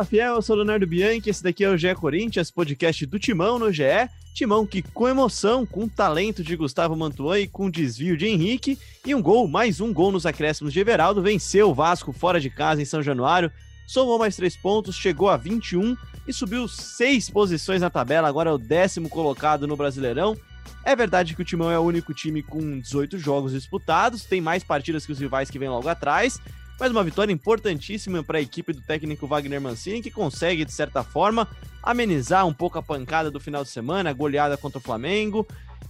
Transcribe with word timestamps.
Fala 0.00 0.08
fiel, 0.08 0.34
eu 0.36 0.40
sou 0.40 0.56
Leonardo 0.56 0.86
Bianchi, 0.86 1.28
esse 1.28 1.42
daqui 1.42 1.62
é 1.62 1.68
o 1.68 1.76
GE 1.76 1.94
Corinthians, 1.94 2.50
podcast 2.50 3.04
do 3.04 3.18
Timão 3.18 3.58
no 3.58 3.70
GE. 3.70 4.08
Timão 4.32 4.66
que 4.66 4.80
com 4.80 5.06
emoção, 5.06 5.66
com 5.66 5.86
talento 5.86 6.42
de 6.42 6.56
Gustavo 6.56 6.96
Mantuan 6.96 7.40
e 7.40 7.46
com 7.46 7.68
desvio 7.68 8.16
de 8.16 8.26
Henrique 8.26 8.78
e 9.04 9.14
um 9.14 9.20
gol, 9.20 9.46
mais 9.46 9.78
um 9.78 9.92
gol 9.92 10.10
nos 10.10 10.24
acréscimos 10.24 10.72
de 10.72 10.80
Everaldo, 10.80 11.20
venceu 11.20 11.68
o 11.68 11.74
Vasco 11.74 12.14
fora 12.14 12.40
de 12.40 12.48
casa 12.48 12.80
em 12.80 12.86
São 12.86 13.02
Januário, 13.02 13.52
somou 13.86 14.18
mais 14.18 14.34
três 14.34 14.56
pontos, 14.56 14.96
chegou 14.96 15.28
a 15.28 15.36
21 15.36 15.94
e 16.26 16.32
subiu 16.32 16.66
seis 16.66 17.28
posições 17.28 17.82
na 17.82 17.90
tabela, 17.90 18.26
agora 18.26 18.48
é 18.48 18.54
o 18.54 18.58
décimo 18.58 19.06
colocado 19.10 19.66
no 19.66 19.76
Brasileirão. 19.76 20.34
É 20.82 20.96
verdade 20.96 21.34
que 21.34 21.42
o 21.42 21.44
Timão 21.44 21.70
é 21.70 21.78
o 21.78 21.82
único 21.82 22.14
time 22.14 22.42
com 22.42 22.80
18 22.80 23.18
jogos 23.18 23.52
disputados, 23.52 24.24
tem 24.24 24.40
mais 24.40 24.64
partidas 24.64 25.04
que 25.04 25.12
os 25.12 25.18
rivais 25.18 25.50
que 25.50 25.58
vêm 25.58 25.68
logo 25.68 25.88
atrás, 25.88 26.40
mas 26.80 26.90
uma 26.90 27.04
vitória 27.04 27.30
importantíssima 27.30 28.24
para 28.24 28.38
a 28.38 28.40
equipe 28.40 28.72
do 28.72 28.80
técnico 28.80 29.26
Wagner 29.26 29.60
Mancini, 29.60 30.00
que 30.00 30.10
consegue, 30.10 30.64
de 30.64 30.72
certa 30.72 31.04
forma, 31.04 31.46
amenizar 31.82 32.46
um 32.46 32.54
pouco 32.54 32.78
a 32.78 32.82
pancada 32.82 33.30
do 33.30 33.38
final 33.38 33.62
de 33.62 33.68
semana, 33.68 34.08
a 34.08 34.14
goleada 34.14 34.56
contra 34.56 34.78
o 34.78 34.80
Flamengo, 34.80 35.46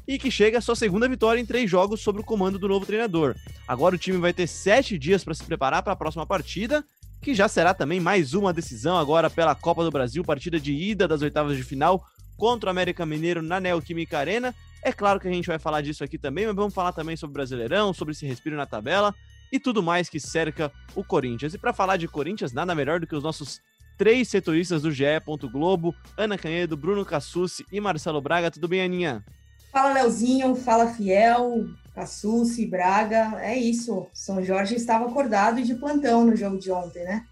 e 0.06 0.18
que 0.18 0.32
chega 0.32 0.58
a 0.58 0.60
sua 0.60 0.74
segunda 0.74 1.08
vitória 1.08 1.40
em 1.40 1.46
três 1.46 1.70
jogos 1.70 2.00
sob 2.00 2.18
o 2.18 2.24
comando 2.24 2.58
do 2.58 2.66
novo 2.66 2.84
treinador. 2.84 3.36
Agora 3.68 3.94
o 3.94 3.98
time 3.98 4.18
vai 4.18 4.32
ter 4.32 4.48
sete 4.48 4.98
dias 4.98 5.22
para 5.22 5.32
se 5.32 5.44
preparar 5.44 5.80
para 5.84 5.92
a 5.92 5.96
próxima 5.96 6.26
partida, 6.26 6.84
que 7.22 7.36
já 7.36 7.46
será 7.46 7.72
também 7.72 8.00
mais 8.00 8.34
uma 8.34 8.52
decisão 8.52 8.98
agora 8.98 9.30
pela 9.30 9.54
Copa 9.54 9.84
do 9.84 9.92
Brasil, 9.92 10.24
partida 10.24 10.58
de 10.58 10.72
ida 10.72 11.06
das 11.06 11.22
oitavas 11.22 11.56
de 11.56 11.62
final 11.62 12.04
contra 12.36 12.66
o 12.66 12.70
América 12.72 13.06
Mineiro 13.06 13.42
na 13.42 13.60
Neoquímica 13.60 14.18
Arena. 14.18 14.52
É 14.82 14.92
claro 14.92 15.20
que 15.20 15.28
a 15.28 15.32
gente 15.32 15.46
vai 15.46 15.58
falar 15.58 15.82
disso 15.82 16.02
aqui 16.02 16.18
também, 16.18 16.46
mas 16.46 16.56
vamos 16.56 16.74
falar 16.74 16.92
também 16.92 17.14
sobre 17.14 17.30
o 17.30 17.34
Brasileirão, 17.34 17.92
sobre 17.92 18.10
esse 18.10 18.26
respiro 18.26 18.56
na 18.56 18.66
tabela 18.66 19.14
e 19.52 19.58
tudo 19.58 19.82
mais 19.82 20.08
que 20.08 20.20
cerca 20.20 20.72
o 20.94 21.04
Corinthians. 21.04 21.54
E 21.54 21.58
para 21.58 21.72
falar 21.72 21.96
de 21.96 22.08
Corinthians, 22.08 22.52
nada 22.52 22.74
melhor 22.74 23.00
do 23.00 23.06
que 23.06 23.14
os 23.14 23.22
nossos 23.22 23.60
três 23.96 24.28
setoristas 24.28 24.82
do 24.82 24.90
GE. 24.90 25.04
Globo, 25.52 25.94
Ana 26.16 26.38
Canhedo, 26.38 26.76
Bruno 26.76 27.04
Cassucci 27.04 27.66
e 27.70 27.80
Marcelo 27.80 28.20
Braga. 28.20 28.50
Tudo 28.50 28.68
bem, 28.68 28.82
Aninha? 28.82 29.24
Fala, 29.72 29.92
Leozinho. 29.92 30.54
Fala, 30.54 30.88
Fiel, 30.88 31.66
Cassucci, 31.94 32.66
Braga. 32.66 33.38
É 33.40 33.56
isso. 33.56 34.06
São 34.12 34.42
Jorge 34.42 34.74
estava 34.74 35.06
acordado 35.06 35.60
e 35.60 35.64
de 35.64 35.74
plantão 35.74 36.24
no 36.24 36.34
jogo 36.36 36.58
de 36.58 36.70
ontem, 36.70 37.04
né? 37.04 37.24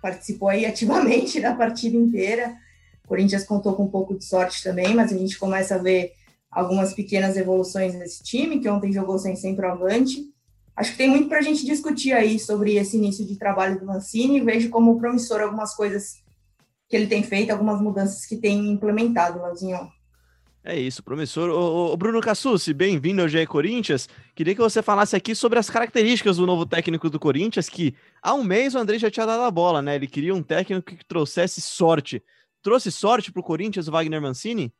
Participou 0.00 0.48
aí 0.48 0.64
ativamente 0.64 1.38
da 1.42 1.54
partida 1.54 1.96
inteira. 1.96 2.56
O 3.04 3.08
Corinthians 3.08 3.44
contou 3.44 3.74
com 3.74 3.84
um 3.84 3.90
pouco 3.90 4.16
de 4.16 4.24
sorte 4.24 4.62
também, 4.62 4.94
mas 4.94 5.12
a 5.12 5.18
gente 5.18 5.38
começa 5.38 5.74
a 5.74 5.78
ver 5.78 6.12
algumas 6.50 6.94
pequenas 6.94 7.36
evoluções 7.36 7.94
nesse 7.94 8.22
time, 8.22 8.58
que 8.58 8.68
ontem 8.68 8.90
jogou 8.90 9.18
sem 9.18 9.36
centroavante 9.36 10.34
acho 10.76 10.92
que 10.92 10.98
tem 10.98 11.08
muito 11.08 11.28
para 11.28 11.38
a 11.38 11.42
gente 11.42 11.64
discutir 11.64 12.12
aí 12.12 12.38
sobre 12.38 12.76
esse 12.76 12.96
início 12.96 13.26
de 13.26 13.36
trabalho 13.36 13.80
do 13.80 13.86
Mancini. 13.86 14.40
Vejo 14.40 14.68
como 14.68 14.98
promissor 14.98 15.40
algumas 15.40 15.74
coisas 15.74 16.22
que 16.88 16.94
ele 16.94 17.06
tem 17.06 17.22
feito, 17.22 17.50
algumas 17.50 17.80
mudanças 17.80 18.26
que 18.26 18.36
tem 18.36 18.70
implementado, 18.70 19.42
Leozinho. 19.42 19.88
É 20.62 20.76
isso, 20.76 21.02
promissor. 21.02 21.48
O, 21.48 21.92
o 21.92 21.96
Bruno 21.96 22.20
Cassucci, 22.20 22.74
bem-vindo 22.74 23.22
ao 23.22 23.28
GE 23.28 23.46
Corinthians. 23.46 24.08
Queria 24.34 24.52
que 24.52 24.60
você 24.60 24.82
falasse 24.82 25.14
aqui 25.14 25.32
sobre 25.32 25.60
as 25.60 25.70
características 25.70 26.38
do 26.38 26.46
novo 26.46 26.66
técnico 26.66 27.08
do 27.08 27.20
Corinthians, 27.20 27.68
que 27.68 27.94
há 28.20 28.34
um 28.34 28.42
mês 28.42 28.74
o 28.74 28.78
André 28.78 28.98
já 28.98 29.08
tinha 29.08 29.24
dado 29.24 29.44
a 29.44 29.50
bola, 29.50 29.80
né? 29.80 29.94
Ele 29.94 30.08
queria 30.08 30.34
um 30.34 30.42
técnico 30.42 30.96
que 30.96 31.06
trouxesse 31.06 31.60
sorte. 31.60 32.20
Trouxe 32.62 32.90
sorte 32.90 33.30
para 33.30 33.38
o 33.38 33.44
Corinthians 33.44 33.86
Wagner 33.86 34.20
Mancini? 34.20 34.74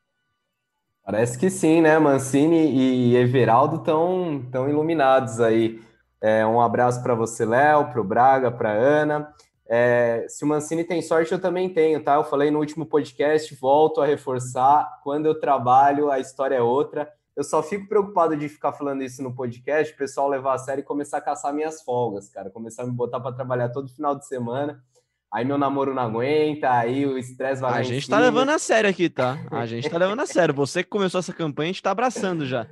Parece 1.07 1.39
que 1.39 1.49
sim, 1.49 1.81
né? 1.81 1.97
Mancini 2.01 2.69
e 2.69 3.17
Everaldo 3.17 3.77
estão 3.77 4.45
tão 4.51 4.69
iluminados 4.69 5.41
aí. 5.41 5.81
É, 6.21 6.45
um 6.45 6.61
abraço 6.61 7.01
para 7.01 7.15
você, 7.15 7.45
Léo, 7.45 7.93
para 7.93 8.01
o 8.01 8.05
Braga, 8.05 8.51
para 8.51 8.73
Ana. 8.73 9.33
É, 9.69 10.27
se 10.29 10.45
o 10.45 10.49
Mancini 10.49 10.83
tem 10.83 11.01
sorte, 11.01 11.31
eu 11.31 11.41
também 11.41 11.69
tenho, 11.69 12.03
tá? 12.03 12.17
Eu 12.17 12.25
falei 12.25 12.51
no 12.51 12.59
último 12.59 12.85
podcast, 12.85 13.55
volto 13.55 14.01
a 14.01 14.07
reforçar. 14.07 14.99
Quando 15.05 15.27
eu 15.27 15.39
trabalho, 15.39 16.11
a 16.11 16.19
história 16.19 16.57
é 16.57 16.61
outra. 16.61 17.09
Eu 17.37 17.45
só 17.45 17.63
fico 17.63 17.87
preocupado 17.87 18.37
de 18.37 18.49
ficar 18.49 18.73
falando 18.73 19.05
isso 19.05 19.23
no 19.23 19.33
podcast, 19.33 19.95
o 19.95 19.97
pessoal 19.97 20.29
levar 20.29 20.55
a 20.55 20.59
sério 20.59 20.81
e 20.81 20.85
começar 20.85 21.19
a 21.19 21.21
caçar 21.21 21.55
minhas 21.55 21.83
folgas, 21.83 22.29
cara. 22.29 22.51
Começar 22.51 22.83
a 22.83 22.87
me 22.87 22.93
botar 22.93 23.21
para 23.21 23.31
trabalhar 23.33 23.69
todo 23.69 23.89
final 23.89 24.17
de 24.17 24.27
semana. 24.27 24.83
Aí 25.33 25.45
meu 25.45 25.59
namoro 25.59 25.93
não 25.93 26.03
aguenta, 26.03 26.71
aí 26.71 27.05
o 27.05 27.19
estresse 27.19 27.61
vai 27.61 27.81
A 27.81 27.83
gente 27.83 28.09
tá 28.09 28.19
levando 28.19 28.51
a 28.51 28.59
sério 28.59 28.89
aqui, 28.89 29.09
tá? 29.09 29.39
A 29.51 29.67
gente 29.67 29.89
tá 29.89 29.99
levando 29.99 30.21
a 30.21 30.27
sério. 30.27 30.55
Você 30.55 30.83
que 30.83 30.89
começou 30.89 31.19
essa 31.19 31.33
campanha, 31.33 31.71
a 31.71 31.73
gente 31.73 31.83
tá 31.83 31.91
abraçando 31.91 32.47
já. 32.47 32.67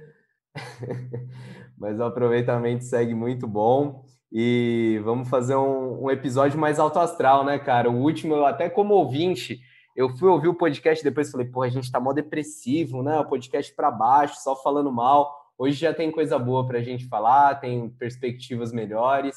Mas 1.77 1.99
o 1.99 2.05
aproveitamento 2.05 2.85
segue 2.85 3.15
muito 3.15 3.47
bom. 3.47 4.05
E 4.33 5.01
vamos 5.05 5.29
fazer 5.29 5.55
um, 5.55 6.05
um 6.05 6.11
episódio 6.11 6.59
mais 6.59 6.79
alto 6.79 6.99
astral, 6.99 7.45
né, 7.45 7.59
cara? 7.59 7.91
O 7.91 8.01
último, 8.01 8.35
eu 8.35 8.47
até 8.47 8.69
como 8.69 8.95
ouvinte, 8.95 9.61
eu 9.95 10.09
fui 10.09 10.29
ouvir 10.29 10.49
o 10.49 10.55
podcast 10.55 11.05
depois 11.05 11.31
falei, 11.31 11.47
pô, 11.47 11.63
a 11.63 11.69
gente 11.69 11.91
tá 11.91 12.01
mó 12.01 12.13
depressivo, 12.13 13.03
né? 13.03 13.19
O 13.21 13.27
podcast 13.27 13.73
para 13.75 13.91
baixo, 13.91 14.37
só 14.43 14.57
falando 14.57 14.91
mal. 14.91 15.33
Hoje 15.57 15.79
já 15.79 15.95
tem 15.95 16.11
coisa 16.11 16.37
boa 16.37 16.67
para 16.67 16.79
a 16.79 16.83
gente 16.83 17.07
falar, 17.07 17.61
tem 17.61 17.89
perspectivas 17.91 18.73
melhores. 18.73 19.37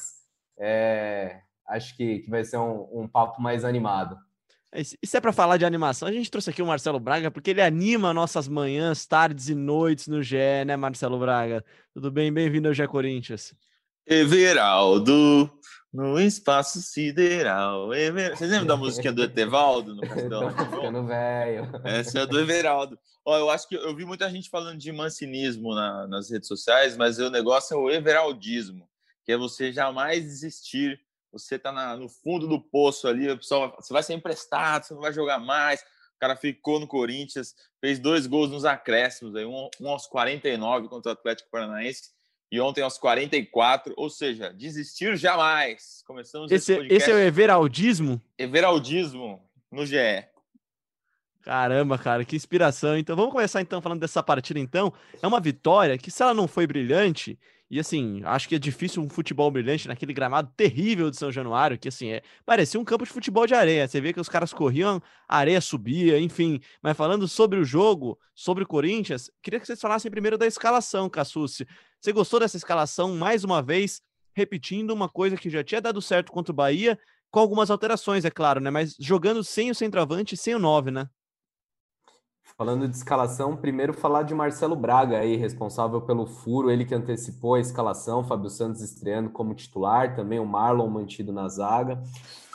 É, 0.58 1.42
acho 1.68 1.96
que, 1.96 2.20
que 2.20 2.30
vai 2.30 2.44
ser 2.44 2.56
um, 2.56 2.88
um 2.92 3.08
papo 3.08 3.40
mais 3.40 3.64
animado. 3.64 4.18
Isso 5.02 5.16
é 5.16 5.20
para 5.20 5.32
falar 5.32 5.56
de 5.56 5.64
animação. 5.64 6.06
A 6.06 6.12
gente 6.12 6.30
trouxe 6.30 6.50
aqui 6.50 6.60
o 6.60 6.66
Marcelo 6.66 7.00
Braga 7.00 7.30
porque 7.30 7.50
ele 7.50 7.62
anima 7.62 8.12
nossas 8.12 8.46
manhãs, 8.46 9.06
tardes 9.06 9.48
e 9.48 9.54
noites 9.54 10.08
no 10.08 10.22
GE, 10.22 10.36
né, 10.66 10.76
Marcelo 10.76 11.18
Braga? 11.18 11.64
Tudo 11.94 12.10
bem? 12.10 12.30
Bem-vindo 12.30 12.68
ao 12.68 12.74
GE 12.74 12.86
Corinthians. 12.86 13.54
Everaldo, 14.06 15.50
no 15.92 16.20
espaço 16.20 16.82
sideral. 16.82 17.94
Ever... 17.94 18.36
Vocês 18.36 18.50
lembram 18.50 18.66
da 18.66 18.76
música 18.78 19.10
do 19.10 19.22
Etevaldo 19.22 19.94
no 19.94 20.02
Castelo? 20.02 20.50
Ficando 20.50 21.06
velho. 21.06 21.70
Essa 21.84 22.20
é 22.20 22.26
do 22.26 22.38
Everaldo. 22.38 22.98
Ó, 23.24 23.38
eu 23.38 23.50
acho 23.50 23.66
que 23.68 23.74
eu 23.74 23.96
vi 23.96 24.04
muita 24.04 24.30
gente 24.30 24.50
falando 24.50 24.78
de 24.78 24.92
mancinismo 24.92 25.74
na, 25.74 26.06
nas 26.06 26.30
redes 26.30 26.48
sociais, 26.48 26.94
mas 26.96 27.18
o 27.18 27.30
negócio 27.30 27.74
é 27.74 27.76
o 27.78 27.90
everaldismo, 27.90 28.86
que 29.24 29.32
é 29.32 29.36
você 29.36 29.72
jamais 29.72 30.22
desistir. 30.24 31.00
Você 31.32 31.56
está 31.56 31.96
no 31.96 32.08
fundo 32.08 32.46
do 32.46 32.60
poço 32.60 33.06
ali, 33.06 33.30
o 33.30 33.36
pessoal, 33.36 33.74
você 33.78 33.92
vai 33.92 34.02
ser 34.02 34.14
emprestado, 34.14 34.84
você 34.84 34.94
não 34.94 35.00
vai 35.00 35.12
jogar 35.12 35.38
mais. 35.38 35.80
O 35.80 36.18
cara 36.18 36.36
ficou 36.36 36.80
no 36.80 36.86
Corinthians, 36.86 37.54
fez 37.80 37.98
dois 37.98 38.26
gols 38.26 38.50
nos 38.50 38.64
acréscimos, 38.64 39.36
aí, 39.36 39.44
um, 39.44 39.68
um 39.80 39.88
aos 39.88 40.06
49 40.06 40.88
contra 40.88 41.10
o 41.10 41.12
Atlético 41.12 41.50
Paranaense 41.50 42.10
e 42.50 42.60
ontem 42.60 42.82
aos 42.82 42.96
44, 42.98 43.94
ou 43.96 44.08
seja, 44.08 44.52
desistir 44.52 45.16
jamais. 45.16 46.02
Começamos 46.06 46.50
esse, 46.50 46.72
esse, 46.72 46.94
esse 46.94 47.10
é 47.10 47.14
o 47.14 47.18
Everaldismo? 47.18 48.20
Everaldismo 48.38 49.42
no 49.70 49.84
GE. 49.84 50.26
Caramba, 51.42 51.98
cara, 51.98 52.24
que 52.24 52.36
inspiração. 52.36 52.96
Então 52.96 53.14
vamos 53.14 53.32
começar 53.32 53.60
então 53.60 53.80
falando 53.80 54.00
dessa 54.00 54.22
partida 54.22 54.58
então. 54.58 54.92
É 55.22 55.26
uma 55.26 55.40
vitória 55.40 55.96
que 55.96 56.10
se 56.10 56.22
ela 56.22 56.34
não 56.34 56.48
foi 56.48 56.66
brilhante, 56.66 57.38
e 57.70 57.78
assim, 57.78 58.22
acho 58.24 58.48
que 58.48 58.54
é 58.54 58.58
difícil 58.58 59.02
um 59.02 59.08
futebol 59.10 59.50
brilhante 59.50 59.88
naquele 59.88 60.14
gramado 60.14 60.50
terrível 60.56 61.10
de 61.10 61.18
São 61.18 61.30
Januário, 61.30 61.78
que 61.78 61.88
assim, 61.88 62.08
é, 62.08 62.22
parecia 62.46 62.80
um 62.80 62.84
campo 62.84 63.04
de 63.04 63.10
futebol 63.10 63.46
de 63.46 63.54
areia. 63.54 63.86
Você 63.86 64.00
vê 64.00 64.12
que 64.12 64.20
os 64.20 64.28
caras 64.28 64.54
corriam, 64.54 65.02
a 65.28 65.36
areia 65.36 65.60
subia, 65.60 66.18
enfim. 66.18 66.60
Mas 66.82 66.96
falando 66.96 67.28
sobre 67.28 67.58
o 67.58 67.64
jogo, 67.64 68.18
sobre 68.34 68.64
o 68.64 68.66
Corinthians, 68.66 69.30
queria 69.42 69.60
que 69.60 69.66
vocês 69.66 69.80
falassem 69.80 70.10
primeiro 70.10 70.38
da 70.38 70.46
escalação, 70.46 71.10
Cassucci. 71.10 71.66
Você 72.00 72.10
gostou 72.10 72.40
dessa 72.40 72.56
escalação, 72.56 73.14
mais 73.14 73.44
uma 73.44 73.60
vez, 73.60 74.00
repetindo 74.34 74.92
uma 74.92 75.08
coisa 75.08 75.36
que 75.36 75.50
já 75.50 75.62
tinha 75.62 75.80
dado 75.80 76.00
certo 76.00 76.32
contra 76.32 76.52
o 76.52 76.56
Bahia, 76.56 76.98
com 77.30 77.40
algumas 77.40 77.70
alterações, 77.70 78.24
é 78.24 78.30
claro, 78.30 78.60
né? 78.60 78.70
Mas 78.70 78.96
jogando 78.98 79.44
sem 79.44 79.70
o 79.70 79.74
centroavante 79.74 80.36
sem 80.38 80.54
o 80.54 80.58
9, 80.58 80.90
né? 80.90 81.06
Falando 82.58 82.88
de 82.88 82.96
escalação, 82.96 83.56
primeiro 83.56 83.94
falar 83.94 84.24
de 84.24 84.34
Marcelo 84.34 84.74
Braga 84.74 85.18
aí, 85.18 85.36
responsável 85.36 86.00
pelo 86.00 86.26
furo, 86.26 86.72
ele 86.72 86.84
que 86.84 86.92
antecipou 86.92 87.54
a 87.54 87.60
escalação, 87.60 88.24
Fábio 88.24 88.50
Santos 88.50 88.82
estreando 88.82 89.30
como 89.30 89.54
titular, 89.54 90.16
também 90.16 90.40
o 90.40 90.44
Marlon 90.44 90.88
mantido 90.88 91.32
na 91.32 91.48
zaga. 91.48 92.02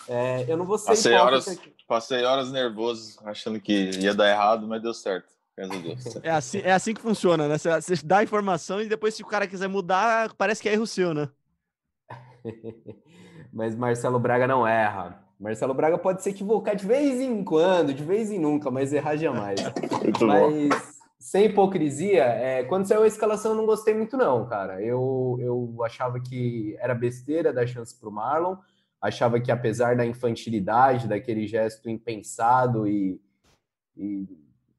É, 0.05 0.43
eu 0.51 0.57
não 0.57 0.65
vou 0.65 0.77
ser 0.77 0.87
passei 0.87 1.13
horas, 1.13 1.57
passei 1.87 2.25
horas 2.25 2.51
nervoso, 2.51 3.17
achando 3.23 3.61
que 3.61 3.91
ia 3.91 4.13
dar 4.13 4.29
errado, 4.29 4.67
mas 4.67 4.81
deu 4.81 4.93
certo. 4.93 5.31
É 6.21 6.31
assim, 6.31 6.59
é 6.59 6.73
assim 6.73 6.93
que 6.93 7.01
funciona, 7.01 7.47
né? 7.47 7.57
Você, 7.57 7.69
você 7.79 8.05
dá 8.05 8.17
a 8.17 8.23
informação 8.23 8.81
e 8.81 8.89
depois, 8.89 9.13
se 9.15 9.23
o 9.23 9.27
cara 9.27 9.47
quiser 9.47 9.69
mudar, 9.69 10.33
parece 10.33 10.61
que 10.61 10.67
é 10.67 10.73
erro 10.73 10.85
seu, 10.85 11.13
né? 11.13 11.29
mas 13.53 13.73
Marcelo 13.73 14.19
Braga 14.19 14.47
não 14.47 14.67
erra. 14.67 15.22
Marcelo 15.43 15.73
Braga 15.73 15.97
pode 15.97 16.23
se 16.23 16.29
equivocar 16.29 16.73
de 16.73 16.87
vez 16.87 17.19
em 17.19 17.43
quando, 17.43 17.93
de 17.93 18.01
vez 18.01 18.31
em 18.31 18.39
nunca, 18.39 18.71
mas 18.71 18.93
errar 18.93 19.17
jamais. 19.17 19.59
Mas, 20.21 20.69
bom. 20.69 20.69
sem 21.19 21.45
hipocrisia, 21.47 22.23
é, 22.23 22.63
quando 22.63 22.85
saiu 22.85 23.03
a 23.03 23.07
escalação 23.07 23.51
eu 23.51 23.57
não 23.57 23.65
gostei 23.65 23.93
muito 23.93 24.15
não, 24.15 24.47
cara. 24.47 24.81
Eu, 24.81 25.37
eu 25.41 25.83
achava 25.83 26.17
que 26.17 26.77
era 26.79 26.95
besteira 26.95 27.51
dar 27.51 27.67
chance 27.67 27.93
para 27.99 28.07
o 28.07 28.11
Marlon, 28.11 28.55
achava 29.01 29.37
que 29.37 29.51
apesar 29.51 29.97
da 29.97 30.05
infantilidade, 30.05 31.09
daquele 31.09 31.45
gesto 31.45 31.89
impensado 31.89 32.87
e, 32.87 33.19
e 33.97 34.25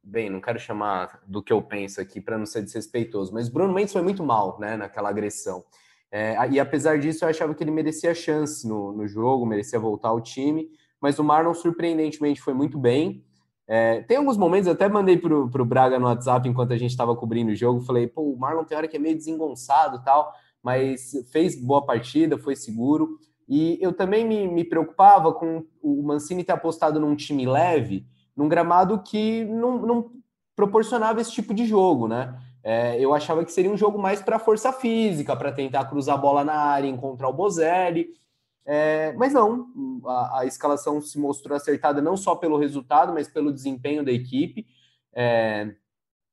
bem, 0.02 0.31
não 0.31 0.40
quero 0.40 0.58
chamar 0.58 1.20
do 1.26 1.43
que 1.43 1.52
eu 1.52 1.61
penso 1.61 2.00
aqui 2.00 2.22
para 2.22 2.38
não 2.38 2.46
ser 2.46 2.62
desrespeitoso, 2.62 3.34
mas 3.34 3.50
Bruno 3.50 3.75
Mendes 3.75 3.93
foi 3.93 4.02
muito 4.02 4.25
mal, 4.25 4.58
né, 4.58 4.78
naquela 4.78 5.11
agressão. 5.11 5.62
É, 6.16 6.49
e 6.49 6.61
apesar 6.61 7.00
disso, 7.00 7.25
eu 7.25 7.28
achava 7.28 7.52
que 7.56 7.64
ele 7.64 7.72
merecia 7.72 8.14
chance 8.14 8.69
no, 8.69 8.93
no 8.93 9.08
jogo, 9.08 9.44
merecia 9.44 9.81
voltar 9.81 10.11
ao 10.11 10.20
time, 10.20 10.69
mas 11.00 11.19
o 11.19 11.25
Marlon 11.25 11.52
surpreendentemente 11.52 12.40
foi 12.40 12.55
muito 12.55 12.78
bem. 12.78 13.25
É, 13.66 14.00
tem 14.02 14.19
alguns 14.19 14.37
momentos, 14.37 14.69
até 14.69 14.88
mandei 14.88 15.19
para 15.19 15.34
o 15.34 15.64
Braga 15.64 15.99
no 15.99 16.06
WhatsApp 16.06 16.49
enquanto 16.49 16.72
a 16.72 16.76
gente 16.76 16.93
estava 16.93 17.16
cobrindo 17.16 17.50
o 17.50 17.56
jogo, 17.56 17.81
falei, 17.81 18.06
pô, 18.06 18.22
o 18.22 18.38
Marlon 18.38 18.62
tem 18.62 18.78
hora 18.78 18.87
que 18.87 18.96
é 18.96 19.00
meio 19.00 19.16
desengonçado 19.16 20.05
tal, 20.05 20.32
mas 20.62 21.11
fez 21.32 21.61
boa 21.61 21.84
partida, 21.84 22.38
foi 22.38 22.55
seguro. 22.55 23.19
E 23.49 23.76
eu 23.81 23.93
também 23.93 24.25
me, 24.25 24.46
me 24.46 24.62
preocupava 24.62 25.32
com 25.32 25.64
o 25.82 26.00
Mancini 26.05 26.44
ter 26.44 26.52
apostado 26.52 27.00
num 27.00 27.16
time 27.16 27.44
leve, 27.44 28.06
num 28.37 28.49
gramado 28.49 29.02
que 29.02 29.44
não, 29.46 29.78
não 29.84 30.12
proporcionava 30.55 31.20
esse 31.20 31.32
tipo 31.32 31.52
de 31.52 31.66
jogo, 31.66 32.06
né? 32.06 32.38
É, 32.66 32.99
eu 32.99 33.12
achava 33.12 33.44
que 33.44 33.52
seria 33.52 33.70
um 33.70 33.76
jogo 33.76 33.99
mais 33.99 34.22
para 34.22 34.38
força 34.38 34.72
física, 34.72 35.37
para 35.37 35.52
tentar 35.52 35.84
cruzar 35.84 36.14
a 36.14 36.19
bola 36.19 36.43
na 36.43 36.55
área, 36.55 36.88
encontrar 36.88 37.28
o 37.28 37.32
Bozelli. 37.32 38.14
É, 38.64 39.12
mas 39.19 39.34
não, 39.34 39.66
a, 40.06 40.40
a, 40.40 40.46
escalação 40.46 40.99
se 40.99 41.19
mostrou 41.19 41.55
acertada 41.55 42.00
não 42.00 42.16
só 42.16 42.34
pelo 42.34 42.56
resultado, 42.56 43.12
mas 43.12 43.28
pelo 43.28 43.52
desempenho 43.52 44.02
da 44.02 44.11
equipe. 44.11 44.66
É, 45.12 45.75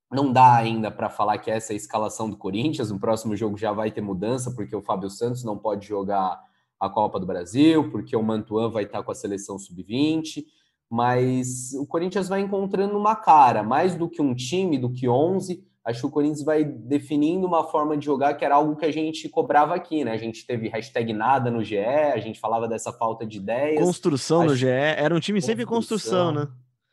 não 0.09 0.31
dá 0.31 0.55
ainda 0.55 0.89
para 0.89 1.09
falar 1.09 1.37
que 1.37 1.51
essa 1.51 1.73
é 1.73 1.75
a 1.75 1.77
escalação 1.77 2.29
do 2.29 2.37
Corinthians. 2.37 2.89
No 2.89 2.99
próximo 2.99 3.35
jogo 3.35 3.57
já 3.57 3.73
vai 3.73 3.91
ter 3.91 3.99
mudança, 3.99 4.51
porque 4.51 4.73
o 4.73 4.81
Fábio 4.81 5.09
Santos 5.09 5.43
não 5.43 5.57
pode 5.57 5.85
jogar 5.85 6.41
a 6.79 6.89
Copa 6.89 7.19
do 7.19 7.25
Brasil, 7.25 7.91
porque 7.91 8.15
o 8.15 8.23
Mantuan 8.23 8.71
vai 8.71 8.83
estar 8.83 9.03
com 9.03 9.11
a 9.11 9.15
seleção 9.15 9.59
sub-20. 9.59 10.45
Mas 10.89 11.73
o 11.73 11.85
Corinthians 11.85 12.29
vai 12.29 12.39
encontrando 12.39 12.97
uma 12.97 13.17
cara, 13.17 13.63
mais 13.63 13.95
do 13.95 14.09
que 14.09 14.21
um 14.21 14.33
time, 14.33 14.77
do 14.77 14.89
que 14.89 15.09
11 15.09 15.69
acho 15.83 16.01
que 16.01 16.05
o 16.07 16.11
Corinthians 16.11 16.43
vai 16.43 16.63
definindo 16.63 17.45
uma 17.47 17.63
forma 17.63 17.97
de 17.97 18.05
jogar 18.05 18.35
que 18.35 18.45
era 18.45 18.55
algo 18.55 18.75
que 18.75 18.85
a 18.85 18.91
gente 18.91 19.27
cobrava 19.29 19.73
aqui, 19.73 20.03
né? 20.03 20.11
A 20.11 20.17
gente 20.17 20.45
teve 20.45 20.67
hashtag 20.69 21.11
nada 21.13 21.49
no 21.49 21.63
GE, 21.63 21.77
a 21.77 22.19
gente 22.19 22.39
falava 22.39 22.67
dessa 22.67 22.93
falta 22.93 23.25
de 23.25 23.37
ideias. 23.37 23.83
Construção 23.83 24.41
acho... 24.41 24.49
no 24.49 24.55
GE, 24.55 24.67
era 24.67 25.13
um 25.13 25.19
time 25.19 25.41
sempre 25.41 25.65
construção, 25.65 26.31
né? 26.31 26.47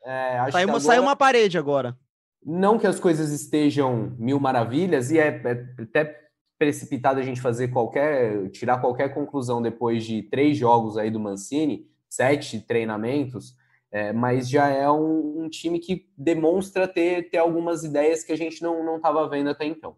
É, 0.04 0.38
acho 0.38 0.52
saiu, 0.52 0.68
agora... 0.68 0.80
saiu 0.80 1.02
uma 1.02 1.16
parede 1.16 1.58
agora. 1.58 1.96
Não 2.44 2.78
que 2.78 2.86
as 2.86 2.98
coisas 2.98 3.30
estejam 3.30 4.14
mil 4.18 4.40
maravilhas, 4.40 5.10
e 5.10 5.18
é, 5.18 5.28
é 5.28 5.82
até 5.82 6.28
precipitado 6.58 7.20
a 7.20 7.22
gente 7.22 7.40
fazer 7.40 7.68
qualquer, 7.68 8.50
tirar 8.50 8.78
qualquer 8.80 9.14
conclusão 9.14 9.60
depois 9.60 10.04
de 10.04 10.22
três 10.22 10.56
jogos 10.56 10.96
aí 10.96 11.10
do 11.10 11.20
Mancini, 11.20 11.86
sete 12.08 12.58
treinamentos, 12.60 13.54
é, 13.90 14.12
mas 14.12 14.48
já 14.48 14.68
é 14.68 14.88
um, 14.90 15.44
um, 15.44 15.48
time 15.48 15.78
que 15.78 16.06
demonstra 16.16 16.86
ter, 16.86 17.30
ter 17.30 17.38
algumas 17.38 17.84
ideias 17.84 18.22
que 18.22 18.32
a 18.32 18.36
gente 18.36 18.62
não 18.62 18.96
estava 18.96 19.28
vendo 19.28 19.50
até 19.50 19.64
então. 19.64 19.96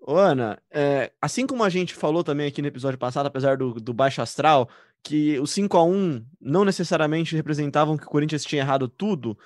Ô, 0.00 0.16
Ana, 0.16 0.58
é, 0.70 1.10
assim 1.20 1.46
como 1.46 1.64
a 1.64 1.68
gente 1.68 1.94
falou 1.94 2.22
também 2.22 2.46
aqui 2.46 2.62
no 2.62 2.68
episódio 2.68 2.98
passado, 2.98 3.26
apesar 3.26 3.56
do, 3.56 3.74
do 3.74 3.92
baixo 3.92 4.22
astral, 4.22 4.68
que 5.02 5.38
os 5.38 5.50
5 5.50 5.76
a 5.76 5.84
1 5.84 6.24
não 6.40 6.64
necessariamente 6.64 7.36
representavam 7.36 7.96
que 7.96 8.06
o 8.06 8.10
Corinthians 8.10 8.44
tinha 8.44 8.62
errado 8.62 8.88
tudo, 8.88 9.36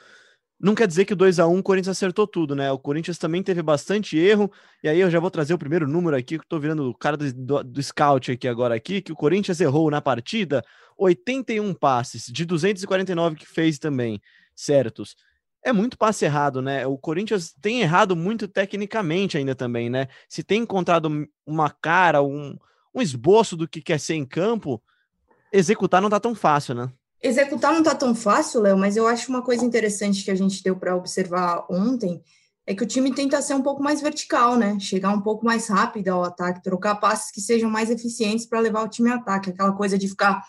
não 0.60 0.74
quer 0.74 0.86
dizer 0.86 1.06
que 1.06 1.14
o 1.14 1.16
2 1.16 1.38
a 1.38 1.46
1 1.46 1.58
o 1.58 1.62
Corinthians 1.62 1.96
acertou 1.96 2.26
tudo, 2.26 2.54
né? 2.54 2.70
O 2.70 2.78
Corinthians 2.78 3.16
também 3.16 3.42
teve 3.42 3.62
bastante 3.62 4.18
erro, 4.18 4.52
e 4.84 4.88
aí 4.88 5.00
eu 5.00 5.10
já 5.10 5.18
vou 5.18 5.30
trazer 5.30 5.54
o 5.54 5.58
primeiro 5.58 5.88
número 5.88 6.14
aqui, 6.14 6.36
que 6.36 6.44
eu 6.44 6.48
tô 6.48 6.58
virando 6.60 6.90
o 6.90 6.94
cara 6.94 7.16
do, 7.16 7.32
do, 7.32 7.64
do 7.64 7.82
scout 7.82 8.30
aqui 8.30 8.46
agora 8.46 8.74
aqui, 8.74 9.00
que 9.00 9.10
o 9.10 9.16
Corinthians 9.16 9.60
errou 9.60 9.90
na 9.90 10.02
partida 10.02 10.62
81 10.98 11.72
passes, 11.72 12.26
de 12.26 12.44
249 12.44 13.36
que 13.36 13.46
fez 13.46 13.78
também, 13.78 14.20
certos. 14.54 15.16
É 15.64 15.72
muito 15.72 15.96
passe 15.96 16.26
errado, 16.26 16.60
né? 16.60 16.86
O 16.86 16.98
Corinthians 16.98 17.54
tem 17.60 17.80
errado 17.80 18.14
muito 18.14 18.46
tecnicamente 18.46 19.38
ainda 19.38 19.54
também, 19.54 19.88
né? 19.88 20.08
Se 20.28 20.42
tem 20.42 20.62
encontrado 20.62 21.26
uma 21.46 21.70
cara, 21.70 22.22
um, 22.22 22.56
um 22.94 23.00
esboço 23.00 23.56
do 23.56 23.66
que 23.66 23.80
quer 23.80 23.98
ser 23.98 24.14
em 24.14 24.26
campo, 24.26 24.82
executar 25.52 26.02
não 26.02 26.10
tá 26.10 26.20
tão 26.20 26.34
fácil, 26.34 26.74
né? 26.74 26.92
Executar 27.22 27.74
não 27.74 27.82
tá 27.82 27.94
tão 27.94 28.14
fácil, 28.14 28.62
Léo, 28.62 28.78
mas 28.78 28.96
eu 28.96 29.06
acho 29.06 29.28
uma 29.28 29.42
coisa 29.42 29.64
interessante 29.64 30.24
que 30.24 30.30
a 30.30 30.34
gente 30.34 30.62
deu 30.62 30.74
para 30.76 30.96
observar 30.96 31.66
ontem 31.68 32.22
é 32.66 32.74
que 32.74 32.82
o 32.82 32.86
time 32.86 33.12
tenta 33.12 33.42
ser 33.42 33.54
um 33.54 33.62
pouco 33.62 33.82
mais 33.82 34.00
vertical, 34.00 34.56
né? 34.56 34.78
Chegar 34.78 35.10
um 35.10 35.20
pouco 35.20 35.44
mais 35.44 35.66
rápido 35.68 36.08
ao 36.08 36.24
ataque, 36.24 36.62
trocar 36.62 36.94
passes 36.94 37.30
que 37.30 37.40
sejam 37.40 37.68
mais 37.68 37.90
eficientes 37.90 38.46
para 38.46 38.60
levar 38.60 38.84
o 38.84 38.88
time 38.88 39.10
ao 39.10 39.18
ataque. 39.18 39.50
Aquela 39.50 39.72
coisa 39.72 39.98
de 39.98 40.08
ficar 40.08 40.42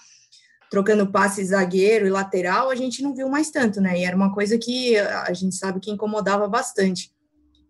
trocando 0.70 1.12
passe 1.12 1.44
zagueiro 1.44 2.06
e 2.06 2.10
lateral, 2.10 2.70
a 2.70 2.76
gente 2.76 3.02
não 3.02 3.14
viu 3.14 3.28
mais 3.28 3.50
tanto, 3.50 3.82
né? 3.82 4.00
E 4.00 4.04
era 4.06 4.16
uma 4.16 4.34
coisa 4.34 4.58
que 4.58 4.98
a 4.98 5.34
gente 5.34 5.56
sabe 5.56 5.80
que 5.80 5.92
incomodava 5.92 6.48
bastante. 6.48 7.12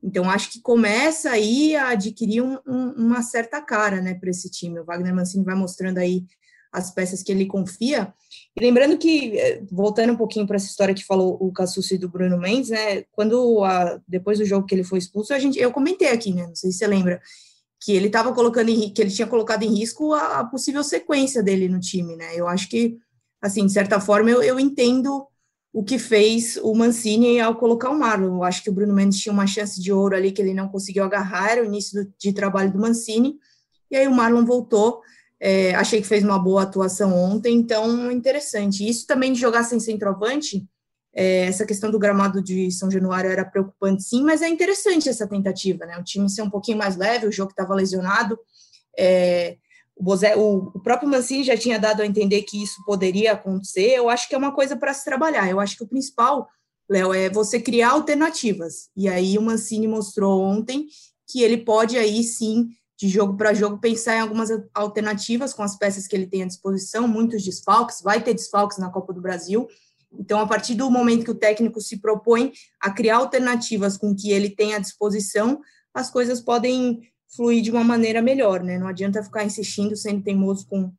Então, 0.03 0.29
acho 0.29 0.51
que 0.51 0.61
começa 0.61 1.29
aí 1.29 1.75
a 1.75 1.89
adquirir 1.89 2.41
um, 2.41 2.59
um, 2.67 2.89
uma 2.97 3.21
certa 3.21 3.61
cara, 3.61 4.01
né, 4.01 4.15
para 4.15 4.29
esse 4.31 4.49
time. 4.49 4.79
O 4.79 4.85
Wagner 4.85 5.15
Mancini 5.15 5.45
vai 5.45 5.55
mostrando 5.55 5.99
aí 5.99 6.25
as 6.71 6.91
peças 6.91 7.21
que 7.21 7.31
ele 7.31 7.45
confia. 7.45 8.13
E 8.55 8.63
lembrando 8.63 8.97
que, 8.97 9.37
eh, 9.37 9.61
voltando 9.69 10.13
um 10.13 10.17
pouquinho 10.17 10.47
para 10.47 10.55
essa 10.55 10.67
história 10.67 10.93
que 10.93 11.05
falou 11.05 11.37
o 11.39 11.51
Cassucci 11.51 11.97
do 11.97 12.09
Bruno 12.09 12.37
Mendes, 12.37 12.69
né, 12.69 13.03
quando, 13.11 13.63
a, 13.63 13.99
depois 14.07 14.39
do 14.39 14.45
jogo 14.45 14.65
que 14.65 14.73
ele 14.73 14.83
foi 14.83 14.99
expulso, 14.99 15.33
a 15.33 15.39
gente, 15.39 15.59
eu 15.59 15.71
comentei 15.71 16.09
aqui, 16.09 16.33
né, 16.33 16.47
não 16.47 16.55
sei 16.55 16.71
se 16.71 16.77
você 16.77 16.87
lembra, 16.87 17.21
que 17.81 17.93
ele 17.93 18.07
estava 18.07 18.31
colocando 18.33 18.69
em, 18.69 18.93
que 18.93 19.01
ele 19.01 19.09
tinha 19.09 19.27
colocado 19.27 19.63
em 19.63 19.73
risco 19.73 20.13
a, 20.13 20.39
a, 20.39 20.45
possível 20.45 20.83
sequência 20.83 21.41
dele 21.41 21.67
no 21.67 21.79
time, 21.79 22.15
né? 22.15 22.35
Eu 22.35 22.47
acho 22.47 22.69
que, 22.69 22.97
assim, 23.41 23.65
de 23.65 23.71
certa 23.71 23.99
forma, 23.99 24.29
eu, 24.29 24.43
eu 24.43 24.59
entendo 24.59 25.25
o 25.73 25.83
que 25.83 25.97
fez 25.97 26.57
o 26.61 26.75
Mancini 26.75 27.39
ao 27.39 27.55
colocar 27.55 27.89
o 27.89 27.97
Marlon. 27.97 28.35
Eu 28.35 28.43
acho 28.43 28.61
que 28.61 28.69
o 28.69 28.73
Bruno 28.73 28.93
Mendes 28.93 29.19
tinha 29.19 29.33
uma 29.33 29.47
chance 29.47 29.81
de 29.81 29.91
ouro 29.91 30.15
ali 30.15 30.31
que 30.31 30.41
ele 30.41 30.53
não 30.53 30.67
conseguiu 30.67 31.03
agarrar, 31.03 31.51
era 31.51 31.63
o 31.63 31.65
início 31.65 32.03
do, 32.03 32.13
de 32.19 32.31
trabalho 32.33 32.71
do 32.71 32.79
Mancini, 32.79 33.39
e 33.89 33.95
aí 33.95 34.07
o 34.07 34.13
Marlon 34.13 34.45
voltou. 34.45 35.01
É, 35.43 35.73
achei 35.73 35.99
que 35.99 36.07
fez 36.07 36.23
uma 36.23 36.37
boa 36.37 36.61
atuação 36.61 37.17
ontem, 37.17 37.55
então 37.55 38.11
interessante. 38.11 38.87
Isso 38.87 39.07
também 39.07 39.33
de 39.33 39.39
jogar 39.39 39.63
sem 39.63 39.79
centroavante, 39.79 40.67
é, 41.13 41.45
essa 41.45 41.65
questão 41.65 41.91
do 41.91 41.99
gramado 41.99 42.41
de 42.41 42.71
São 42.71 42.89
Januário 42.89 43.29
era 43.29 43.43
preocupante, 43.43 44.03
sim, 44.03 44.23
mas 44.23 44.41
é 44.41 44.47
interessante 44.47 45.09
essa 45.09 45.27
tentativa, 45.27 45.85
né? 45.85 45.97
O 45.97 46.03
time 46.03 46.29
ser 46.29 46.41
um 46.41 46.49
pouquinho 46.49 46.77
mais 46.77 46.95
leve, 46.95 47.27
o 47.27 47.31
jogo 47.31 47.51
estava 47.51 47.75
lesionado. 47.75 48.39
É, 48.97 49.57
o, 49.95 50.03
Bozé, 50.03 50.35
o, 50.35 50.71
o, 50.73 50.79
próprio 50.79 51.09
Mancini 51.09 51.43
já 51.43 51.57
tinha 51.57 51.77
dado 51.77 52.01
a 52.01 52.05
entender 52.05 52.43
que 52.43 52.61
isso 52.63 52.83
poderia 52.85 53.33
acontecer. 53.33 53.91
Eu 53.91 54.09
acho 54.09 54.29
que 54.29 54.35
é 54.35 54.37
uma 54.37 54.53
coisa 54.53 54.75
para 54.75 54.93
se 54.93 55.03
trabalhar. 55.03 55.49
Eu 55.49 55.59
acho 55.59 55.75
que 55.75 55.83
o 55.83 55.87
principal, 55.87 56.47
Léo, 56.89 57.13
é 57.13 57.29
você 57.29 57.59
criar 57.59 57.91
alternativas. 57.91 58.89
E 58.95 59.09
aí 59.09 59.37
o 59.37 59.41
Mancini 59.41 59.87
mostrou 59.87 60.41
ontem 60.41 60.87
que 61.27 61.41
ele 61.41 61.57
pode 61.57 61.97
aí 61.97 62.23
sim, 62.23 62.69
de 63.01 63.09
jogo 63.09 63.35
para 63.35 63.53
jogo, 63.53 63.79
pensar 63.79 64.15
em 64.15 64.21
algumas 64.21 64.49
alternativas 64.73 65.53
com 65.53 65.63
as 65.63 65.75
peças 65.75 66.07
que 66.07 66.15
ele 66.15 66.27
tem 66.27 66.43
à 66.43 66.47
disposição, 66.47 67.07
muitos 67.07 67.43
desfalques, 67.43 68.01
vai 68.01 68.23
ter 68.23 68.33
desfalques 68.33 68.77
na 68.77 68.89
Copa 68.89 69.11
do 69.11 69.21
Brasil 69.21 69.67
então, 70.13 70.39
a 70.39 70.47
partir 70.47 70.75
do 70.75 70.89
momento 70.91 71.23
que 71.23 71.31
o 71.31 71.35
técnico 71.35 71.79
se 71.79 71.97
propõe 71.97 72.51
a 72.79 72.91
criar 72.91 73.17
alternativas 73.17 73.97
com 73.97 74.13
que 74.13 74.31
ele 74.31 74.49
tem 74.49 74.73
à 74.73 74.79
disposição, 74.79 75.61
as 75.93 76.09
coisas 76.09 76.41
podem 76.41 77.01
fluir 77.33 77.61
de 77.61 77.71
uma 77.71 77.83
maneira 77.83 78.21
melhor, 78.21 78.61
né? 78.61 78.77
Não 78.77 78.87
adianta 78.87 79.23
ficar 79.23 79.45
insistindo, 79.45 79.95
sendo 79.95 80.21
teimoso 80.21 80.67
com, 80.67 80.91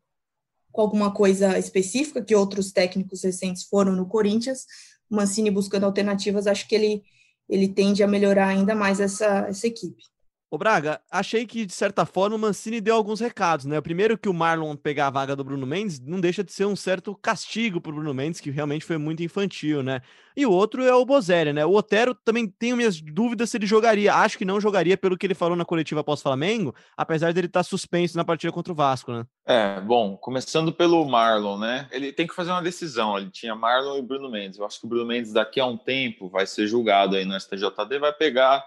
com 0.71 0.81
alguma 0.81 1.13
coisa 1.13 1.59
específica, 1.59 2.25
que 2.25 2.35
outros 2.35 2.73
técnicos 2.73 3.23
recentes 3.23 3.65
foram 3.65 3.93
no 3.93 4.07
Corinthians. 4.07 4.65
Mancini 5.11 5.51
buscando 5.51 5.85
alternativas, 5.85 6.47
acho 6.47 6.67
que 6.67 6.75
ele, 6.75 7.03
ele 7.49 7.69
tende 7.69 8.03
a 8.03 8.09
melhorar 8.09 8.49
ainda 8.49 8.75
mais 8.75 8.99
essa, 8.99 9.47
essa 9.47 9.67
equipe. 9.67 10.05
Ô 10.53 10.59
Braga, 10.59 11.01
achei 11.11 11.47
que 11.47 11.65
de 11.65 11.73
certa 11.73 12.05
forma 12.05 12.37
o 12.37 12.39
Mancini 12.39 12.79
deu 12.79 12.95
alguns 12.95 13.21
recados, 13.21 13.65
né? 13.65 13.79
O 13.79 13.83
primeiro 13.83 14.19
que 14.19 14.29
o 14.29 14.35
Marlon 14.35 14.77
pegar 14.77 15.07
a 15.07 15.11
vaga 15.11 15.35
do 15.35 15.43
Bruno 15.43 15.67
Mendes 15.67 15.99
não 15.99 16.21
deixa 16.21 16.45
de 16.45 16.53
ser 16.53 16.67
um 16.67 16.77
certo 16.77 17.17
castigo 17.17 17.81
para 17.81 17.91
o 17.91 17.95
Bruno 17.95 18.13
Mendes, 18.13 18.39
que 18.39 18.51
realmente 18.51 18.85
foi 18.85 18.99
muito 18.99 19.23
infantil, 19.23 19.83
né? 19.83 20.03
E 20.37 20.45
o 20.45 20.53
outro 20.53 20.85
é 20.85 20.95
o 20.95 21.07
Bozelli, 21.07 21.55
né? 21.55 21.65
O 21.65 21.73
Otero 21.73 22.15
também 22.15 22.47
tenho 22.47 22.77
minhas 22.77 23.01
dúvidas 23.01 23.49
se 23.49 23.57
ele 23.57 23.65
jogaria. 23.65 24.15
Acho 24.15 24.37
que 24.37 24.45
não 24.45 24.61
jogaria 24.61 24.95
pelo 24.95 25.17
que 25.17 25.27
ele 25.27 25.35
falou 25.35 25.57
na 25.57 25.65
coletiva 25.65 26.03
após 26.03 26.21
Flamengo, 26.21 26.75
apesar 26.95 27.33
dele 27.33 27.47
estar 27.47 27.61
tá 27.61 27.65
suspenso 27.65 28.19
na 28.19 28.25
partida 28.25 28.53
contra 28.53 28.75
o 28.75 28.77
Vasco, 28.77 29.11
né? 29.11 29.25
É, 29.47 29.81
bom, 29.81 30.19
começando 30.19 30.71
pelo 30.71 31.03
Marlon, 31.07 31.57
né? 31.57 31.89
Ele 31.91 32.13
tem 32.13 32.27
que 32.27 32.35
fazer 32.35 32.51
uma 32.51 32.61
decisão. 32.61 33.17
Ele 33.17 33.31
tinha 33.31 33.55
Marlon 33.55 33.97
e 33.97 34.03
Bruno 34.03 34.31
Mendes. 34.31 34.59
Eu 34.59 34.67
acho 34.67 34.79
que 34.79 34.85
o 34.85 34.89
Bruno 34.91 35.07
Mendes 35.07 35.33
daqui 35.33 35.61
a 35.61 35.65
um 35.65 35.79
tempo 35.79 36.29
vai 36.29 36.47
ser 36.47 36.67
julgado 36.67 37.17
aí 37.17 37.25
no 37.25 37.41
STJD, 37.41 37.99
vai 37.99 38.13
pegar 38.13 38.63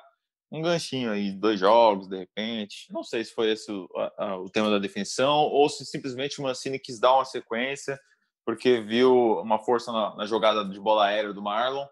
um 0.55 0.61
ganchinho 0.61 1.11
aí, 1.11 1.31
dois 1.31 1.59
jogos, 1.59 2.07
de 2.07 2.17
repente. 2.17 2.91
Não 2.91 3.03
sei 3.03 3.23
se 3.23 3.33
foi 3.33 3.51
esse 3.51 3.71
o, 3.71 3.89
a, 4.17 4.37
o 4.37 4.49
tema 4.49 4.69
da 4.69 4.79
definição 4.79 5.43
ou 5.43 5.67
se 5.67 5.85
simplesmente 5.85 6.39
o 6.39 6.43
Mancini 6.43 6.79
quis 6.79 6.99
dar 6.99 7.13
uma 7.13 7.25
sequência 7.25 7.99
porque 8.45 8.79
viu 8.79 9.39
uma 9.41 9.59
força 9.59 9.91
na, 9.91 10.15
na, 10.15 10.25
jogada 10.25 10.63
de 10.63 10.79
bola 10.79 11.07
aérea 11.07 11.33
do 11.33 11.41
Marlon, 11.41 11.85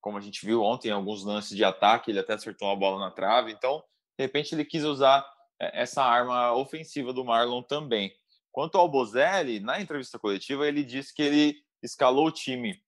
como 0.00 0.16
a 0.16 0.20
gente 0.20 0.44
viu 0.44 0.62
ontem, 0.62 0.88
em 0.88 0.92
alguns 0.92 1.22
lances 1.22 1.56
de 1.56 1.62
ataque, 1.62 2.10
ele 2.10 2.18
até 2.18 2.32
acertou 2.32 2.66
uma 2.66 2.76
bola 2.76 2.98
na 2.98 3.10
trave. 3.10 3.52
Então, 3.52 3.84
de 4.18 4.24
repente, 4.24 4.54
ele 4.54 4.64
quis 4.64 4.84
usar 4.84 5.24
é, 5.60 5.82
essa 5.82 6.02
arma 6.02 6.54
ofensiva 6.54 7.12
do 7.12 7.24
Marlon 7.24 7.62
também. 7.62 8.12
Quanto 8.50 8.78
ao 8.78 8.88
Bozelli, 8.88 9.60
na 9.60 9.80
entrevista 9.80 10.18
coletiva, 10.18 10.66
ele 10.66 10.82
disse 10.82 11.14
que 11.14 11.22
ele 11.22 11.56
escalou 11.82 12.26
o 12.26 12.32
time 12.32 12.82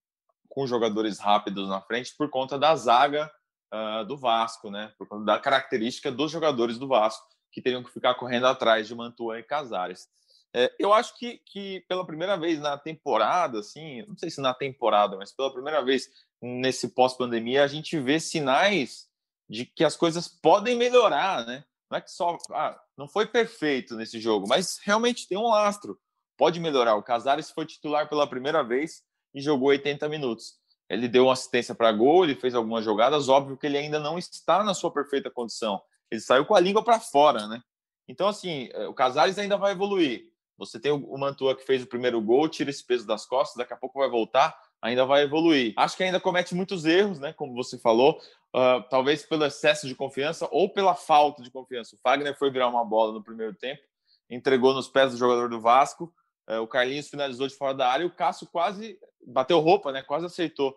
com 0.48 0.66
jogadores 0.66 1.18
rápidos 1.18 1.68
na 1.68 1.80
frente 1.80 2.14
por 2.16 2.28
conta 2.30 2.58
da 2.58 2.74
zaga 2.74 3.30
uh, 3.72 4.04
do 4.04 4.16
Vasco, 4.16 4.70
né? 4.70 4.92
Por 4.98 5.06
conta 5.06 5.24
da 5.24 5.38
característica 5.38 6.10
dos 6.10 6.30
jogadores 6.30 6.78
do 6.78 6.88
Vasco, 6.88 7.26
que 7.52 7.62
teriam 7.62 7.82
que 7.82 7.92
ficar 7.92 8.14
correndo 8.14 8.46
atrás 8.46 8.86
de 8.86 8.94
Mantua 8.94 9.38
e 9.38 9.42
Casares. 9.42 10.08
É, 10.52 10.72
eu 10.78 10.92
acho 10.92 11.16
que, 11.16 11.38
que 11.46 11.84
pela 11.88 12.04
primeira 12.04 12.36
vez 12.36 12.58
na 12.58 12.76
temporada, 12.76 13.60
assim, 13.60 14.04
não 14.06 14.16
sei 14.16 14.30
se 14.30 14.40
na 14.40 14.52
temporada, 14.52 15.16
mas 15.16 15.32
pela 15.32 15.52
primeira 15.52 15.82
vez 15.82 16.08
nesse 16.42 16.88
pós-pandemia, 16.88 17.62
a 17.62 17.68
gente 17.68 17.98
vê 18.00 18.18
sinais 18.18 19.08
de 19.48 19.64
que 19.64 19.84
as 19.84 19.96
coisas 19.96 20.26
podem 20.26 20.76
melhorar, 20.76 21.46
né? 21.46 21.64
Não 21.90 21.98
é 21.98 22.00
que 22.00 22.10
só 22.10 22.36
ah, 22.52 22.80
não 22.96 23.08
foi 23.08 23.26
perfeito 23.26 23.96
nesse 23.96 24.20
jogo, 24.20 24.46
mas 24.48 24.78
realmente 24.84 25.26
tem 25.28 25.38
um 25.38 25.48
lastro. 25.48 25.98
Pode 26.36 26.60
melhorar. 26.60 26.94
O 26.94 27.02
Casares 27.02 27.50
foi 27.50 27.66
titular 27.66 28.08
pela 28.08 28.28
primeira 28.28 28.62
vez 28.62 29.02
e 29.34 29.40
jogou 29.40 29.68
80 29.68 30.08
minutos. 30.08 30.54
Ele 30.90 31.06
deu 31.06 31.26
uma 31.26 31.32
assistência 31.32 31.74
para 31.74 31.92
gol, 31.92 32.24
ele 32.24 32.34
fez 32.34 32.54
algumas 32.54 32.84
jogadas. 32.84 33.28
Óbvio 33.28 33.56
que 33.56 33.66
ele 33.66 33.78
ainda 33.78 34.00
não 34.00 34.18
está 34.18 34.64
na 34.64 34.74
sua 34.74 34.90
perfeita 34.90 35.30
condição. 35.30 35.80
Ele 36.10 36.20
saiu 36.20 36.44
com 36.44 36.54
a 36.54 36.60
língua 36.60 36.82
para 36.82 36.98
fora, 36.98 37.46
né? 37.46 37.62
Então, 38.08 38.26
assim, 38.26 38.68
eh, 38.72 38.88
o 38.88 38.92
Casares 38.92 39.38
ainda 39.38 39.56
vai 39.56 39.70
evoluir. 39.70 40.24
Você 40.58 40.78
tem 40.78 40.90
o 40.92 41.16
Mantua 41.16 41.56
que 41.56 41.64
fez 41.64 41.82
o 41.82 41.86
primeiro 41.86 42.20
gol, 42.20 42.48
tira 42.48 42.68
esse 42.68 42.84
peso 42.84 43.06
das 43.06 43.24
costas, 43.24 43.56
daqui 43.56 43.72
a 43.72 43.76
pouco 43.76 43.98
vai 43.98 44.10
voltar, 44.10 44.54
ainda 44.82 45.06
vai 45.06 45.22
evoluir. 45.22 45.72
Acho 45.76 45.96
que 45.96 46.02
ainda 46.02 46.20
comete 46.20 46.54
muitos 46.54 46.84
erros, 46.84 47.18
né? 47.18 47.32
Como 47.32 47.54
você 47.54 47.78
falou, 47.78 48.20
uh, 48.54 48.82
talvez 48.90 49.24
pelo 49.24 49.44
excesso 49.46 49.86
de 49.86 49.94
confiança 49.94 50.46
ou 50.50 50.68
pela 50.68 50.94
falta 50.94 51.42
de 51.42 51.50
confiança. 51.50 51.94
O 51.94 51.98
Fagner 51.98 52.36
foi 52.36 52.50
virar 52.50 52.68
uma 52.68 52.84
bola 52.84 53.12
no 53.12 53.22
primeiro 53.22 53.54
tempo, 53.54 53.80
entregou 54.28 54.74
nos 54.74 54.88
pés 54.88 55.12
do 55.12 55.16
jogador 55.16 55.48
do 55.48 55.60
Vasco. 55.60 56.12
Uh, 56.48 56.60
o 56.60 56.66
Carlinhos 56.66 57.08
finalizou 57.08 57.46
de 57.46 57.54
fora 57.54 57.74
da 57.74 57.88
área 57.88 58.04
e 58.04 58.06
o 58.06 58.14
Cássio 58.14 58.46
quase 58.50 58.98
bateu 59.26 59.60
roupa, 59.60 59.92
né? 59.92 60.02
Quase 60.02 60.26
aceitou. 60.26 60.74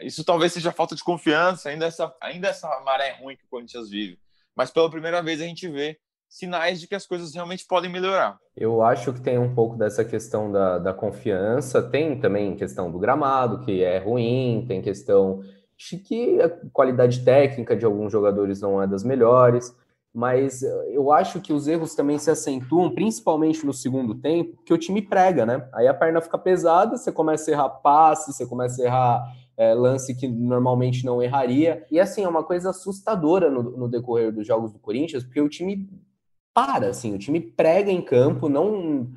Isso 0.00 0.24
talvez 0.24 0.52
seja 0.52 0.72
falta 0.72 0.94
de 0.94 1.04
confiança, 1.04 1.68
ainda 1.68 1.86
essa, 1.86 2.14
ainda 2.20 2.48
essa 2.48 2.68
maré 2.80 3.16
ruim 3.20 3.36
que 3.36 3.44
o 3.44 3.48
Corinthians 3.48 3.90
vive. 3.90 4.18
Mas 4.56 4.70
pela 4.70 4.90
primeira 4.90 5.22
vez 5.22 5.40
a 5.40 5.44
gente 5.44 5.68
vê 5.68 5.98
sinais 6.28 6.80
de 6.80 6.88
que 6.88 6.94
as 6.94 7.06
coisas 7.06 7.32
realmente 7.32 7.64
podem 7.66 7.90
melhorar. 7.90 8.38
Eu 8.56 8.82
acho 8.82 9.12
que 9.12 9.20
tem 9.20 9.38
um 9.38 9.54
pouco 9.54 9.76
dessa 9.76 10.04
questão 10.04 10.50
da, 10.50 10.78
da 10.78 10.92
confiança, 10.92 11.80
tem 11.80 12.18
também 12.18 12.56
questão 12.56 12.90
do 12.90 12.98
gramado, 12.98 13.64
que 13.64 13.84
é 13.84 13.98
ruim, 13.98 14.64
tem 14.66 14.82
questão 14.82 15.44
de 15.76 15.96
que 15.98 16.40
a 16.40 16.48
qualidade 16.72 17.24
técnica 17.24 17.76
de 17.76 17.84
alguns 17.84 18.10
jogadores 18.10 18.60
não 18.60 18.82
é 18.82 18.86
das 18.86 19.04
melhores, 19.04 19.76
mas 20.14 20.62
eu 20.62 21.10
acho 21.10 21.40
que 21.40 21.52
os 21.52 21.66
erros 21.66 21.96
também 21.96 22.18
se 22.18 22.30
acentuam, 22.30 22.94
principalmente 22.94 23.66
no 23.66 23.72
segundo 23.72 24.14
tempo, 24.14 24.62
que 24.64 24.72
o 24.72 24.78
time 24.78 25.02
prega, 25.02 25.44
né? 25.44 25.68
Aí 25.74 25.88
a 25.88 25.92
perna 25.92 26.20
fica 26.20 26.38
pesada, 26.38 26.96
você 26.96 27.10
começa 27.10 27.50
a 27.50 27.54
errar 27.54 27.68
passe, 27.68 28.32
você 28.32 28.46
começa 28.46 28.80
a 28.80 28.84
errar 28.84 29.36
é, 29.56 29.74
lance 29.74 30.14
que 30.14 30.28
normalmente 30.28 31.04
não 31.04 31.20
erraria. 31.20 31.84
E 31.90 31.98
assim, 31.98 32.22
é 32.22 32.28
uma 32.28 32.44
coisa 32.44 32.70
assustadora 32.70 33.50
no, 33.50 33.62
no 33.76 33.88
decorrer 33.88 34.32
dos 34.32 34.46
jogos 34.46 34.72
do 34.72 34.78
Corinthians, 34.78 35.24
porque 35.24 35.40
o 35.40 35.48
time 35.48 35.88
para, 36.54 36.90
assim, 36.90 37.12
o 37.12 37.18
time 37.18 37.40
prega 37.40 37.90
em 37.90 38.00
campo, 38.00 38.48
não 38.48 39.10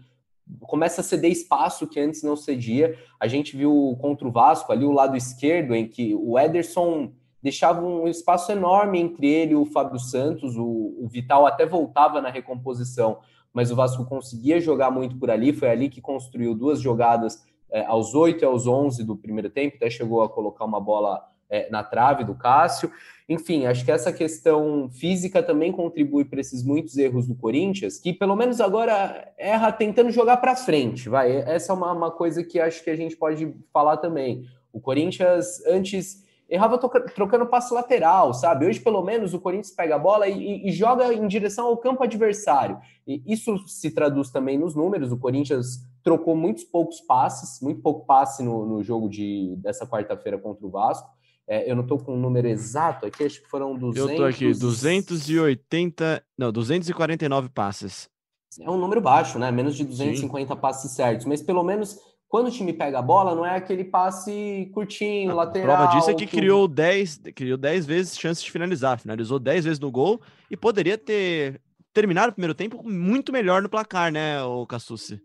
começa 0.61 1.01
a 1.01 1.03
ceder 1.03 1.31
espaço 1.31 1.85
que 1.85 1.99
antes 1.99 2.23
não 2.23 2.35
cedia. 2.35 2.97
A 3.19 3.27
gente 3.27 3.55
viu 3.55 3.95
contra 4.01 4.27
o 4.27 4.31
Vasco 4.31 4.71
ali 4.71 4.83
o 4.83 4.91
lado 4.91 5.15
esquerdo, 5.15 5.75
em 5.75 5.87
que 5.87 6.15
o 6.15 6.39
Ederson 6.39 7.11
deixava 7.41 7.81
um 7.81 8.07
espaço 8.07 8.51
enorme 8.51 8.99
entre 8.99 9.27
ele 9.27 9.53
e 9.53 9.55
o 9.55 9.65
Fábio 9.65 9.99
Santos, 9.99 10.55
o, 10.55 10.95
o 10.99 11.07
Vital 11.07 11.45
até 11.45 11.65
voltava 11.65 12.21
na 12.21 12.29
recomposição, 12.29 13.19
mas 13.53 13.71
o 13.71 13.75
Vasco 13.75 14.05
conseguia 14.05 14.59
jogar 14.59 14.91
muito 14.91 15.17
por 15.17 15.29
ali, 15.29 15.53
foi 15.53 15.69
ali 15.69 15.89
que 15.89 16.01
construiu 16.01 16.53
duas 16.53 16.81
jogadas 16.81 17.45
é, 17.71 17.85
aos 17.85 18.13
8 18.15 18.41
e 18.41 18.45
aos 18.45 18.67
11 18.67 19.03
do 19.03 19.15
primeiro 19.15 19.49
tempo, 19.49 19.75
até 19.75 19.89
chegou 19.89 20.21
a 20.21 20.29
colocar 20.29 20.65
uma 20.65 20.79
bola 20.79 21.23
é, 21.49 21.69
na 21.69 21.83
trave 21.83 22.23
do 22.23 22.35
Cássio. 22.35 22.91
Enfim, 23.27 23.65
acho 23.65 23.83
que 23.83 23.91
essa 23.91 24.11
questão 24.11 24.89
física 24.89 25.43
também 25.43 25.71
contribui 25.71 26.23
para 26.25 26.39
esses 26.39 26.63
muitos 26.63 26.97
erros 26.97 27.27
do 27.27 27.35
Corinthians, 27.35 27.97
que 27.97 28.13
pelo 28.13 28.35
menos 28.35 28.61
agora 28.61 29.33
erra 29.37 29.71
tentando 29.71 30.11
jogar 30.11 30.37
para 30.37 30.55
frente. 30.55 31.09
Vai, 31.09 31.37
essa 31.37 31.73
é 31.73 31.75
uma, 31.75 31.91
uma 31.91 32.11
coisa 32.11 32.43
que 32.43 32.59
acho 32.59 32.83
que 32.83 32.89
a 32.89 32.95
gente 32.95 33.17
pode 33.17 33.53
falar 33.71 33.97
também. 33.97 34.45
O 34.71 34.79
Corinthians 34.79 35.65
antes 35.65 36.25
errava 36.49 36.77
trocando 36.77 37.45
passe 37.45 37.73
lateral, 37.73 38.33
sabe? 38.33 38.65
Hoje, 38.65 38.79
pelo 38.79 39.01
menos, 39.03 39.33
o 39.33 39.39
Corinthians 39.39 39.75
pega 39.75 39.95
a 39.95 39.99
bola 39.99 40.27
e, 40.27 40.67
e, 40.67 40.71
joga 40.71 41.13
em 41.13 41.27
direção 41.27 41.67
ao 41.67 41.77
campo 41.77 42.03
adversário. 42.03 42.79
E 43.05 43.21
isso 43.25 43.57
se 43.67 43.91
traduz 43.91 44.29
também 44.29 44.57
nos 44.57 44.73
números. 44.73 45.11
O 45.11 45.17
Corinthians 45.17 45.85
trocou 46.03 46.35
muitos 46.35 46.63
poucos 46.63 47.01
passes, 47.01 47.61
muito 47.61 47.81
pouco 47.81 48.05
passe 48.05 48.43
no, 48.43 48.65
no 48.65 48.83
jogo 48.83 49.09
de, 49.09 49.55
dessa 49.57 49.85
quarta-feira 49.85 50.37
contra 50.37 50.65
o 50.65 50.69
Vasco. 50.69 51.09
É, 51.45 51.69
eu 51.69 51.75
não 51.75 51.83
estou 51.83 51.97
com 51.97 52.13
o 52.13 52.17
número 52.17 52.47
exato 52.47 53.05
aqui, 53.05 53.23
acho 53.23 53.41
que 53.41 53.49
foram 53.49 53.77
200... 53.77 53.97
Eu 53.97 54.09
estou 54.09 54.25
aqui, 54.25 54.53
280... 54.53 56.23
Não, 56.37 56.51
249 56.51 57.49
passes. 57.49 58.09
É 58.59 58.69
um 58.69 58.77
número 58.77 58.99
baixo, 58.99 59.37
né? 59.37 59.51
Menos 59.51 59.75
de 59.75 59.83
250 59.83 60.53
Sim. 60.53 60.59
passes 60.59 60.91
certos. 60.91 61.25
Mas 61.25 61.41
pelo 61.41 61.63
menos 61.63 61.97
quando 62.27 62.47
o 62.47 62.51
time 62.51 62.73
pega 62.73 62.99
a 62.99 63.01
bola, 63.01 63.33
não 63.33 63.45
é 63.45 63.55
aquele 63.55 63.85
passe 63.85 64.69
curtinho, 64.73 65.31
a 65.31 65.35
lateral. 65.35 65.77
prova 65.77 65.95
disso 65.95 66.09
é 66.09 66.13
que 66.13 66.25
tudo. 66.25 66.37
criou 66.37 66.67
10, 66.67 67.21
criou 67.33 67.57
10 67.57 67.85
vezes 67.85 68.19
chances 68.19 68.43
de 68.43 68.51
finalizar. 68.51 68.99
Finalizou 68.99 69.39
10 69.39 69.65
vezes 69.65 69.79
no 69.79 69.89
gol 69.89 70.21
e 70.51 70.57
poderia 70.57 70.97
ter 70.97 71.61
terminado 71.93 72.29
o 72.29 72.33
primeiro 72.33 72.53
tempo 72.53 72.83
muito 72.87 73.31
melhor 73.31 73.61
no 73.61 73.69
placar, 73.69 74.11
né, 74.11 74.43
o 74.43 74.67
Cassucci? 74.67 75.19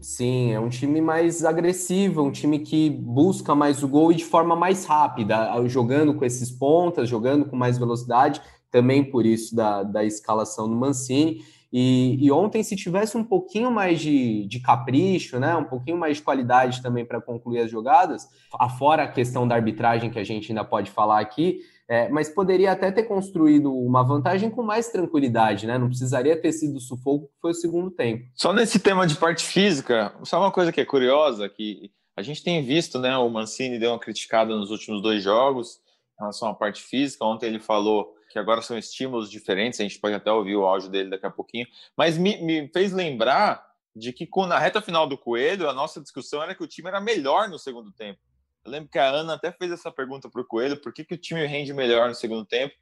Sim, 0.00 0.52
é 0.52 0.60
um 0.60 0.68
time 0.68 1.00
mais 1.00 1.44
agressivo, 1.44 2.22
um 2.22 2.30
time 2.30 2.58
que 2.58 2.90
busca 2.90 3.54
mais 3.54 3.82
o 3.82 3.88
gol 3.88 4.12
e 4.12 4.16
de 4.16 4.24
forma 4.24 4.54
mais 4.54 4.84
rápida, 4.84 5.50
jogando 5.66 6.14
com 6.14 6.24
esses 6.24 6.50
pontas, 6.50 7.08
jogando 7.08 7.46
com 7.46 7.56
mais 7.56 7.78
velocidade, 7.78 8.40
também 8.70 9.02
por 9.02 9.24
isso 9.24 9.56
da, 9.56 9.82
da 9.82 10.04
escalação 10.04 10.68
do 10.68 10.76
Mancini. 10.76 11.42
E, 11.76 12.24
e 12.24 12.30
ontem, 12.30 12.62
se 12.62 12.76
tivesse 12.76 13.16
um 13.16 13.24
pouquinho 13.24 13.68
mais 13.68 14.00
de, 14.00 14.46
de 14.46 14.60
capricho, 14.60 15.40
né, 15.40 15.56
um 15.56 15.64
pouquinho 15.64 15.98
mais 15.98 16.18
de 16.18 16.22
qualidade 16.22 16.80
também 16.80 17.04
para 17.04 17.20
concluir 17.20 17.58
as 17.58 17.68
jogadas, 17.68 18.28
afora 18.56 19.02
a 19.02 19.08
questão 19.08 19.48
da 19.48 19.56
arbitragem 19.56 20.08
que 20.08 20.18
a 20.20 20.22
gente 20.22 20.52
ainda 20.52 20.62
pode 20.62 20.88
falar 20.88 21.18
aqui, 21.18 21.62
é, 21.88 22.08
mas 22.10 22.28
poderia 22.28 22.70
até 22.70 22.92
ter 22.92 23.02
construído 23.02 23.76
uma 23.76 24.04
vantagem 24.04 24.50
com 24.50 24.62
mais 24.62 24.88
tranquilidade, 24.88 25.66
né? 25.66 25.76
Não 25.76 25.88
precisaria 25.88 26.40
ter 26.40 26.52
sido 26.52 26.78
sufoco 26.78 27.26
que 27.26 27.40
foi 27.40 27.50
o 27.50 27.54
segundo 27.54 27.90
tempo. 27.90 28.24
Só 28.36 28.52
nesse 28.52 28.78
tema 28.78 29.04
de 29.04 29.16
parte 29.16 29.44
física, 29.44 30.14
só 30.22 30.38
uma 30.38 30.52
coisa 30.52 30.70
que 30.70 30.80
é 30.80 30.84
curiosa, 30.84 31.48
que 31.48 31.90
a 32.16 32.22
gente 32.22 32.44
tem 32.44 32.64
visto, 32.64 33.00
né? 33.00 33.16
O 33.18 33.28
Mancini 33.28 33.80
deu 33.80 33.90
uma 33.90 33.98
criticada 33.98 34.54
nos 34.54 34.70
últimos 34.70 35.02
dois 35.02 35.24
jogos 35.24 35.80
em 36.16 36.22
relação 36.22 36.48
à 36.48 36.54
parte 36.54 36.80
física. 36.80 37.24
Ontem 37.24 37.46
ele 37.46 37.58
falou 37.58 38.14
que 38.34 38.38
agora 38.40 38.60
são 38.60 38.76
estímulos 38.76 39.30
diferentes, 39.30 39.78
a 39.78 39.84
gente 39.84 40.00
pode 40.00 40.12
até 40.12 40.28
ouvir 40.32 40.56
o 40.56 40.66
áudio 40.66 40.90
dele 40.90 41.08
daqui 41.08 41.24
a 41.24 41.30
pouquinho, 41.30 41.68
mas 41.96 42.18
me, 42.18 42.36
me 42.42 42.68
fez 42.72 42.92
lembrar 42.92 43.64
de 43.94 44.12
que 44.12 44.28
na 44.48 44.58
reta 44.58 44.82
final 44.82 45.06
do 45.06 45.16
Coelho, 45.16 45.70
a 45.70 45.72
nossa 45.72 46.00
discussão 46.00 46.42
era 46.42 46.52
que 46.52 46.64
o 46.64 46.66
time 46.66 46.88
era 46.88 47.00
melhor 47.00 47.48
no 47.48 47.60
segundo 47.60 47.92
tempo. 47.92 48.18
Eu 48.64 48.72
lembro 48.72 48.90
que 48.90 48.98
a 48.98 49.08
Ana 49.08 49.34
até 49.34 49.52
fez 49.52 49.70
essa 49.70 49.88
pergunta 49.88 50.28
para 50.28 50.40
o 50.40 50.44
Coelho: 50.44 50.80
por 50.80 50.92
que, 50.92 51.04
que 51.04 51.14
o 51.14 51.16
time 51.16 51.46
rende 51.46 51.72
melhor 51.72 52.08
no 52.08 52.14
segundo 52.16 52.44
tempo? 52.44 52.74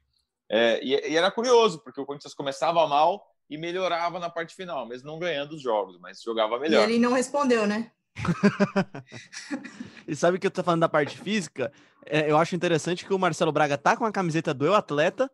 É, 0.49 0.83
e, 0.83 1.11
e, 1.11 1.15
era 1.15 1.29
curioso, 1.29 1.83
porque 1.83 2.01
o 2.01 2.05
Corinthians 2.05 2.33
começava 2.33 2.87
mal 2.87 3.23
e 3.47 3.55
melhorava 3.55 4.17
na 4.17 4.31
parte 4.31 4.55
final, 4.55 4.87
mesmo 4.87 5.05
não 5.05 5.19
ganhando 5.19 5.53
os 5.53 5.61
jogos, 5.61 5.99
mas 5.99 6.19
jogava 6.19 6.57
melhor. 6.57 6.89
E 6.89 6.93
ele 6.93 6.99
não 6.99 7.13
respondeu, 7.13 7.67
né? 7.67 7.91
e 10.07 10.15
sabe 10.15 10.39
que 10.39 10.47
eu 10.47 10.51
tô 10.51 10.63
falando 10.63 10.81
da 10.81 10.89
parte 10.89 11.15
física? 11.15 11.71
É, 12.07 12.29
eu 12.29 12.37
acho 12.37 12.55
interessante 12.55 13.05
que 13.05 13.13
o 13.13 13.19
Marcelo 13.19 13.51
Braga 13.51 13.77
tá 13.77 13.95
com 13.95 14.05
a 14.05 14.11
camiseta 14.11 14.51
do 14.51 14.65
Eu 14.65 14.73
Atleta, 14.73 15.29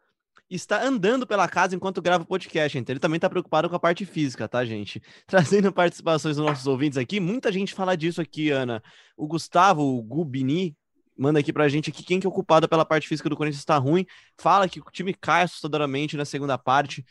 está 0.55 0.83
andando 0.83 1.27
pela 1.27 1.47
casa 1.47 1.75
enquanto 1.75 2.01
grava 2.01 2.23
o 2.23 2.27
podcast, 2.27 2.77
então 2.77 2.93
ele 2.93 2.99
também 2.99 3.17
está 3.17 3.29
preocupado 3.29 3.69
com 3.69 3.75
a 3.75 3.79
parte 3.79 4.05
física, 4.05 4.47
tá, 4.47 4.65
gente? 4.65 5.01
Trazendo 5.27 5.71
participações 5.71 6.37
dos 6.37 6.45
nossos 6.45 6.65
ouvintes 6.67 6.97
aqui, 6.97 7.19
muita 7.19 7.51
gente 7.51 7.73
fala 7.73 7.95
disso 7.95 8.21
aqui, 8.21 8.49
Ana. 8.49 8.81
O 9.15 9.27
Gustavo 9.27 9.83
o 9.83 10.01
Gubini 10.01 10.75
manda 11.17 11.39
aqui 11.39 11.51
pra 11.51 11.67
gente 11.67 11.89
aqui 11.89 12.01
quem 12.01 12.19
que 12.19 12.25
é 12.25 12.29
ocupado 12.29 12.67
pela 12.67 12.85
parte 12.85 13.07
física 13.07 13.29
do 13.29 13.35
Corinthians 13.35 13.59
está 13.59 13.77
ruim, 13.77 14.05
fala 14.37 14.69
que 14.69 14.79
o 14.79 14.83
time 14.91 15.13
cai 15.13 15.43
assustadoramente 15.43 16.15
na 16.15 16.23
segunda 16.23 16.57
parte, 16.57 17.05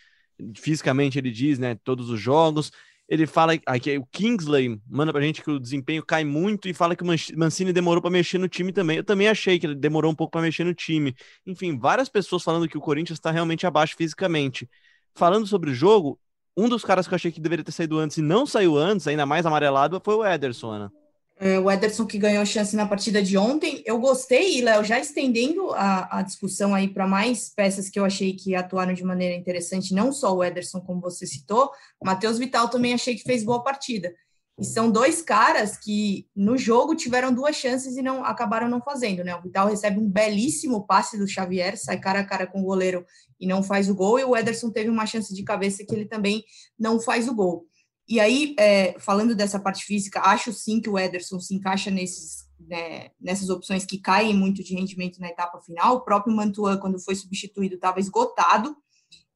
fisicamente 0.57 1.18
ele 1.18 1.30
diz, 1.30 1.59
né, 1.59 1.76
todos 1.85 2.09
os 2.09 2.18
jogos, 2.18 2.73
ele 3.09 3.27
fala 3.27 3.55
aqui, 3.65 3.97
o 3.97 4.07
Kingsley 4.12 4.79
manda 4.87 5.12
pra 5.12 5.23
gente 5.23 5.43
que 5.43 5.50
o 5.50 5.59
desempenho 5.59 6.05
cai 6.05 6.25
muito 6.25 6.69
e 6.69 6.75
fala 6.75 6.95
que 6.95 7.03
o 7.03 7.07
Mancini 7.37 7.73
demorou 7.73 8.03
para 8.03 8.11
mexer 8.11 8.37
no 8.37 8.49
time 8.49 8.71
também. 8.71 8.99
Eu 8.99 9.05
também 9.05 9.29
achei 9.29 9.59
que 9.59 9.67
ele 9.67 9.75
demorou 9.75 10.12
um 10.12 10.15
pouco 10.15 10.31
para 10.31 10.43
mexer 10.43 10.62
no 10.62 10.75
time. 10.75 11.17
Enfim, 11.47 11.79
várias 11.79 12.11
pessoas 12.11 12.43
falando 12.43 12.69
que 12.69 12.77
o 12.77 12.81
Corinthians 12.83 13.19
está 13.19 13.31
realmente 13.31 13.67
abaixo 13.67 13.97
fisicamente. 13.97 14.69
Falando 15.15 15.47
sobre 15.47 15.71
o 15.71 15.75
jogo, 15.75 16.21
um 16.55 16.69
dos 16.69 16.85
caras 16.85 17.09
que 17.09 17.15
eu 17.15 17.17
achei 17.17 17.33
que 17.33 17.41
deveria 17.41 17.65
ter 17.65 17.73
saído 17.73 17.99
antes 17.99 18.19
e 18.19 18.23
não 18.23 18.45
saiu 18.45 18.77
antes, 18.77 19.07
ainda 19.09 19.25
mais 19.25 19.47
amarelado, 19.47 20.00
foi 20.05 20.15
o 20.15 20.27
Ederson, 20.27 20.71
Ana. 20.71 20.93
É, 21.40 21.57
o 21.57 21.71
Ederson 21.71 22.04
que 22.04 22.18
ganhou 22.18 22.45
chance 22.45 22.75
na 22.75 22.87
partida 22.87 23.23
de 23.23 23.38
ontem. 23.38 23.80
Eu 23.87 23.99
gostei, 24.00 24.61
Léo, 24.61 24.83
já 24.83 24.99
estendendo 24.99 25.71
a, 25.71 26.18
a 26.18 26.23
discussão 26.23 26.75
aí 26.75 26.88
para 26.88 27.07
mais 27.07 27.49
peças 27.49 27.88
que 27.88 27.99
eu 27.99 28.04
achei 28.04 28.33
que 28.33 28.57
atuaram 28.57 28.92
de 28.92 29.04
maneira 29.04 29.37
interessante, 29.37 29.95
não 29.95 30.11
só 30.11 30.35
o 30.35 30.42
Ederson, 30.42 30.80
como 30.80 31.00
você 31.00 31.26
citou, 31.26 31.71
Matheus 32.02 32.38
Vital 32.38 32.68
também 32.68 32.92
achei 32.92 33.14
que 33.14 33.23
fez 33.23 33.45
boa 33.45 33.62
partida. 33.62 34.12
E 34.59 34.64
são 34.64 34.90
dois 34.90 35.23
caras 35.23 35.76
que 35.76 36.26
no 36.35 36.59
jogo 36.59 36.97
tiveram 36.97 37.33
duas 37.33 37.54
chances 37.54 37.97
e 37.97 38.02
não 38.02 38.25
acabaram 38.25 38.68
não 38.68 38.83
fazendo, 38.83 39.23
né? 39.23 39.37
O 39.37 39.42
Vital 39.42 39.68
recebe 39.68 40.00
um 40.00 40.11
belíssimo 40.11 40.85
passe 40.85 41.16
do 41.16 41.28
Xavier, 41.28 41.78
sai 41.78 42.00
cara 42.00 42.18
a 42.18 42.25
cara 42.25 42.49
com 42.49 42.61
o 42.61 42.64
goleiro 42.64 43.07
e 43.38 43.47
não 43.47 43.62
faz 43.62 43.88
o 43.88 43.95
gol, 43.95 44.18
e 44.18 44.25
o 44.25 44.37
Ederson 44.37 44.71
teve 44.71 44.90
uma 44.90 45.07
chance 45.07 45.33
de 45.33 45.45
cabeça 45.45 45.85
que 45.87 45.95
ele 45.95 46.07
também 46.07 46.42
não 46.76 46.99
faz 46.99 47.28
o 47.28 47.35
gol. 47.35 47.67
E 48.09 48.19
aí, 48.19 48.55
é, 48.59 48.99
falando 48.99 49.35
dessa 49.35 49.61
parte 49.61 49.85
física, 49.85 50.23
acho 50.23 50.50
sim 50.50 50.81
que 50.81 50.88
o 50.88 50.99
Ederson 50.99 51.38
se 51.38 51.55
encaixa 51.55 51.91
nesses, 51.91 52.47
né, 52.59 53.11
nessas 53.21 53.50
opções 53.50 53.85
que 53.85 53.99
caem 53.99 54.35
muito 54.35 54.65
de 54.65 54.75
rendimento 54.75 55.21
na 55.21 55.29
etapa 55.29 55.61
final. 55.61 55.97
O 55.97 56.00
próprio 56.00 56.35
Mantuan, 56.35 56.79
quando 56.79 56.99
foi 56.99 57.15
substituído, 57.15 57.75
estava 57.75 58.00
esgotado. 58.00 58.75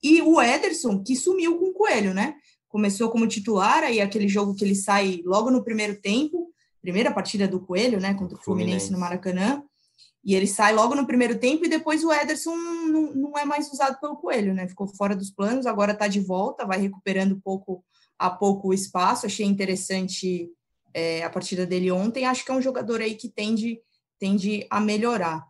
E 0.02 0.23
o 0.23 0.41
Ederson, 0.41 1.02
que 1.05 1.14
sumiu 1.14 1.59
com 1.59 1.67
o 1.67 1.75
Coelho, 1.75 2.14
né? 2.14 2.35
Começou 2.67 3.11
como 3.11 3.26
titular, 3.26 3.85
aí 3.85 4.00
aquele 4.00 4.26
jogo 4.26 4.55
que 4.55 4.64
ele 4.64 4.75
sai 4.75 5.21
logo 5.23 5.50
no 5.50 5.62
primeiro 5.62 6.00
tempo, 6.00 6.50
primeira 6.81 7.12
partida 7.12 7.47
do 7.47 7.61
Coelho, 7.61 8.00
né, 8.00 8.14
contra 8.14 8.38
o 8.38 8.41
Fluminense, 8.41 8.88
Fluminense. 8.88 8.93
no 8.93 8.99
Maracanã. 8.99 9.62
E 10.25 10.35
ele 10.35 10.47
sai 10.47 10.73
logo 10.73 10.95
no 10.95 11.07
primeiro 11.07 11.38
tempo 11.38 11.67
e 11.67 11.69
depois 11.69 12.02
o 12.05 12.12
Ederson 12.12 12.57
não, 12.57 13.12
não 13.12 13.38
é 13.38 13.45
mais 13.45 13.71
usado 13.71 14.00
pelo 14.00 14.17
Coelho, 14.17 14.55
né? 14.55 14.67
Ficou 14.67 14.87
fora 14.87 15.14
dos 15.14 15.31
planos, 15.31 15.67
agora 15.67 15.93
está 15.93 16.09
de 16.09 16.21
volta, 16.21 16.64
vai 16.64 16.81
recuperando 16.81 17.41
pouco 17.43 17.85
a 18.23 18.31
pouco 18.31 18.73
espaço. 18.73 19.26
Achei 19.26 19.45
interessante 19.45 20.49
é, 20.95 21.25
a 21.25 21.31
partida 21.31 21.67
dele 21.67 21.91
ontem. 21.91 22.25
Acho 22.25 22.45
que 22.45 22.52
é 22.52 22.55
um 22.55 22.62
jogador 22.62 23.00
aí 23.00 23.14
que 23.14 23.29
tende, 23.29 23.81
tende 24.19 24.67
a 24.71 24.81
melhorar. 24.81 25.45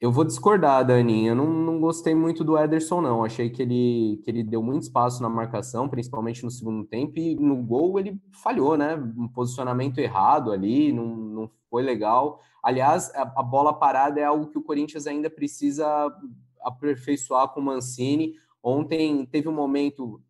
Eu 0.00 0.12
vou 0.12 0.24
discordar, 0.24 0.86
Dani. 0.86 1.26
Eu 1.26 1.34
não, 1.34 1.46
não 1.46 1.80
gostei 1.80 2.14
muito 2.14 2.44
do 2.44 2.58
Ederson, 2.58 3.00
não. 3.00 3.24
Achei 3.24 3.48
que 3.48 3.62
ele, 3.62 4.20
que 4.22 4.30
ele 4.30 4.44
deu 4.44 4.62
muito 4.62 4.82
espaço 4.82 5.22
na 5.22 5.28
marcação, 5.28 5.88
principalmente 5.88 6.44
no 6.44 6.50
segundo 6.50 6.84
tempo, 6.84 7.18
e 7.18 7.34
no 7.34 7.56
gol 7.56 7.98
ele 7.98 8.20
falhou, 8.42 8.76
né? 8.76 8.96
Um 9.16 9.26
posicionamento 9.26 9.98
errado 9.98 10.52
ali, 10.52 10.92
não, 10.92 11.06
não 11.16 11.50
foi 11.70 11.82
legal. 11.82 12.40
Aliás, 12.62 13.10
a, 13.14 13.22
a 13.22 13.42
bola 13.42 13.72
parada 13.72 14.20
é 14.20 14.24
algo 14.24 14.48
que 14.48 14.58
o 14.58 14.62
Corinthians 14.62 15.06
ainda 15.06 15.30
precisa 15.30 15.86
aperfeiçoar 16.62 17.48
com 17.48 17.60
o 17.60 17.64
Mancini. 17.64 18.34
Ontem 18.62 19.26
teve 19.26 19.48
um 19.48 19.52
momento, 19.52 20.22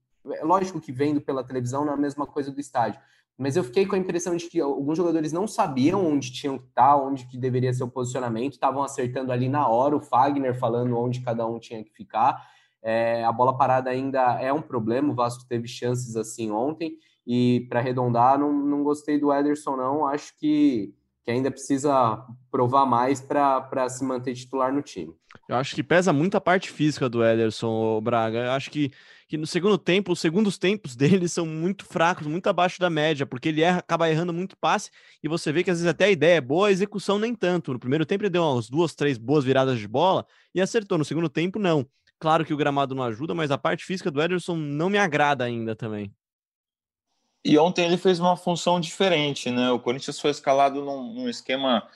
lógico 0.42 0.80
que 0.80 0.92
vendo 0.92 1.20
pela 1.20 1.44
televisão 1.44 1.84
não 1.84 1.92
é 1.92 1.94
a 1.94 1.98
mesma 1.98 2.26
coisa 2.26 2.50
do 2.50 2.60
estádio, 2.60 3.00
mas 3.36 3.56
eu 3.56 3.64
fiquei 3.64 3.84
com 3.84 3.96
a 3.96 3.98
impressão 3.98 4.36
de 4.36 4.48
que 4.48 4.60
alguns 4.60 4.96
jogadores 4.96 5.32
não 5.32 5.46
sabiam 5.46 6.06
onde 6.06 6.32
tinham 6.32 6.56
que 6.56 6.66
estar, 6.66 6.96
onde 6.96 7.26
que 7.26 7.36
deveria 7.36 7.72
ser 7.72 7.82
o 7.82 7.88
posicionamento, 7.88 8.52
estavam 8.52 8.82
acertando 8.82 9.32
ali 9.32 9.48
na 9.48 9.66
hora, 9.66 9.96
o 9.96 10.00
Fagner 10.00 10.56
falando 10.58 10.96
onde 10.96 11.20
cada 11.20 11.46
um 11.46 11.58
tinha 11.58 11.82
que 11.82 11.92
ficar. 11.92 12.48
É, 12.80 13.24
a 13.24 13.32
bola 13.32 13.56
parada 13.56 13.90
ainda 13.90 14.40
é 14.40 14.52
um 14.52 14.62
problema, 14.62 15.10
o 15.10 15.14
Vasco 15.14 15.44
teve 15.48 15.66
chances 15.66 16.16
assim 16.16 16.50
ontem, 16.50 16.96
e 17.26 17.66
para 17.68 17.80
arredondar, 17.80 18.38
não, 18.38 18.52
não 18.52 18.84
gostei 18.84 19.18
do 19.18 19.32
Ederson, 19.32 19.76
não. 19.76 20.06
Acho 20.06 20.38
que, 20.38 20.94
que 21.24 21.30
ainda 21.30 21.50
precisa 21.50 22.22
provar 22.50 22.84
mais 22.84 23.20
para 23.20 23.88
se 23.88 24.04
manter 24.04 24.34
titular 24.34 24.72
no 24.72 24.82
time. 24.82 25.14
Eu 25.48 25.56
acho 25.56 25.74
que 25.74 25.82
pesa 25.82 26.12
muito 26.12 26.36
a 26.36 26.40
parte 26.40 26.70
física 26.70 27.08
do 27.08 27.24
Ederson, 27.24 28.00
Braga. 28.02 28.44
Eu 28.44 28.50
acho 28.52 28.70
que 28.70 28.92
que 29.34 29.38
no 29.38 29.48
segundo 29.48 29.76
tempo, 29.76 30.12
os 30.12 30.20
segundos 30.20 30.56
tempos 30.56 30.94
dele 30.96 31.28
são 31.28 31.44
muito 31.44 31.84
fracos, 31.84 32.24
muito 32.24 32.46
abaixo 32.46 32.78
da 32.78 32.88
média, 32.88 33.26
porque 33.26 33.48
ele 33.48 33.62
erra, 33.62 33.80
acaba 33.80 34.08
errando 34.08 34.32
muito 34.32 34.56
passe 34.56 34.92
e 35.22 35.28
você 35.28 35.50
vê 35.50 35.64
que 35.64 35.72
às 35.72 35.78
vezes 35.78 35.90
até 35.90 36.04
a 36.04 36.10
ideia 36.10 36.36
é 36.36 36.40
boa, 36.40 36.68
a 36.68 36.70
execução 36.70 37.18
nem 37.18 37.34
tanto. 37.34 37.72
No 37.72 37.80
primeiro 37.80 38.06
tempo 38.06 38.22
ele 38.22 38.30
deu 38.30 38.44
umas 38.44 38.70
duas, 38.70 38.94
três 38.94 39.18
boas 39.18 39.44
viradas 39.44 39.80
de 39.80 39.88
bola 39.88 40.24
e 40.54 40.60
acertou. 40.60 40.96
No 40.96 41.04
segundo 41.04 41.28
tempo, 41.28 41.58
não. 41.58 41.84
Claro 42.20 42.44
que 42.44 42.54
o 42.54 42.56
gramado 42.56 42.94
não 42.94 43.02
ajuda, 43.02 43.34
mas 43.34 43.50
a 43.50 43.58
parte 43.58 43.84
física 43.84 44.08
do 44.08 44.22
Ederson 44.22 44.54
não 44.54 44.88
me 44.88 44.98
agrada 44.98 45.42
ainda 45.42 45.74
também. 45.74 46.14
E 47.44 47.58
ontem 47.58 47.84
ele 47.84 47.96
fez 47.96 48.20
uma 48.20 48.36
função 48.36 48.78
diferente, 48.78 49.50
né? 49.50 49.72
O 49.72 49.80
Corinthians 49.80 50.20
foi 50.20 50.30
escalado 50.30 50.84
num, 50.84 51.12
num 51.12 51.28
esquema 51.28 51.88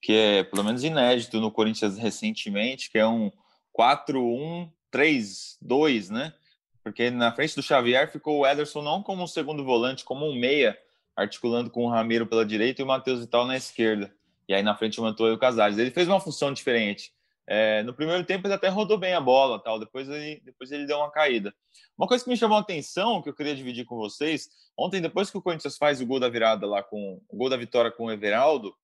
que 0.00 0.12
é 0.12 0.44
pelo 0.44 0.62
menos 0.62 0.84
inédito 0.84 1.40
no 1.40 1.50
Corinthians 1.50 1.96
recentemente, 1.96 2.90
que 2.90 2.98
é 2.98 3.06
um 3.06 3.32
4-1-3-2, 3.74 6.10
né? 6.10 6.34
Porque 6.82 7.10
na 7.10 7.32
frente 7.32 7.54
do 7.54 7.62
Xavier 7.62 8.10
ficou 8.10 8.40
o 8.40 8.46
Ederson 8.46 8.82
não 8.82 9.02
como 9.02 9.22
um 9.22 9.26
segundo 9.26 9.64
volante, 9.64 10.04
como 10.04 10.26
um 10.26 10.34
meia, 10.34 10.76
articulando 11.16 11.70
com 11.70 11.84
o 11.84 11.88
Ramiro 11.88 12.26
pela 12.26 12.44
direita 12.44 12.82
e 12.82 12.84
o 12.84 12.86
Matheus 12.86 13.20
Vital 13.20 13.46
na 13.46 13.56
esquerda. 13.56 14.12
E 14.48 14.54
aí 14.54 14.62
na 14.62 14.74
frente 14.74 14.98
o 14.98 15.02
Mantua 15.02 15.28
e 15.28 15.32
o 15.32 15.38
Casares. 15.38 15.78
Ele 15.78 15.90
fez 15.90 16.08
uma 16.08 16.20
função 16.20 16.52
diferente. 16.52 17.12
É, 17.46 17.82
no 17.82 17.92
primeiro 17.92 18.24
tempo 18.24 18.46
ele 18.46 18.54
até 18.54 18.68
rodou 18.68 18.98
bem 18.98 19.14
a 19.14 19.20
bola, 19.20 19.58
tal. 19.58 19.78
Depois 19.78 20.08
ele, 20.08 20.40
depois 20.44 20.72
ele 20.72 20.86
deu 20.86 20.98
uma 20.98 21.10
caída. 21.10 21.54
Uma 21.96 22.08
coisa 22.08 22.24
que 22.24 22.30
me 22.30 22.36
chamou 22.36 22.58
a 22.58 22.60
atenção, 22.60 23.22
que 23.22 23.28
eu 23.28 23.34
queria 23.34 23.54
dividir 23.54 23.84
com 23.84 23.96
vocês, 23.96 24.48
ontem 24.76 25.00
depois 25.00 25.30
que 25.30 25.38
o 25.38 25.42
Corinthians 25.42 25.76
faz 25.76 26.00
o 26.00 26.06
gol 26.06 26.18
da 26.18 26.28
virada 26.28 26.66
lá 26.66 26.82
com 26.82 27.20
o 27.28 27.36
gol 27.36 27.48
da 27.48 27.56
vitória 27.56 27.90
com 27.90 28.06
o 28.06 28.10
Everaldo, 28.10 28.74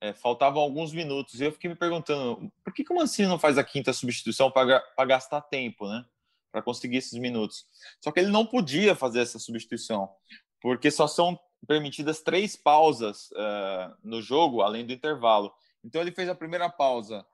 é, 0.00 0.12
faltavam 0.12 0.60
alguns 0.60 0.92
minutos. 0.92 1.40
E 1.40 1.44
eu 1.44 1.52
fiquei 1.52 1.70
me 1.70 1.76
perguntando 1.76 2.50
por 2.64 2.72
que, 2.72 2.84
que 2.84 2.92
o 2.92 2.96
Mancini 2.96 3.28
não 3.28 3.38
faz 3.38 3.58
a 3.58 3.64
quinta 3.64 3.92
substituição 3.92 4.50
para 4.50 5.04
gastar 5.06 5.40
tempo, 5.42 5.88
né? 5.88 6.04
Para 6.56 6.62
conseguir 6.62 6.96
esses 6.96 7.18
minutos. 7.18 7.66
Só 8.00 8.10
que 8.10 8.18
ele 8.18 8.30
não 8.30 8.46
podia 8.46 8.94
fazer 8.94 9.20
essa 9.20 9.38
substituição, 9.38 10.08
porque 10.58 10.90
só 10.90 11.06
são 11.06 11.38
permitidas 11.68 12.22
três 12.22 12.56
pausas 12.56 13.30
uh, 13.32 13.94
no 14.02 14.22
jogo, 14.22 14.62
além 14.62 14.86
do 14.86 14.92
intervalo. 14.94 15.52
Então 15.84 16.00
ele 16.00 16.10
fez 16.10 16.30
a 16.30 16.34
primeira 16.34 16.70
pausa, 16.70 17.26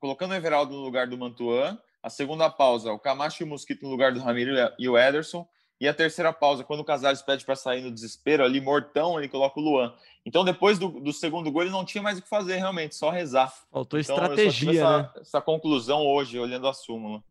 colocando 0.00 0.32
o 0.32 0.34
Everaldo 0.34 0.74
no 0.74 0.80
lugar 0.80 1.06
do 1.06 1.16
Mantuan, 1.16 1.78
a 2.02 2.10
segunda 2.10 2.50
pausa, 2.50 2.92
o 2.92 2.98
Camacho 2.98 3.44
e 3.44 3.46
o 3.46 3.46
Mosquito 3.46 3.84
no 3.84 3.90
lugar 3.90 4.12
do 4.12 4.18
Ramiro 4.18 4.56
e 4.76 4.88
o 4.88 4.98
Ederson, 4.98 5.46
e 5.80 5.86
a 5.86 5.94
terceira 5.94 6.32
pausa, 6.32 6.64
quando 6.64 6.80
o 6.80 6.84
Casares 6.84 7.22
pede 7.22 7.44
para 7.44 7.54
sair 7.54 7.80
no 7.80 7.92
desespero, 7.92 8.42
ali 8.42 8.60
mortão, 8.60 9.18
ele 9.18 9.28
coloca 9.28 9.60
o 9.60 9.62
Luan. 9.62 9.94
Então, 10.26 10.44
depois 10.44 10.80
do, 10.80 10.88
do, 10.88 11.12
segundo 11.12 11.50
gol, 11.52 11.62
ele 11.62 11.70
não 11.70 11.84
tinha 11.84 12.02
mais 12.02 12.18
o 12.18 12.22
que 12.22 12.28
fazer, 12.28 12.56
realmente, 12.56 12.96
só 12.96 13.10
rezar. 13.10 13.52
Faltou 13.70 14.00
então, 14.00 14.16
estratégia, 14.16 14.70
essa, 14.70 14.98
né? 14.98 15.10
essa 15.20 15.40
conclusão 15.40 16.04
hoje, 16.04 16.38
olhando 16.38 16.66
a 16.66 16.72
súmula. 16.72 17.22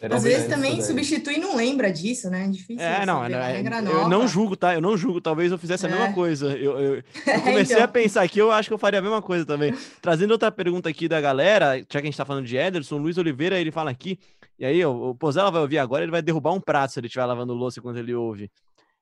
Às 0.00 0.22
vezes 0.22 0.46
também 0.46 0.80
substitui 0.80 1.34
e 1.34 1.38
não 1.38 1.56
lembra 1.56 1.90
disso, 1.90 2.30
né? 2.30 2.44
É 2.44 2.48
difícil. 2.48 2.84
É, 2.84 3.04
não, 3.04 3.24
é, 3.24 3.60
eu 3.60 4.08
não 4.08 4.28
julgo, 4.28 4.54
tá? 4.54 4.72
Eu 4.72 4.80
não 4.80 4.96
julgo, 4.96 5.20
talvez 5.20 5.50
eu 5.50 5.58
fizesse 5.58 5.86
a 5.86 5.88
é. 5.88 5.92
mesma 5.92 6.12
coisa. 6.12 6.56
Eu, 6.56 6.78
eu, 6.78 6.94
eu 7.26 7.40
comecei 7.42 7.74
então. 7.74 7.84
a 7.84 7.88
pensar 7.88 8.22
aqui, 8.22 8.38
eu 8.38 8.52
acho 8.52 8.68
que 8.68 8.74
eu 8.74 8.78
faria 8.78 9.00
a 9.00 9.02
mesma 9.02 9.20
coisa 9.20 9.44
também. 9.44 9.74
Trazendo 10.00 10.30
outra 10.30 10.52
pergunta 10.52 10.88
aqui 10.88 11.08
da 11.08 11.20
galera, 11.20 11.78
já 11.78 11.84
que 11.84 11.98
a 11.98 12.02
gente 12.02 12.16
tá 12.16 12.24
falando 12.24 12.46
de 12.46 12.56
Ederson, 12.56 12.96
Luiz 12.96 13.18
Oliveira, 13.18 13.58
ele 13.58 13.72
fala 13.72 13.90
aqui, 13.90 14.20
e 14.56 14.64
aí 14.64 14.84
o, 14.86 15.16
Pozella 15.16 15.50
vai 15.50 15.62
ouvir 15.62 15.78
agora, 15.78 16.04
ele 16.04 16.12
vai 16.12 16.22
derrubar 16.22 16.52
um 16.52 16.60
prato 16.60 16.92
se 16.92 17.00
ele 17.00 17.08
estiver 17.08 17.24
lavando 17.24 17.52
louça 17.52 17.80
enquanto 17.80 17.96
ele 17.96 18.14
ouve. 18.14 18.48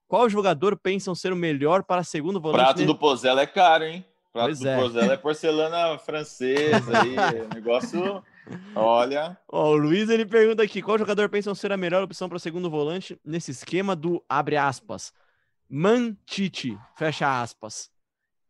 Qual 0.09 0.30
jogador 0.30 0.78
pensam 0.78 1.14
ser 1.14 1.30
o 1.30 1.37
melhor 1.37 1.82
para 1.82 2.02
segundo 2.04 2.40
volante? 2.40 2.64
Prato 2.64 2.87
do 2.87 2.96
Pozella 2.96 3.42
é 3.42 3.46
caro, 3.46 3.85
hein? 3.85 4.02
Prato 4.32 4.46
pois 4.46 4.61
do 4.61 4.68
é. 4.68 4.76
Pozella 4.78 5.12
é 5.12 5.16
porcelana 5.18 5.98
francesa 5.98 7.02
aí, 7.02 7.16
negócio... 7.54 8.22
Olha. 8.74 9.37
Ó, 9.48 9.70
o 9.70 9.76
Luiz 9.76 10.09
ele 10.09 10.26
pergunta 10.26 10.62
aqui: 10.62 10.82
qual 10.82 10.98
jogador 10.98 11.28
pensam 11.28 11.54
ser 11.54 11.72
a 11.72 11.76
melhor 11.76 12.02
opção 12.02 12.28
para 12.28 12.37
o 12.37 12.40
segundo 12.40 12.70
volante 12.70 13.18
nesse 13.24 13.50
esquema 13.50 13.96
do 13.96 14.24
abre 14.28 14.56
aspas? 14.56 15.12
Mantite, 15.68 16.78
fecha 16.96 17.42
aspas. 17.42 17.90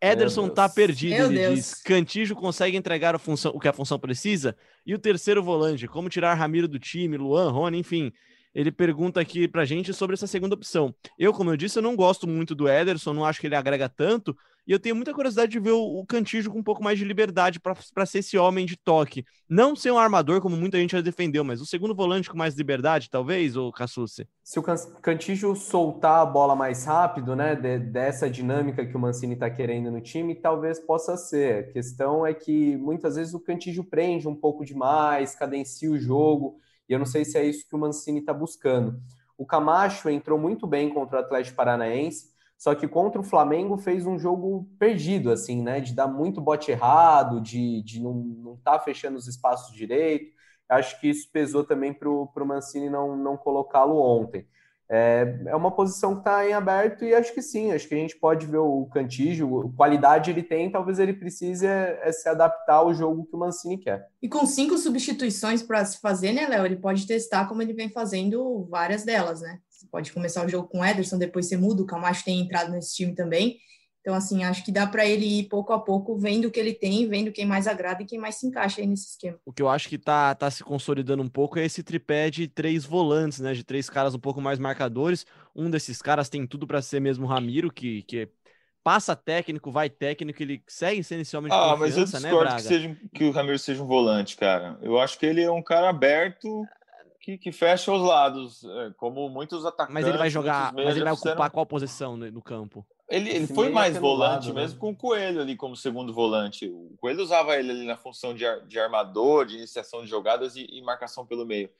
Ederson 0.00 0.48
tá 0.48 0.68
perdido, 0.68 1.16
Meu 1.16 1.26
ele 1.26 1.38
Deus. 1.38 1.54
diz. 1.54 1.82
Cantijo 1.82 2.34
consegue 2.34 2.76
entregar 2.76 3.14
a 3.14 3.18
função, 3.18 3.52
o 3.54 3.58
que 3.58 3.68
a 3.68 3.72
função 3.72 3.98
precisa? 3.98 4.56
E 4.84 4.94
o 4.94 4.98
terceiro 4.98 5.42
volante, 5.42 5.88
como 5.88 6.08
tirar 6.10 6.34
Ramiro 6.34 6.68
do 6.68 6.78
time, 6.78 7.16
Luan, 7.16 7.50
Rony, 7.50 7.78
enfim. 7.78 8.12
Ele 8.54 8.70
pergunta 8.72 9.20
aqui 9.20 9.46
pra 9.48 9.64
gente 9.64 9.92
sobre 9.92 10.14
essa 10.14 10.26
segunda 10.26 10.54
opção. 10.54 10.94
Eu, 11.18 11.32
como 11.32 11.50
eu 11.50 11.56
disse, 11.56 11.78
eu 11.78 11.82
não 11.82 11.96
gosto 11.96 12.26
muito 12.26 12.54
do 12.54 12.68
Ederson, 12.68 13.12
não 13.12 13.24
acho 13.24 13.40
que 13.40 13.46
ele 13.46 13.56
agrega 13.56 13.88
tanto, 13.88 14.36
e 14.66 14.72
eu 14.72 14.80
tenho 14.80 14.96
muita 14.96 15.14
curiosidade 15.14 15.52
de 15.52 15.60
ver 15.60 15.70
o, 15.70 16.00
o 16.00 16.06
com 16.06 16.58
um 16.58 16.62
pouco 16.62 16.82
mais 16.82 16.98
de 16.98 17.04
liberdade 17.04 17.60
para 17.60 18.06
ser 18.06 18.18
esse 18.18 18.36
homem 18.36 18.66
de 18.66 18.76
toque. 18.76 19.24
Não 19.48 19.76
ser 19.76 19.92
um 19.92 19.98
armador, 19.98 20.40
como 20.40 20.56
muita 20.56 20.78
gente 20.78 20.92
já 20.92 21.00
defendeu, 21.00 21.44
mas 21.44 21.60
o 21.60 21.66
segundo 21.66 21.94
volante 21.94 22.28
com 22.28 22.36
mais 22.36 22.56
liberdade, 22.56 23.08
talvez, 23.08 23.56
ou 23.56 23.70
Cassucci? 23.70 24.26
Se 24.42 24.58
o 24.58 24.62
Cantijo 24.62 25.54
soltar 25.54 26.20
a 26.22 26.26
bola 26.26 26.56
mais 26.56 26.84
rápido, 26.84 27.36
né, 27.36 27.54
de, 27.54 27.78
dessa 27.78 28.28
dinâmica 28.28 28.84
que 28.84 28.96
o 28.96 28.98
Mancini 28.98 29.34
está 29.34 29.48
querendo 29.48 29.90
no 29.90 30.00
time, 30.00 30.34
talvez 30.34 30.80
possa 30.80 31.16
ser. 31.16 31.58
A 31.58 31.72
questão 31.72 32.26
é 32.26 32.34
que 32.34 32.76
muitas 32.76 33.14
vezes 33.14 33.34
o 33.34 33.40
Cantijo 33.40 33.84
prende 33.84 34.26
um 34.26 34.34
pouco 34.34 34.64
demais, 34.64 35.36
cadencia 35.36 35.90
o 35.90 35.98
jogo, 35.98 36.58
e 36.88 36.92
eu 36.92 36.98
não 36.98 37.06
sei 37.06 37.24
se 37.24 37.38
é 37.38 37.44
isso 37.44 37.68
que 37.68 37.76
o 37.76 37.78
Mancini 37.78 38.18
está 38.18 38.34
buscando. 38.34 39.00
O 39.38 39.46
Camacho 39.46 40.08
entrou 40.08 40.38
muito 40.38 40.66
bem 40.66 40.88
contra 40.88 41.18
o 41.18 41.20
Atlético 41.20 41.56
Paranaense, 41.56 42.34
só 42.58 42.74
que 42.74 42.88
contra 42.88 43.20
o 43.20 43.24
Flamengo 43.24 43.76
fez 43.76 44.06
um 44.06 44.18
jogo 44.18 44.68
perdido, 44.78 45.30
assim, 45.30 45.62
né? 45.62 45.80
De 45.80 45.94
dar 45.94 46.08
muito 46.08 46.40
bote 46.40 46.70
errado, 46.70 47.40
de, 47.40 47.82
de 47.82 48.00
não 48.00 48.54
estar 48.58 48.78
tá 48.78 48.80
fechando 48.80 49.16
os 49.18 49.28
espaços 49.28 49.74
direito. 49.74 50.34
Acho 50.68 50.98
que 51.00 51.08
isso 51.08 51.30
pesou 51.30 51.64
também 51.64 51.92
para 51.92 52.08
o 52.08 52.46
Mancini 52.46 52.90
não, 52.90 53.16
não 53.16 53.36
colocá-lo 53.36 53.96
ontem. 54.00 54.46
É, 54.88 55.40
é 55.46 55.56
uma 55.56 55.70
posição 55.70 56.14
que 56.14 56.20
está 56.20 56.48
em 56.48 56.52
aberto 56.52 57.04
e 57.04 57.12
acho 57.12 57.34
que 57.34 57.42
sim, 57.42 57.72
acho 57.72 57.88
que 57.88 57.94
a 57.94 57.98
gente 57.98 58.16
pode 58.16 58.46
ver 58.46 58.58
o 58.58 58.86
Cantígio, 58.86 59.72
qualidade 59.76 60.30
ele 60.30 60.44
tem, 60.44 60.70
talvez 60.70 61.00
ele 61.00 61.12
precise 61.12 61.66
é, 61.66 62.00
é 62.02 62.12
se 62.12 62.28
adaptar 62.28 62.76
ao 62.76 62.94
jogo 62.94 63.26
que 63.26 63.34
o 63.34 63.38
Mancini 63.38 63.78
quer. 63.78 64.06
E 64.22 64.28
com 64.28 64.46
cinco 64.46 64.78
substituições 64.78 65.62
para 65.62 65.84
se 65.84 66.00
fazer, 66.00 66.32
né, 66.32 66.46
Léo? 66.46 66.64
Ele 66.64 66.76
pode 66.76 67.06
testar 67.06 67.48
como 67.48 67.62
ele 67.62 67.72
vem 67.72 67.90
fazendo 67.90 68.64
várias 68.70 69.04
delas, 69.04 69.40
né? 69.40 69.58
Você 69.68 69.86
pode 69.90 70.12
começar 70.12 70.44
o 70.46 70.48
jogo 70.48 70.68
com 70.68 70.80
o 70.80 70.84
Ederson, 70.84 71.18
depois 71.18 71.46
você 71.46 71.56
muda, 71.56 71.82
o 71.82 71.86
Camacho 71.86 72.24
tem 72.24 72.40
entrado 72.40 72.70
nesse 72.70 72.94
time 72.94 73.14
também. 73.14 73.58
Então, 74.06 74.14
assim, 74.14 74.44
acho 74.44 74.64
que 74.64 74.70
dá 74.70 74.86
para 74.86 75.04
ele 75.04 75.40
ir 75.40 75.48
pouco 75.48 75.72
a 75.72 75.80
pouco, 75.80 76.16
vendo 76.16 76.44
o 76.44 76.50
que 76.52 76.60
ele 76.60 76.72
tem, 76.72 77.08
vendo 77.08 77.32
quem 77.32 77.44
mais 77.44 77.66
agrada 77.66 78.04
e 78.04 78.06
quem 78.06 78.20
mais 78.20 78.36
se 78.36 78.46
encaixa 78.46 78.80
aí 78.80 78.86
nesse 78.86 79.08
esquema. 79.08 79.36
O 79.44 79.52
que 79.52 79.60
eu 79.60 79.68
acho 79.68 79.88
que 79.88 79.98
tá, 79.98 80.32
tá 80.32 80.48
se 80.48 80.62
consolidando 80.62 81.24
um 81.24 81.28
pouco 81.28 81.58
é 81.58 81.64
esse 81.64 81.82
tripé 81.82 82.30
de 82.30 82.46
três 82.46 82.84
volantes, 82.84 83.40
né? 83.40 83.52
De 83.52 83.64
três 83.64 83.90
caras 83.90 84.14
um 84.14 84.18
pouco 84.20 84.40
mais 84.40 84.60
marcadores. 84.60 85.26
Um 85.56 85.68
desses 85.68 86.00
caras 86.00 86.28
tem 86.28 86.46
tudo 86.46 86.68
para 86.68 86.80
ser 86.80 87.00
mesmo 87.00 87.24
o 87.24 87.28
Ramiro, 87.28 87.68
que, 87.68 88.04
que 88.04 88.28
passa 88.84 89.16
técnico, 89.16 89.72
vai 89.72 89.90
técnico, 89.90 90.40
ele 90.40 90.62
segue 90.68 91.02
sendo 91.02 91.22
esse 91.22 91.36
homem 91.36 91.50
de 91.50 91.56
ah, 91.56 91.74
mas 91.76 91.96
eu 91.96 92.04
né, 92.04 92.04
discordo 92.04 92.50
né, 92.50 92.56
que, 92.58 92.62
seja, 92.62 92.96
que 93.12 93.24
o 93.24 93.32
Ramiro 93.32 93.58
seja 93.58 93.82
um 93.82 93.88
volante, 93.88 94.36
cara. 94.36 94.78
Eu 94.82 95.00
acho 95.00 95.18
que 95.18 95.26
ele 95.26 95.42
é 95.42 95.50
um 95.50 95.64
cara 95.64 95.88
aberto 95.88 96.64
que, 97.20 97.36
que 97.36 97.50
fecha 97.50 97.90
os 97.90 98.00
lados, 98.00 98.62
é, 98.62 98.92
como 98.96 99.28
muitos 99.28 99.66
atacantes. 99.66 99.92
Mas 99.92 100.06
ele 100.06 100.16
vai 100.16 100.30
jogar, 100.30 100.72
mas 100.72 100.94
ele 100.94 101.02
vai 101.02 101.12
ocupar 101.12 101.50
qual 101.50 101.66
posição 101.66 102.16
no, 102.16 102.30
no 102.30 102.40
campo? 102.40 102.86
Ele, 103.08 103.30
ele 103.30 103.46
foi 103.46 103.68
mais 103.68 103.96
volante 103.96 104.46
lado, 104.48 104.54
né? 104.54 104.62
mesmo 104.62 104.74
né? 104.74 104.80
com 104.80 104.90
o 104.90 104.96
Coelho 104.96 105.40
ali 105.40 105.54
como 105.54 105.76
segundo 105.76 106.12
volante. 106.12 106.68
O 106.68 106.96
Coelho 106.98 107.22
usava 107.22 107.56
ele 107.56 107.70
ali 107.70 107.86
na 107.86 107.96
função 107.96 108.34
de, 108.34 108.44
de 108.66 108.80
armador, 108.80 109.46
de 109.46 109.56
iniciação 109.56 110.02
de 110.02 110.08
jogadas 110.08 110.56
e, 110.56 110.66
e, 110.68 110.82
marcação 110.82 111.24
pelo 111.24 111.46
meio. 111.46 111.70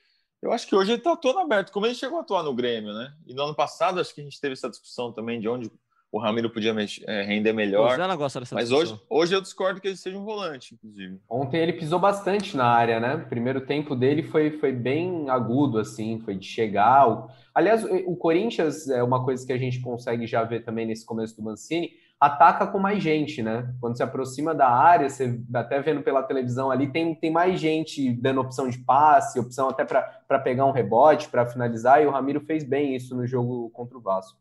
Eu 0.41 0.53
acho 0.53 0.65
que 0.65 0.75
hoje 0.75 0.91
ele 0.91 0.99
está 0.99 1.15
todo 1.17 1.39
aberto, 1.39 1.71
como 1.71 1.85
ele 1.85 1.95
chegou 1.95 2.19
a 2.19 2.21
atuar 2.21 2.43
no 2.43 2.53
Grêmio, 2.53 2.93
né? 2.93 3.13
E 3.25 3.33
no 3.33 3.43
ano 3.43 3.55
passado 3.55 3.99
acho 3.99 4.13
que 4.15 4.21
a 4.21 4.23
gente 4.23 4.39
teve 4.39 4.53
essa 4.53 4.69
discussão 4.69 5.11
também 5.11 5.39
de 5.39 5.49
onde 5.49 5.69
o 6.11 6.19
Ramiro 6.19 6.49
podia 6.49 6.73
mexer, 6.73 7.03
é, 7.07 7.23
render 7.23 7.53
melhor. 7.53 7.99
Ela 7.99 8.15
gosta 8.15 8.39
dessa 8.39 8.55
mas 8.55 8.71
hoje, 8.71 8.99
hoje 9.09 9.35
eu 9.35 9.41
discordo 9.41 9.81
que 9.81 9.87
ele 9.87 9.97
seja 9.97 10.17
um 10.17 10.23
volante, 10.23 10.73
inclusive. 10.73 11.19
Ontem 11.29 11.61
ele 11.61 11.73
pisou 11.73 11.99
bastante 11.99 12.55
na 12.55 12.65
área, 12.65 12.99
né? 12.99 13.15
O 13.15 13.27
primeiro 13.27 13.61
tempo 13.61 13.95
dele 13.95 14.23
foi, 14.23 14.51
foi 14.51 14.71
bem 14.71 15.29
agudo, 15.29 15.77
assim, 15.79 16.19
foi 16.19 16.35
de 16.35 16.45
chegar. 16.45 17.27
Aliás, 17.53 17.83
o 18.05 18.15
Corinthians 18.15 18.87
é 18.89 19.03
uma 19.03 19.23
coisa 19.23 19.45
que 19.45 19.51
a 19.51 19.57
gente 19.57 19.81
consegue 19.81 20.25
já 20.25 20.43
ver 20.43 20.63
também 20.63 20.85
nesse 20.85 21.05
começo 21.05 21.35
do 21.35 21.43
Mancini, 21.43 21.91
ataca 22.19 22.65
com 22.65 22.79
mais 22.79 23.03
gente, 23.03 23.43
né? 23.43 23.73
Quando 23.79 23.97
se 23.97 24.03
aproxima 24.03 24.55
da 24.55 24.67
área, 24.69 25.09
você 25.09 25.39
até 25.53 25.81
vendo 25.81 26.01
pela 26.01 26.23
televisão 26.23 26.71
ali, 26.71 26.87
tem, 26.87 27.13
tem 27.13 27.31
mais 27.31 27.59
gente 27.59 28.11
dando 28.13 28.41
opção 28.41 28.69
de 28.69 28.79
passe, 28.79 29.39
opção 29.39 29.69
até 29.69 29.83
para 29.83 30.39
pegar 30.39 30.65
um 30.65 30.71
rebote, 30.71 31.29
para 31.29 31.45
finalizar, 31.45 32.01
e 32.01 32.07
o 32.07 32.11
Ramiro 32.11 32.39
fez 32.41 32.63
bem 32.63 32.95
isso 32.95 33.15
no 33.15 33.27
jogo 33.27 33.69
contra 33.71 33.97
o 33.97 34.01
Vasco. 34.01 34.39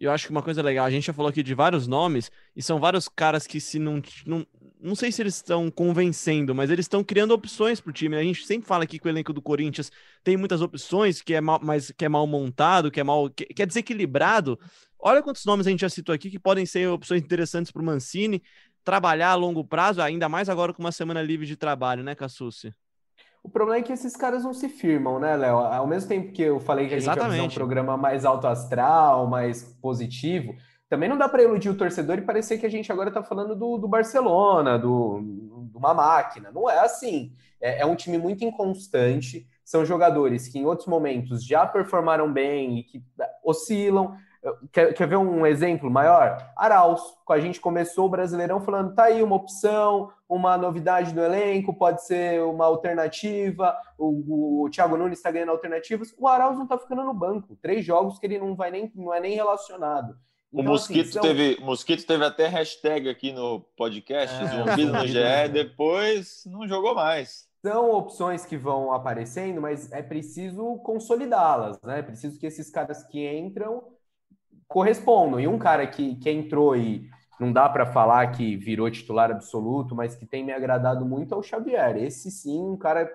Eu 0.00 0.10
acho 0.10 0.26
que 0.26 0.30
uma 0.30 0.42
coisa 0.42 0.62
legal, 0.62 0.86
a 0.86 0.90
gente 0.90 1.06
já 1.06 1.12
falou 1.12 1.28
aqui 1.28 1.42
de 1.42 1.54
vários 1.54 1.86
nomes, 1.86 2.30
e 2.56 2.62
são 2.62 2.80
vários 2.80 3.06
caras 3.06 3.46
que 3.46 3.60
se 3.60 3.78
não. 3.78 4.02
Não, 4.24 4.46
não 4.80 4.94
sei 4.94 5.12
se 5.12 5.20
eles 5.20 5.36
estão 5.36 5.70
convencendo, 5.70 6.54
mas 6.54 6.70
eles 6.70 6.84
estão 6.84 7.04
criando 7.04 7.32
opções 7.32 7.82
para 7.82 7.90
o 7.90 7.92
time. 7.92 8.16
A 8.16 8.22
gente 8.22 8.46
sempre 8.46 8.66
fala 8.66 8.84
aqui 8.84 8.98
que 8.98 9.06
o 9.06 9.10
elenco 9.10 9.30
do 9.30 9.42
Corinthians 9.42 9.92
tem 10.24 10.38
muitas 10.38 10.62
opções, 10.62 11.20
que 11.20 11.34
é 11.34 11.40
mal, 11.42 11.60
mas 11.62 11.90
que 11.90 12.06
é 12.06 12.08
mal 12.08 12.26
montado, 12.26 12.90
que 12.90 12.98
é 12.98 13.04
mal. 13.04 13.28
que, 13.28 13.44
que 13.44 13.62
é 13.62 13.66
desequilibrado. 13.66 14.58
Olha 14.98 15.22
quantos 15.22 15.44
nomes 15.44 15.66
a 15.66 15.70
gente 15.70 15.80
já 15.80 15.88
citou 15.90 16.14
aqui 16.14 16.30
que 16.30 16.38
podem 16.38 16.64
ser 16.64 16.88
opções 16.88 17.22
interessantes 17.22 17.70
para 17.70 17.82
o 17.82 17.84
Mancini 17.84 18.42
trabalhar 18.82 19.30
a 19.30 19.34
longo 19.34 19.62
prazo, 19.62 20.00
ainda 20.00 20.28
mais 20.30 20.48
agora 20.48 20.72
com 20.72 20.82
uma 20.82 20.92
semana 20.92 21.20
livre 21.22 21.46
de 21.46 21.56
trabalho, 21.56 22.02
né, 22.02 22.14
Cassucci? 22.14 22.74
O 23.42 23.48
problema 23.48 23.80
é 23.80 23.82
que 23.82 23.92
esses 23.92 24.14
caras 24.14 24.44
não 24.44 24.52
se 24.52 24.68
firmam, 24.68 25.18
né, 25.18 25.34
Léo? 25.36 25.56
Ao 25.56 25.86
mesmo 25.86 26.08
tempo 26.08 26.32
que 26.32 26.42
eu 26.42 26.60
falei 26.60 26.88
que 26.88 26.94
a 26.94 26.96
Exatamente. 26.98 27.24
gente 27.24 27.36
ia 27.36 27.42
fazer 27.42 27.52
um 27.52 27.54
programa 27.54 27.96
mais 27.96 28.24
alto 28.24 28.46
astral, 28.46 29.26
mais 29.26 29.62
positivo, 29.80 30.54
também 30.90 31.08
não 31.08 31.16
dá 31.16 31.28
para 31.28 31.42
iludir 31.42 31.70
o 31.70 31.76
torcedor 31.76 32.18
e 32.18 32.22
parecer 32.22 32.58
que 32.58 32.66
a 32.66 32.70
gente 32.70 32.90
agora 32.90 33.08
está 33.08 33.22
falando 33.22 33.54
do, 33.54 33.78
do 33.78 33.88
Barcelona, 33.88 34.78
do, 34.78 35.20
de 35.70 35.76
uma 35.76 35.94
máquina. 35.94 36.50
Não 36.50 36.68
é 36.68 36.80
assim. 36.80 37.32
É, 37.60 37.82
é, 37.82 37.86
um 37.86 37.94
time 37.94 38.18
muito 38.18 38.44
inconstante. 38.44 39.46
São 39.64 39.84
jogadores 39.84 40.48
que 40.48 40.58
em 40.58 40.66
outros 40.66 40.88
momentos 40.88 41.44
já 41.44 41.64
performaram 41.64 42.30
bem 42.32 42.80
e 42.80 42.82
que 42.82 43.02
oscilam. 43.44 44.16
Quer, 44.72 44.94
quer 44.94 45.06
ver 45.06 45.16
um 45.16 45.44
exemplo 45.44 45.90
maior? 45.90 46.38
Arauz. 46.56 47.00
A 47.28 47.38
gente 47.38 47.60
começou 47.60 48.06
o 48.06 48.08
Brasileirão 48.08 48.60
falando, 48.60 48.94
tá 48.94 49.04
aí 49.04 49.22
uma 49.22 49.36
opção, 49.36 50.10
uma 50.28 50.56
novidade 50.56 51.12
do 51.12 51.20
elenco, 51.20 51.74
pode 51.74 52.04
ser 52.04 52.42
uma 52.42 52.64
alternativa. 52.64 53.76
O, 53.98 54.64
o 54.64 54.70
Thiago 54.70 54.96
Nunes 54.96 55.18
está 55.18 55.30
ganhando 55.30 55.52
alternativas. 55.52 56.14
O 56.18 56.26
Arauz 56.26 56.56
não 56.56 56.64
está 56.64 56.78
ficando 56.78 57.04
no 57.04 57.12
banco. 57.12 57.56
Três 57.60 57.84
jogos 57.84 58.18
que 58.18 58.26
ele 58.26 58.38
não 58.38 58.56
vai 58.56 58.70
nem, 58.70 58.90
não 58.94 59.12
é 59.12 59.20
nem 59.20 59.34
relacionado. 59.34 60.16
Então, 60.52 60.64
o 60.64 60.68
Mosquito, 60.68 61.00
assim, 61.02 61.12
são... 61.12 61.22
teve, 61.22 61.60
Mosquito 61.60 62.06
teve 62.06 62.24
até 62.24 62.48
hashtag 62.48 63.08
aqui 63.08 63.32
no 63.32 63.60
podcast, 63.76 64.34
é, 64.36 64.84
no 64.84 65.06
GE, 65.06 65.52
depois 65.52 66.42
não 66.46 66.66
jogou 66.66 66.94
mais. 66.94 67.48
São 67.62 67.90
opções 67.92 68.44
que 68.44 68.56
vão 68.56 68.92
aparecendo, 68.92 69.60
mas 69.60 69.92
é 69.92 70.02
preciso 70.02 70.78
consolidá-las, 70.78 71.80
né? 71.82 71.98
É 71.98 72.02
preciso 72.02 72.38
que 72.38 72.46
esses 72.46 72.70
caras 72.70 73.04
que 73.04 73.30
entram 73.30 73.84
correspondam. 74.70 75.40
E 75.40 75.48
um 75.48 75.58
cara 75.58 75.86
que, 75.86 76.14
que 76.14 76.30
entrou 76.30 76.76
e 76.76 77.10
não 77.38 77.52
dá 77.52 77.68
para 77.68 77.84
falar 77.84 78.28
que 78.28 78.56
virou 78.56 78.90
titular 78.90 79.30
absoluto, 79.30 79.94
mas 79.94 80.14
que 80.14 80.24
tem 80.24 80.44
me 80.44 80.52
agradado 80.52 81.04
muito 81.04 81.34
é 81.34 81.36
o 81.36 81.42
Xavier. 81.42 81.96
Esse 81.96 82.30
sim, 82.30 82.62
um 82.62 82.76
cara 82.76 83.10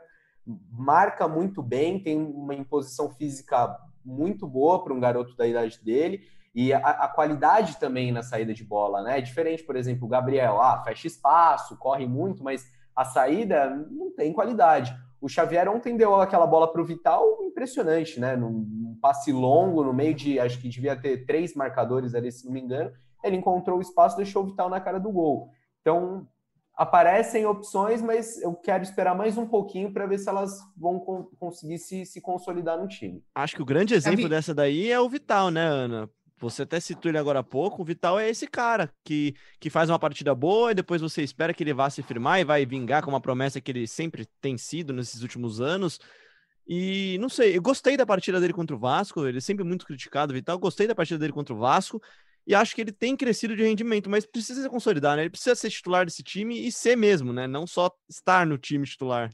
marca 0.69 1.27
muito 1.27 1.63
bem, 1.63 1.99
tem 1.99 2.17
uma 2.17 2.53
imposição 2.53 3.09
física 3.09 3.77
muito 4.03 4.45
boa 4.45 4.83
para 4.83 4.93
um 4.93 4.99
garoto 4.99 5.35
da 5.35 5.47
idade 5.47 5.79
dele. 5.83 6.27
E 6.53 6.73
a, 6.73 6.79
a, 6.79 7.07
qualidade 7.07 7.77
também 7.77 8.11
na 8.11 8.23
saída 8.23 8.53
de 8.53 8.63
bola, 8.63 9.01
né? 9.01 9.17
É 9.17 9.21
diferente, 9.21 9.63
por 9.63 9.75
exemplo, 9.75 10.05
o 10.05 10.09
Gabriel, 10.09 10.61
ah, 10.61 10.81
fecha 10.83 11.07
espaço, 11.07 11.77
corre 11.77 12.05
muito, 12.05 12.43
mas 12.43 12.65
a 12.95 13.03
saída 13.03 13.69
não 13.91 14.11
tem 14.11 14.31
qualidade. 14.31 14.95
O 15.25 15.27
Xavier 15.27 15.67
ontem 15.67 15.97
deu 15.97 16.13
aquela 16.21 16.45
bola 16.45 16.71
para 16.71 16.79
o 16.79 16.85
Vital 16.85 17.39
impressionante, 17.41 18.19
né? 18.19 18.35
Num, 18.35 18.95
passe 19.01 19.31
longo, 19.31 19.83
no 19.83 19.91
meio 19.91 20.13
de, 20.13 20.39
acho 20.39 20.61
que 20.61 20.69
devia 20.69 20.95
ter 20.95 21.25
três 21.25 21.55
marcadores 21.55 22.13
ali, 22.13 22.31
se 22.31 22.45
não 22.45 22.53
me 22.53 22.61
engano. 22.61 22.91
Ele 23.23 23.35
encontrou 23.35 23.79
o 23.79 23.81
espaço, 23.81 24.15
deixou 24.15 24.43
o 24.43 24.45
Vital 24.45 24.69
na 24.69 24.79
cara 24.79 24.99
do 24.99 25.11
gol. 25.11 25.49
Então, 25.81 26.27
aparecem 26.75 27.43
opções, 27.43 28.03
mas 28.03 28.39
eu 28.39 28.53
quero 28.53 28.83
esperar 28.83 29.15
mais 29.15 29.35
um 29.35 29.47
pouquinho 29.47 29.91
para 29.91 30.05
ver 30.05 30.19
se 30.19 30.29
elas 30.29 30.59
vão 30.77 30.99
conseguir 31.39 31.79
se, 31.79 32.05
se 32.05 32.21
consolidar 32.21 32.77
no 32.77 32.87
time. 32.87 33.23
Acho 33.33 33.55
que 33.55 33.63
o 33.63 33.65
grande 33.65 33.95
exemplo 33.95 34.29
dessa 34.29 34.53
daí 34.53 34.91
é 34.91 34.99
o 34.99 35.09
Vital, 35.09 35.49
né, 35.49 35.65
Ana? 35.65 36.07
Você 36.37 36.63
até 36.63 36.79
citou 36.79 37.09
ele 37.09 37.17
agora 37.17 37.39
há 37.39 37.43
pouco. 37.43 37.81
O 37.81 37.85
Vital 37.85 38.19
é 38.19 38.29
esse 38.29 38.47
cara 38.47 38.93
que, 39.03 39.33
que 39.59 39.69
faz 39.69 39.89
uma 39.89 39.97
partida 39.97 40.35
boa 40.35 40.71
e 40.71 40.75
depois 40.75 41.01
você 41.01 41.23
espera 41.23 41.53
que 41.53 41.63
ele 41.63 41.73
vá 41.73 41.89
se 41.89 42.03
firmar 42.03 42.39
e 42.39 42.43
vai 42.43 42.65
vingar 42.65 43.03
com 43.03 43.09
uma 43.09 43.21
promessa 43.21 43.61
que 43.61 43.71
ele 43.71 43.87
sempre 43.87 44.27
tem 44.41 44.57
sido 44.57 44.91
nesses 44.93 45.21
últimos 45.21 45.61
anos. 45.61 45.99
E 46.67 47.17
não 47.19 47.29
sei, 47.29 47.55
eu 47.55 47.61
gostei 47.61 47.95
da 47.95 48.05
partida 48.05 48.39
dele 48.39 48.53
contra 48.53 48.75
o 48.75 48.79
Vasco. 48.79 49.25
Ele 49.25 49.37
é 49.37 49.41
sempre 49.41 49.63
muito 49.63 49.85
criticado, 49.85 50.33
Vital. 50.33 50.59
Gostei 50.59 50.87
da 50.87 50.95
partida 50.95 51.19
dele 51.19 51.33
contra 51.33 51.53
o 51.53 51.57
Vasco 51.57 52.01
e 52.45 52.53
acho 52.53 52.75
que 52.75 52.81
ele 52.81 52.91
tem 52.91 53.15
crescido 53.15 53.55
de 53.55 53.63
rendimento, 53.63 54.09
mas 54.09 54.25
precisa 54.25 54.61
se 54.61 54.69
consolidar, 54.69 55.15
né? 55.15 55.23
Ele 55.23 55.29
precisa 55.29 55.55
ser 55.55 55.69
titular 55.69 56.05
desse 56.05 56.21
time 56.21 56.67
e 56.67 56.71
ser 56.71 56.95
mesmo, 56.95 57.33
né? 57.33 57.47
Não 57.47 57.65
só 57.65 57.89
estar 58.09 58.45
no 58.45 58.57
time 58.57 58.85
titular. 58.85 59.31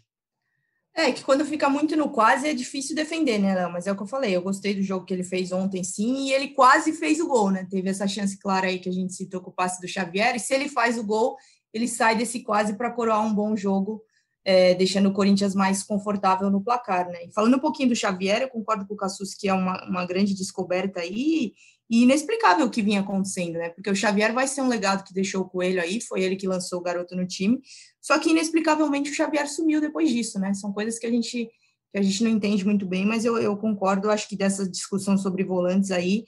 É, 0.94 1.12
que 1.12 1.24
quando 1.24 1.46
fica 1.46 1.70
muito 1.70 1.96
no 1.96 2.10
quase 2.10 2.50
é 2.50 2.54
difícil 2.54 2.96
defender, 2.96 3.40
né, 3.40 3.56
Léo? 3.56 3.72
Mas 3.72 3.88
é 3.88 3.92
o 3.92 3.96
que 3.96 4.04
eu 4.04 4.08
falei, 4.08 4.36
eu 4.36 4.42
gostei 4.42 4.76
do 4.76 4.82
jogo 4.82 5.06
que 5.06 5.14
ele 5.14 5.24
fez 5.24 5.52
ontem, 5.52 5.84
sim, 5.84 6.28
e 6.28 6.34
ele 6.34 6.50
quase 6.50 6.92
fez 6.92 7.20
o 7.22 7.28
gol, 7.28 7.50
né? 7.50 7.66
Teve 7.70 7.90
essa 7.90 8.08
chance 8.08 8.38
clara 8.38 8.68
aí 8.68 8.78
que 8.78 8.90
a 8.90 8.92
gente 8.92 9.14
citou 9.14 9.40
com 9.40 9.52
o 9.52 9.54
passe 9.54 9.80
do 9.80 9.88
Xavier, 9.88 10.36
e 10.36 10.40
se 10.40 10.54
ele 10.54 10.68
faz 10.68 10.98
o 10.98 11.04
gol, 11.04 11.38
ele 11.74 11.88
sai 11.88 12.18
desse 12.18 12.42
quase 12.42 12.74
para 12.74 12.92
coroar 12.92 13.26
um 13.26 13.34
bom 13.34 13.56
jogo, 13.56 14.04
é, 14.44 14.74
deixando 14.76 15.08
o 15.08 15.14
Corinthians 15.14 15.56
mais 15.56 15.82
confortável 15.82 16.50
no 16.50 16.62
placar, 16.62 17.08
né? 17.08 17.26
E 17.26 17.32
falando 17.32 17.56
um 17.56 17.60
pouquinho 17.60 17.90
do 17.90 17.96
Xavier, 17.96 18.42
eu 18.42 18.50
concordo 18.50 18.86
com 18.86 18.94
o 18.94 18.98
Cassus 18.98 19.34
que 19.34 19.48
é 19.48 19.54
uma, 19.54 19.88
uma 19.88 20.06
grande 20.06 20.36
descoberta 20.36 21.00
aí, 21.00 21.54
e 21.90 22.04
inexplicável 22.04 22.66
o 22.66 22.70
que 22.70 22.82
vinha 22.82 23.02
acontecendo, 23.02 23.54
né? 23.54 23.70
Porque 23.70 23.90
o 23.90 23.96
Xavier 23.96 24.34
vai 24.34 24.48
ser 24.48 24.62
um 24.62 24.70
legado 24.70 25.04
que 25.04 25.14
deixou 25.14 25.42
o 25.42 25.50
Coelho 25.50 25.82
aí, 25.82 26.00
foi 26.02 26.22
ele 26.22 26.38
que 26.38 26.48
lançou 26.48 26.80
o 26.80 26.82
garoto 26.82 27.18
no 27.18 27.28
time. 27.28 27.60
Só 28.02 28.18
que 28.18 28.32
inexplicavelmente 28.32 29.12
o 29.12 29.14
Xavier 29.14 29.48
sumiu 29.48 29.80
depois 29.80 30.10
disso, 30.10 30.40
né? 30.40 30.54
São 30.54 30.74
coisas 30.74 30.98
que 30.98 31.06
a 31.06 31.12
gente 31.12 31.50
que 31.92 32.00
a 32.00 32.02
gente 32.02 32.24
não 32.24 32.32
entende 32.32 32.66
muito 32.66 32.86
bem, 32.86 33.06
mas 33.06 33.26
eu, 33.26 33.38
eu 33.38 33.58
concordo, 33.58 34.10
acho 34.10 34.28
que 34.30 34.38
dessa 34.38 34.66
discussão 34.66 35.18
sobre 35.18 35.44
volantes 35.44 35.92
aí, 35.92 36.24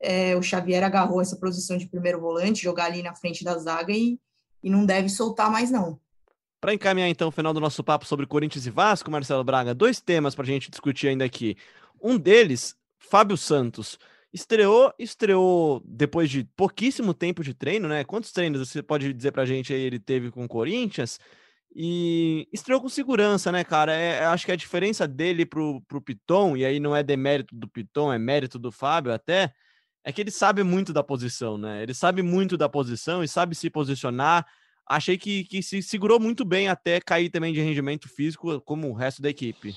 é, 0.00 0.36
o 0.36 0.42
Xavier 0.42 0.84
agarrou 0.84 1.20
essa 1.20 1.36
posição 1.36 1.76
de 1.76 1.88
primeiro 1.88 2.20
volante, 2.20 2.62
jogar 2.62 2.84
ali 2.84 3.02
na 3.02 3.16
frente 3.16 3.42
da 3.42 3.58
zaga 3.58 3.92
e, 3.92 4.16
e 4.62 4.70
não 4.70 4.86
deve 4.86 5.08
soltar 5.08 5.50
mais, 5.50 5.72
não. 5.72 5.98
Para 6.60 6.72
encaminhar 6.72 7.08
então 7.08 7.28
o 7.28 7.32
final 7.32 7.52
do 7.52 7.60
nosso 7.60 7.82
papo 7.82 8.06
sobre 8.06 8.26
Corinthians 8.26 8.66
e 8.66 8.70
Vasco, 8.70 9.10
Marcelo 9.10 9.42
Braga, 9.42 9.74
dois 9.74 10.00
temas 10.00 10.36
para 10.36 10.44
a 10.44 10.46
gente 10.46 10.70
discutir 10.70 11.08
ainda 11.08 11.24
aqui. 11.24 11.56
Um 12.00 12.16
deles, 12.16 12.76
Fábio 12.98 13.36
Santos. 13.36 13.98
Estreou, 14.32 14.92
estreou 14.98 15.82
depois 15.84 16.28
de 16.28 16.44
pouquíssimo 16.56 17.14
tempo 17.14 17.42
de 17.42 17.54
treino, 17.54 17.88
né? 17.88 18.04
Quantos 18.04 18.30
treinos 18.30 18.68
você 18.68 18.82
pode 18.82 19.12
dizer 19.14 19.32
pra 19.32 19.46
gente 19.46 19.72
aí 19.72 19.80
ele 19.80 19.98
teve 19.98 20.30
com 20.30 20.44
o 20.44 20.48
Corinthians? 20.48 21.18
E 21.74 22.48
estreou 22.52 22.80
com 22.80 22.88
segurança, 22.88 23.52
né, 23.52 23.64
cara? 23.64 23.94
É, 23.94 24.24
acho 24.26 24.44
que 24.44 24.52
a 24.52 24.56
diferença 24.56 25.06
dele 25.06 25.46
pro, 25.46 25.80
pro 25.82 26.00
Piton, 26.00 26.56
e 26.56 26.64
aí 26.64 26.80
não 26.80 26.94
é 26.94 27.02
demérito 27.02 27.54
do 27.54 27.68
Piton, 27.68 28.12
é 28.12 28.18
mérito 28.18 28.58
do 28.58 28.72
Fábio 28.72 29.12
até, 29.12 29.52
é 30.04 30.12
que 30.12 30.20
ele 30.20 30.30
sabe 30.30 30.62
muito 30.62 30.92
da 30.92 31.02
posição, 31.02 31.58
né? 31.58 31.82
Ele 31.82 31.94
sabe 31.94 32.22
muito 32.22 32.56
da 32.56 32.68
posição 32.68 33.22
e 33.22 33.28
sabe 33.28 33.54
se 33.54 33.70
posicionar. 33.70 34.46
Achei 34.86 35.18
que, 35.18 35.44
que 35.44 35.62
se 35.62 35.82
segurou 35.82 36.18
muito 36.18 36.44
bem 36.44 36.68
até 36.68 37.00
cair 37.00 37.28
também 37.28 37.52
de 37.52 37.60
rendimento 37.60 38.08
físico, 38.08 38.60
como 38.62 38.88
o 38.88 38.94
resto 38.94 39.20
da 39.20 39.28
equipe. 39.28 39.74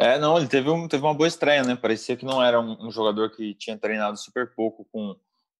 É, 0.00 0.18
não, 0.18 0.38
ele 0.38 0.46
teve, 0.46 0.70
um, 0.70 0.86
teve 0.86 1.02
uma 1.02 1.14
boa 1.14 1.26
estreia, 1.26 1.64
né? 1.64 1.74
Parecia 1.74 2.16
que 2.16 2.24
não 2.24 2.42
era 2.42 2.60
um, 2.60 2.86
um, 2.86 2.90
jogador 2.90 3.30
que 3.30 3.52
tinha 3.54 3.76
treinado 3.76 4.16
super 4.16 4.54
pouco 4.54 4.86
com 4.92 5.16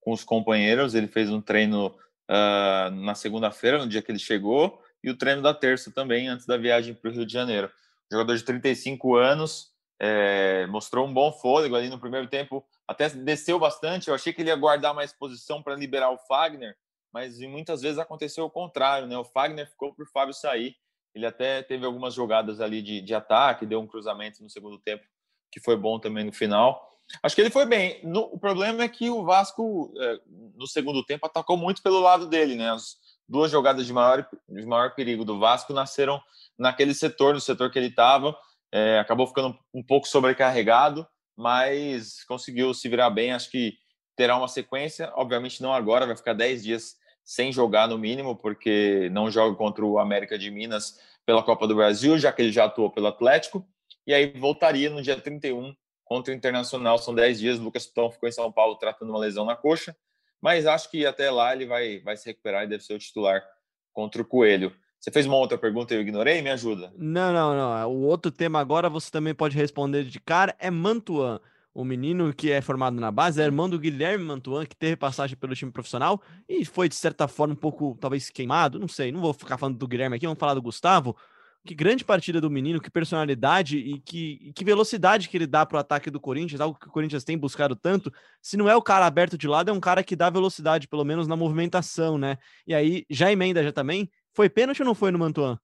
com 0.09 0.13
os 0.13 0.25
companheiros. 0.25 0.95
Ele 0.95 1.07
fez 1.07 1.31
um 1.31 1.41
treino 1.41 1.89
uh, 1.89 2.91
na 2.91 3.15
segunda-feira, 3.15 3.79
no 3.79 3.87
dia 3.87 4.01
que 4.01 4.11
ele 4.11 4.19
chegou, 4.19 4.83
e 5.05 5.11
o 5.11 5.17
treino 5.17 5.43
da 5.43 5.53
terça 5.53 5.93
também, 5.93 6.29
antes 6.29 6.47
da 6.47 6.57
viagem 6.57 6.95
para 6.95 7.11
o 7.11 7.13
Rio 7.13 7.27
de 7.27 7.33
Janeiro. 7.33 7.71
Jogador 8.11 8.35
de 8.35 8.43
35 8.43 9.17
anos, 9.17 9.71
é, 10.01 10.67
mostrou 10.69 11.07
um 11.07 11.13
bom 11.13 11.31
fôlego 11.31 11.77
ali 11.77 11.91
no 11.91 11.99
primeiro 11.99 12.27
tempo, 12.27 12.65
até 12.87 13.11
desceu 13.11 13.59
bastante. 13.59 14.09
Eu 14.09 14.15
achei 14.15 14.33
que 14.33 14.41
ele 14.41 14.49
ia 14.49 14.57
guardar 14.57 14.95
mais 14.95 15.13
posição 15.13 15.63
para 15.63 15.77
liberar 15.77 16.11
o 16.11 16.19
Fagner, 16.19 16.75
mas 17.13 17.39
muitas 17.41 17.83
vezes 17.83 17.99
aconteceu 17.99 18.47
o 18.47 18.51
contrário, 18.51 19.07
né? 19.07 19.19
O 19.19 19.25
Fagner 19.25 19.69
ficou 19.69 19.95
por 19.95 20.07
Fábio 20.09 20.33
sair. 20.33 20.75
Ele 21.19 21.27
até 21.27 21.63
teve 21.63 21.85
algumas 21.85 22.15
jogadas 22.15 22.61
ali 22.61 22.81
de, 22.81 23.01
de 23.01 23.13
ataque, 23.13 23.67
deu 23.67 23.81
um 23.81 23.89
cruzamento 23.89 24.41
no 24.41 24.49
segundo 24.49 24.79
tempo, 24.79 25.05
que 25.51 25.59
foi 25.59 25.77
bom 25.77 25.99
também 25.99 26.23
no 26.25 26.33
final. 26.33 26.89
Acho 27.21 27.35
que 27.35 27.41
ele 27.41 27.51
foi 27.51 27.67
bem. 27.67 27.99
No, 28.05 28.21
o 28.33 28.39
problema 28.39 28.85
é 28.85 28.89
que 28.89 29.11
o 29.11 29.25
Vasco, 29.25 29.93
é, 29.99 30.21
no 30.55 30.67
segundo 30.69 31.05
tempo, 31.05 31.27
atacou 31.27 31.57
muito 31.57 31.83
pelo 31.83 31.99
lado 31.99 32.29
dele, 32.29 32.55
né? 32.55 32.71
As 32.71 32.97
duas 33.29 33.51
jogadas 33.51 33.85
de 33.85 33.93
maior, 33.93 34.29
de 34.49 34.65
maior 34.65 34.95
perigo 34.95 35.25
do 35.25 35.41
Vasco 35.41 35.73
nasceram 35.73 36.23
naquele 36.57 36.95
setor, 36.95 37.35
no 37.35 37.41
setor 37.41 37.69
que 37.73 37.79
ele 37.81 37.89
estava. 37.89 38.37
É, 38.71 39.01
acabou 39.01 39.27
ficando 39.27 39.59
um 39.75 39.83
pouco 39.83 40.07
sobrecarregado, 40.07 41.05
mas 41.37 42.23
conseguiu 42.25 42.73
se 42.73 42.89
virar 42.89 43.11
bem. 43.11 43.33
Acho 43.33 43.51
que 43.51 43.75
terá 44.15 44.37
uma 44.37 44.47
sequência. 44.47 45.11
Obviamente, 45.17 45.61
não 45.61 45.75
agora, 45.75 46.07
vai 46.07 46.17
ficar 46.17 46.35
10 46.35 46.63
dias 46.63 46.97
sem 47.25 47.53
jogar 47.53 47.87
no 47.89 47.99
mínimo, 47.99 48.35
porque 48.37 49.11
não 49.13 49.31
joga 49.31 49.55
contra 49.55 49.85
o 49.85 49.99
América 49.99 50.39
de 50.39 50.51
Minas 50.51 50.99
pela 51.29 51.43
Copa 51.43 51.67
do 51.67 51.75
Brasil, 51.75 52.19
já 52.19 52.33
que 52.33 52.41
ele 52.41 52.51
já 52.51 52.65
atuou 52.65 52.89
pelo 52.89 53.07
Atlético. 53.07 53.63
E 54.07 54.15
aí 54.15 54.33
voltaria 54.33 54.89
no 54.89 55.03
dia 55.03 55.15
31 55.15 55.75
contra 56.03 56.33
o 56.33 56.35
Internacional. 56.35 56.97
São 56.97 57.15
10 57.15 57.39
dias. 57.39 57.59
Lucas 57.59 57.85
Piton 57.85 58.11
ficou 58.11 58.27
em 58.27 58.33
São 58.33 58.51
Paulo 58.51 58.77
tratando 58.77 59.11
uma 59.11 59.19
lesão 59.19 59.45
na 59.45 59.55
coxa, 59.55 59.95
mas 60.41 60.65
acho 60.65 60.91
que 60.91 61.05
até 61.05 61.31
lá 61.31 61.53
ele 61.53 61.67
vai, 61.67 61.99
vai 61.99 62.17
se 62.17 62.25
recuperar 62.25 62.65
e 62.65 62.67
deve 62.67 62.83
ser 62.83 62.95
o 62.95 62.99
titular 62.99 63.45
contra 63.93 64.23
o 64.23 64.25
Coelho. 64.25 64.75
Você 64.99 65.11
fez 65.11 65.27
uma 65.27 65.37
outra 65.37 65.59
pergunta 65.59 65.93
e 65.93 65.99
eu 65.99 66.01
ignorei? 66.01 66.41
Me 66.41 66.49
ajuda. 66.49 66.91
Não, 66.97 67.31
não, 67.31 67.55
não. 67.55 67.93
O 67.93 68.07
outro 68.07 68.33
tema 68.33 68.59
agora 68.59 68.89
você 68.89 69.11
também 69.11 69.35
pode 69.35 69.55
responder 69.55 70.05
de 70.05 70.19
cara 70.19 70.57
é 70.59 70.71
Mantuan. 70.71 71.43
O 71.79 71.85
menino 71.85 72.35
que 72.35 72.51
é 72.51 72.61
formado 72.61 73.01
na 73.01 73.09
base 73.09 73.41
é 73.41 73.45
irmão 73.45 73.71
do 73.71 73.79
Guilherme 73.79 74.25
Mantuan, 74.25 74.67
que 74.67 74.75
teve 74.75 74.97
passagem 74.97 75.37
pelo 75.37 75.55
time 75.55 75.71
profissional 75.71 76.21
e 76.49 76.65
foi, 76.65 76.89
de 76.89 76.97
certa 76.97 77.29
forma, 77.29 77.55
um 77.55 77.57
pouco, 77.57 77.97
talvez, 78.01 78.31
queimado. 78.31 78.81
Não 78.81 78.89
sei, 78.89 79.13
não 79.13 79.21
vou 79.21 79.33
ficar 79.33 79.57
falando 79.57 79.79
do 79.79 79.87
Guilherme 79.87 80.17
aqui, 80.17 80.27
vamos 80.27 80.41
falar 80.41 80.55
do 80.55 80.61
Gustavo. 80.61 81.17
Que 81.65 81.77
grande 81.77 82.05
partida 82.05 82.41
do 82.41 82.51
menino, 82.51 82.81
que 82.81 82.91
personalidade 82.91 83.79
e 83.79 84.01
que, 84.01 84.41
e 84.43 84.53
que 84.53 84.65
velocidade 84.65 85.29
que 85.29 85.37
ele 85.37 85.47
dá 85.47 85.65
para 85.65 85.77
o 85.77 85.79
ataque 85.79 86.11
do 86.11 86.19
Corinthians, 86.19 86.61
algo 86.61 86.77
que 86.77 86.89
o 86.89 86.91
Corinthians 86.91 87.23
tem 87.23 87.39
buscado 87.39 87.77
tanto. 87.77 88.13
Se 88.43 88.57
não 88.57 88.69
é 88.69 88.75
o 88.75 88.83
cara 88.83 89.07
aberto 89.07 89.39
de 89.39 89.47
lado, 89.47 89.71
é 89.71 89.73
um 89.73 89.79
cara 89.79 90.03
que 90.03 90.17
dá 90.17 90.29
velocidade, 90.29 90.89
pelo 90.89 91.05
menos 91.05 91.29
na 91.29 91.37
movimentação, 91.37 92.19
né? 92.19 92.39
E 92.67 92.75
aí, 92.75 93.07
já 93.09 93.31
emenda 93.31 93.63
já 93.63 93.71
também, 93.71 94.11
foi 94.35 94.51
pênalti 94.51 94.81
ou 94.81 94.87
não 94.87 94.97
foi 94.97 95.13
no 95.13 95.19
Mantuan? 95.21 95.57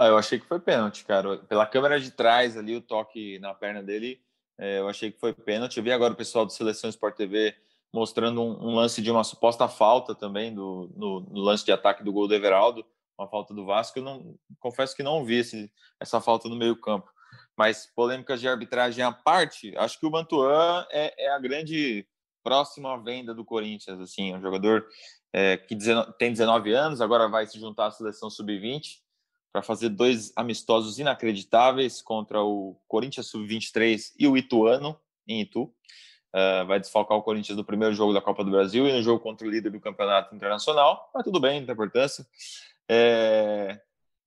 Ah, 0.00 0.06
eu 0.06 0.16
achei 0.16 0.38
que 0.40 0.46
foi 0.46 0.58
pênalti, 0.58 1.04
cara. 1.04 1.36
Pela 1.40 1.66
câmera 1.66 2.00
de 2.00 2.10
trás 2.10 2.56
ali, 2.56 2.74
o 2.74 2.80
toque 2.80 3.38
na 3.38 3.52
perna 3.52 3.82
dele, 3.82 4.18
é, 4.56 4.78
eu 4.78 4.88
achei 4.88 5.12
que 5.12 5.20
foi 5.20 5.34
pênalti. 5.34 5.76
Eu 5.76 5.84
vi 5.84 5.92
agora 5.92 6.14
o 6.14 6.16
pessoal 6.16 6.46
do 6.46 6.52
Seleção 6.52 6.88
Sport 6.88 7.14
TV 7.14 7.54
mostrando 7.92 8.40
um, 8.40 8.68
um 8.68 8.74
lance 8.74 9.02
de 9.02 9.10
uma 9.10 9.22
suposta 9.22 9.68
falta 9.68 10.14
também 10.14 10.54
do, 10.54 10.90
no, 10.96 11.20
no, 11.20 11.40
lance 11.40 11.66
de 11.66 11.72
ataque 11.72 12.02
do 12.02 12.14
gol 12.14 12.26
do 12.26 12.34
Everaldo, 12.34 12.82
uma 13.18 13.28
falta 13.28 13.52
do 13.52 13.66
Vasco. 13.66 13.98
Eu 13.98 14.02
não, 14.02 14.38
confesso 14.58 14.96
que 14.96 15.02
não 15.02 15.22
vi 15.22 15.34
esse, 15.34 15.70
essa 16.00 16.18
falta 16.18 16.48
no 16.48 16.56
meio 16.56 16.80
campo. 16.80 17.10
Mas 17.54 17.84
polêmicas 17.94 18.40
de 18.40 18.48
arbitragem 18.48 19.04
à 19.04 19.12
parte, 19.12 19.76
acho 19.76 20.00
que 20.00 20.06
o 20.06 20.10
Mantuan 20.10 20.86
é, 20.90 21.26
é 21.26 21.30
a 21.30 21.38
grande 21.38 22.06
próxima 22.42 22.96
venda 23.02 23.34
do 23.34 23.44
Corinthians. 23.44 24.00
Assim, 24.00 24.32
é 24.32 24.36
um 24.38 24.40
jogador 24.40 24.86
é, 25.30 25.58
que 25.58 25.76
tem 26.18 26.32
19 26.32 26.72
anos, 26.72 27.02
agora 27.02 27.28
vai 27.28 27.46
se 27.46 27.60
juntar 27.60 27.88
à 27.88 27.90
seleção 27.90 28.30
sub-20 28.30 29.09
para 29.52 29.62
fazer 29.62 29.88
dois 29.88 30.32
amistosos 30.36 30.98
inacreditáveis 30.98 32.00
contra 32.00 32.42
o 32.42 32.76
Corinthians 32.86 33.26
sub-23 33.26 34.12
e 34.18 34.28
o 34.28 34.36
Ituano, 34.36 34.98
em 35.26 35.40
Itu. 35.40 35.72
Uh, 36.32 36.64
vai 36.66 36.78
desfalcar 36.78 37.18
o 37.18 37.22
Corinthians 37.22 37.58
no 37.58 37.64
primeiro 37.64 37.92
jogo 37.92 38.12
da 38.12 38.20
Copa 38.20 38.44
do 38.44 38.52
Brasil 38.52 38.86
e 38.86 38.92
no 38.92 39.02
jogo 39.02 39.20
contra 39.20 39.46
o 39.46 39.50
líder 39.50 39.70
do 39.70 39.80
campeonato 39.80 40.32
internacional, 40.34 41.10
mas 41.12 41.24
tudo 41.24 41.40
bem, 41.40 41.58
não 41.58 41.66
tem 41.66 41.72
importância. 41.72 42.24
É... 42.88 43.80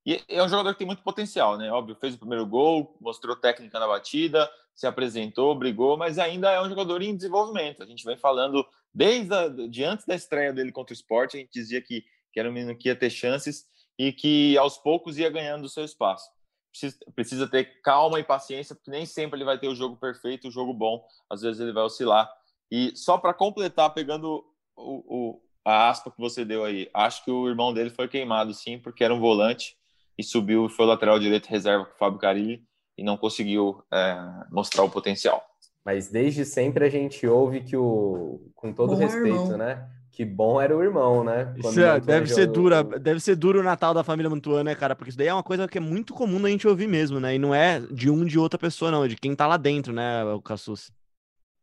E 0.06 0.22
é 0.28 0.44
um 0.44 0.50
jogador 0.50 0.74
que 0.74 0.80
tem 0.80 0.88
muito 0.88 1.02
potencial, 1.02 1.58
né? 1.58 1.72
Óbvio, 1.72 1.96
fez 1.96 2.16
o 2.16 2.20
primeiro 2.20 2.46
gol, 2.46 2.98
mostrou 3.00 3.38
técnica 3.38 3.80
na 3.80 3.88
batida, 3.88 4.52
se 4.76 4.86
apresentou, 4.86 5.56
brigou, 5.56 5.96
mas 5.96 6.20
ainda 6.20 6.52
é 6.52 6.62
um 6.62 6.68
jogador 6.68 7.02
em 7.02 7.16
desenvolvimento. 7.16 7.82
A 7.82 7.86
gente 7.86 8.04
vem 8.04 8.18
falando 8.18 8.66
desde 8.94 9.34
a, 9.34 9.48
de 9.48 9.84
antes 9.86 10.06
da 10.06 10.14
estreia 10.14 10.52
dele 10.52 10.74
contra 10.74 10.92
o 10.92 10.98
esporte, 10.98 11.38
a 11.38 11.40
gente 11.40 11.54
dizia 11.54 11.82
que, 11.82 12.04
que 12.34 12.40
era 12.40 12.50
um 12.50 12.54
menino 12.54 12.76
que 12.76 12.90
ia 12.90 12.96
ter 12.98 13.10
chances 13.10 13.66
e 13.98 14.12
que 14.12 14.58
aos 14.58 14.78
poucos 14.78 15.18
ia 15.18 15.30
ganhando 15.30 15.66
o 15.66 15.70
seu 15.70 15.84
espaço. 15.84 16.30
Precisa, 16.72 16.98
precisa 17.16 17.48
ter 17.48 17.82
calma 17.82 18.20
e 18.20 18.24
paciência, 18.24 18.76
porque 18.76 18.90
nem 18.90 19.06
sempre 19.06 19.38
ele 19.38 19.46
vai 19.46 19.60
ter 19.60 19.68
o 19.68 19.76
jogo 19.76 19.96
perfeito, 19.96 20.48
o 20.48 20.52
jogo 20.52 20.74
bom, 20.74 21.06
às 21.30 21.42
vezes 21.42 21.62
ele 21.62 21.72
vai 21.72 21.84
oscilar. 21.84 22.30
E 22.72 22.96
só 22.96 23.18
para 23.18 23.34
completar, 23.34 23.94
pegando 23.94 24.44
o, 24.76 25.04
o, 25.08 25.42
a 25.64 25.90
aspa 25.90 26.10
que 26.10 26.20
você 26.20 26.44
deu 26.44 26.66
aí, 26.66 26.90
acho 26.94 27.24
que 27.24 27.32
o 27.32 27.48
irmão 27.48 27.74
dele 27.74 27.92
foi 27.92 28.08
queimado 28.08 28.54
sim, 28.54 28.80
porque 28.80 29.04
era 29.04 29.14
um 29.14 29.20
volante 29.20 29.78
e 30.18 30.24
subiu 30.24 30.66
e 30.66 30.70
foi 30.70 30.86
lateral 30.86 31.20
direito 31.20 31.48
reserva 31.48 31.86
com 31.86 31.94
o 31.94 31.98
Fábio 31.98 32.20
Carilli 32.20 32.64
e 32.98 33.04
não 33.04 33.18
conseguiu 33.18 33.84
é, 33.92 34.16
mostrar 34.52 34.84
o 34.84 34.90
potencial. 34.90 35.44
Mas 35.86 36.10
desde 36.10 36.46
sempre 36.46 36.86
a 36.86 36.90
gente 36.90 37.28
ouve 37.28 37.62
que 37.62 37.76
o, 37.76 38.52
com 38.56 38.74
todo 38.74 38.94
Bom 38.94 38.98
respeito, 38.98 39.28
irmão. 39.28 39.58
né? 39.58 39.90
Que 40.14 40.24
bom 40.24 40.62
era 40.62 40.78
o 40.78 40.84
irmão, 40.84 41.24
né? 41.24 41.52
Isso 41.58 41.82
é, 41.82 42.00
deve 42.00 42.28
ser 42.28 42.46
dura, 42.46 42.84
deve 42.84 43.20
ser 43.20 43.36
duro 43.36 43.62
o 43.62 43.64
Natal 43.64 43.96
da 43.96 44.04
família 44.04 44.30
Mantuan, 44.30 44.64
né, 44.64 44.76
cara? 44.76 44.96
Porque 44.96 45.10
isso 45.10 45.18
daí 45.18 45.28
é 45.28 45.34
uma 45.34 45.42
coisa 45.42 45.68
que 45.68 45.80
é 45.80 45.82
muito 45.82 46.14
comum 46.14 46.46
a 46.46 46.50
gente 46.50 46.68
ouvir 46.68 46.88
mesmo, 46.88 47.20
né? 47.20 47.34
E 47.34 47.40
não 47.40 47.54
é 47.54 47.80
de 47.80 48.12
um 48.12 48.24
de 48.24 48.38
outra 48.38 48.60
pessoa, 48.60 48.92
não, 48.92 49.04
é 49.04 49.08
de 49.08 49.16
quem 49.16 49.36
tá 49.36 49.48
lá 49.48 49.58
dentro, 49.58 49.92
né, 49.92 50.24
o 50.26 50.40
Cassus. 50.40 50.92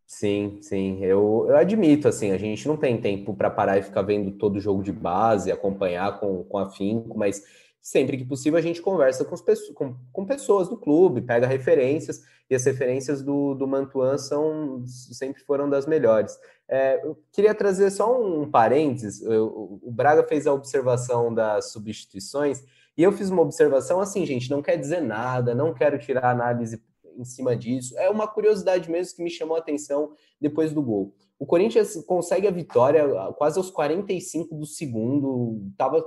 Sim, 0.04 0.58
sim, 0.60 0.98
eu, 1.04 1.46
eu 1.48 1.56
admito, 1.56 2.08
assim, 2.08 2.32
a 2.32 2.38
gente 2.38 2.66
não 2.66 2.76
tem 2.76 3.00
tempo 3.00 3.32
para 3.32 3.48
parar 3.48 3.78
e 3.78 3.82
ficar 3.82 4.02
vendo 4.02 4.32
todo 4.32 4.56
o 4.56 4.60
jogo 4.60 4.82
de 4.82 4.90
base, 4.90 5.52
acompanhar 5.52 6.18
com, 6.18 6.42
com 6.42 6.58
afinco, 6.58 7.16
mas 7.16 7.44
sempre 7.80 8.16
que 8.16 8.24
possível 8.24 8.58
a 8.58 8.62
gente 8.62 8.82
conversa 8.82 9.24
com, 9.24 9.34
com, 9.74 9.96
com, 10.12 10.26
pessoas 10.26 10.68
do 10.68 10.76
clube, 10.76 11.22
pega 11.22 11.46
referências, 11.46 12.22
e 12.48 12.54
as 12.54 12.64
referências 12.64 13.22
do, 13.22 13.54
do 13.54 13.66
Mantuan 13.66 14.18
são, 14.18 14.84
sempre 14.86 15.40
foram 15.42 15.70
das 15.70 15.86
melhores. 15.86 16.38
É, 16.68 17.04
eu 17.04 17.16
queria 17.32 17.54
trazer 17.54 17.90
só 17.90 18.20
um 18.20 18.50
parênteses, 18.50 19.22
eu, 19.22 19.80
o 19.82 19.90
Braga 19.90 20.24
fez 20.24 20.46
a 20.46 20.52
observação 20.52 21.32
das 21.32 21.72
substituições, 21.72 22.62
e 22.96 23.02
eu 23.02 23.12
fiz 23.12 23.30
uma 23.30 23.42
observação 23.42 24.00
assim, 24.00 24.26
gente, 24.26 24.50
não 24.50 24.60
quer 24.60 24.76
dizer 24.76 25.00
nada, 25.00 25.54
não 25.54 25.72
quero 25.72 25.98
tirar 25.98 26.30
análise 26.30 26.82
em 27.16 27.24
cima 27.24 27.56
disso, 27.56 27.96
é 27.98 28.10
uma 28.10 28.26
curiosidade 28.26 28.90
mesmo 28.90 29.16
que 29.16 29.22
me 29.22 29.30
chamou 29.30 29.56
a 29.56 29.60
atenção 29.60 30.12
depois 30.40 30.72
do 30.72 30.82
gol. 30.82 31.14
O 31.38 31.46
Corinthians 31.46 31.96
consegue 32.06 32.46
a 32.46 32.50
vitória 32.50 33.02
quase 33.38 33.56
aos 33.56 33.70
45 33.70 34.54
do 34.54 34.66
segundo, 34.66 35.62
estava 35.70 36.04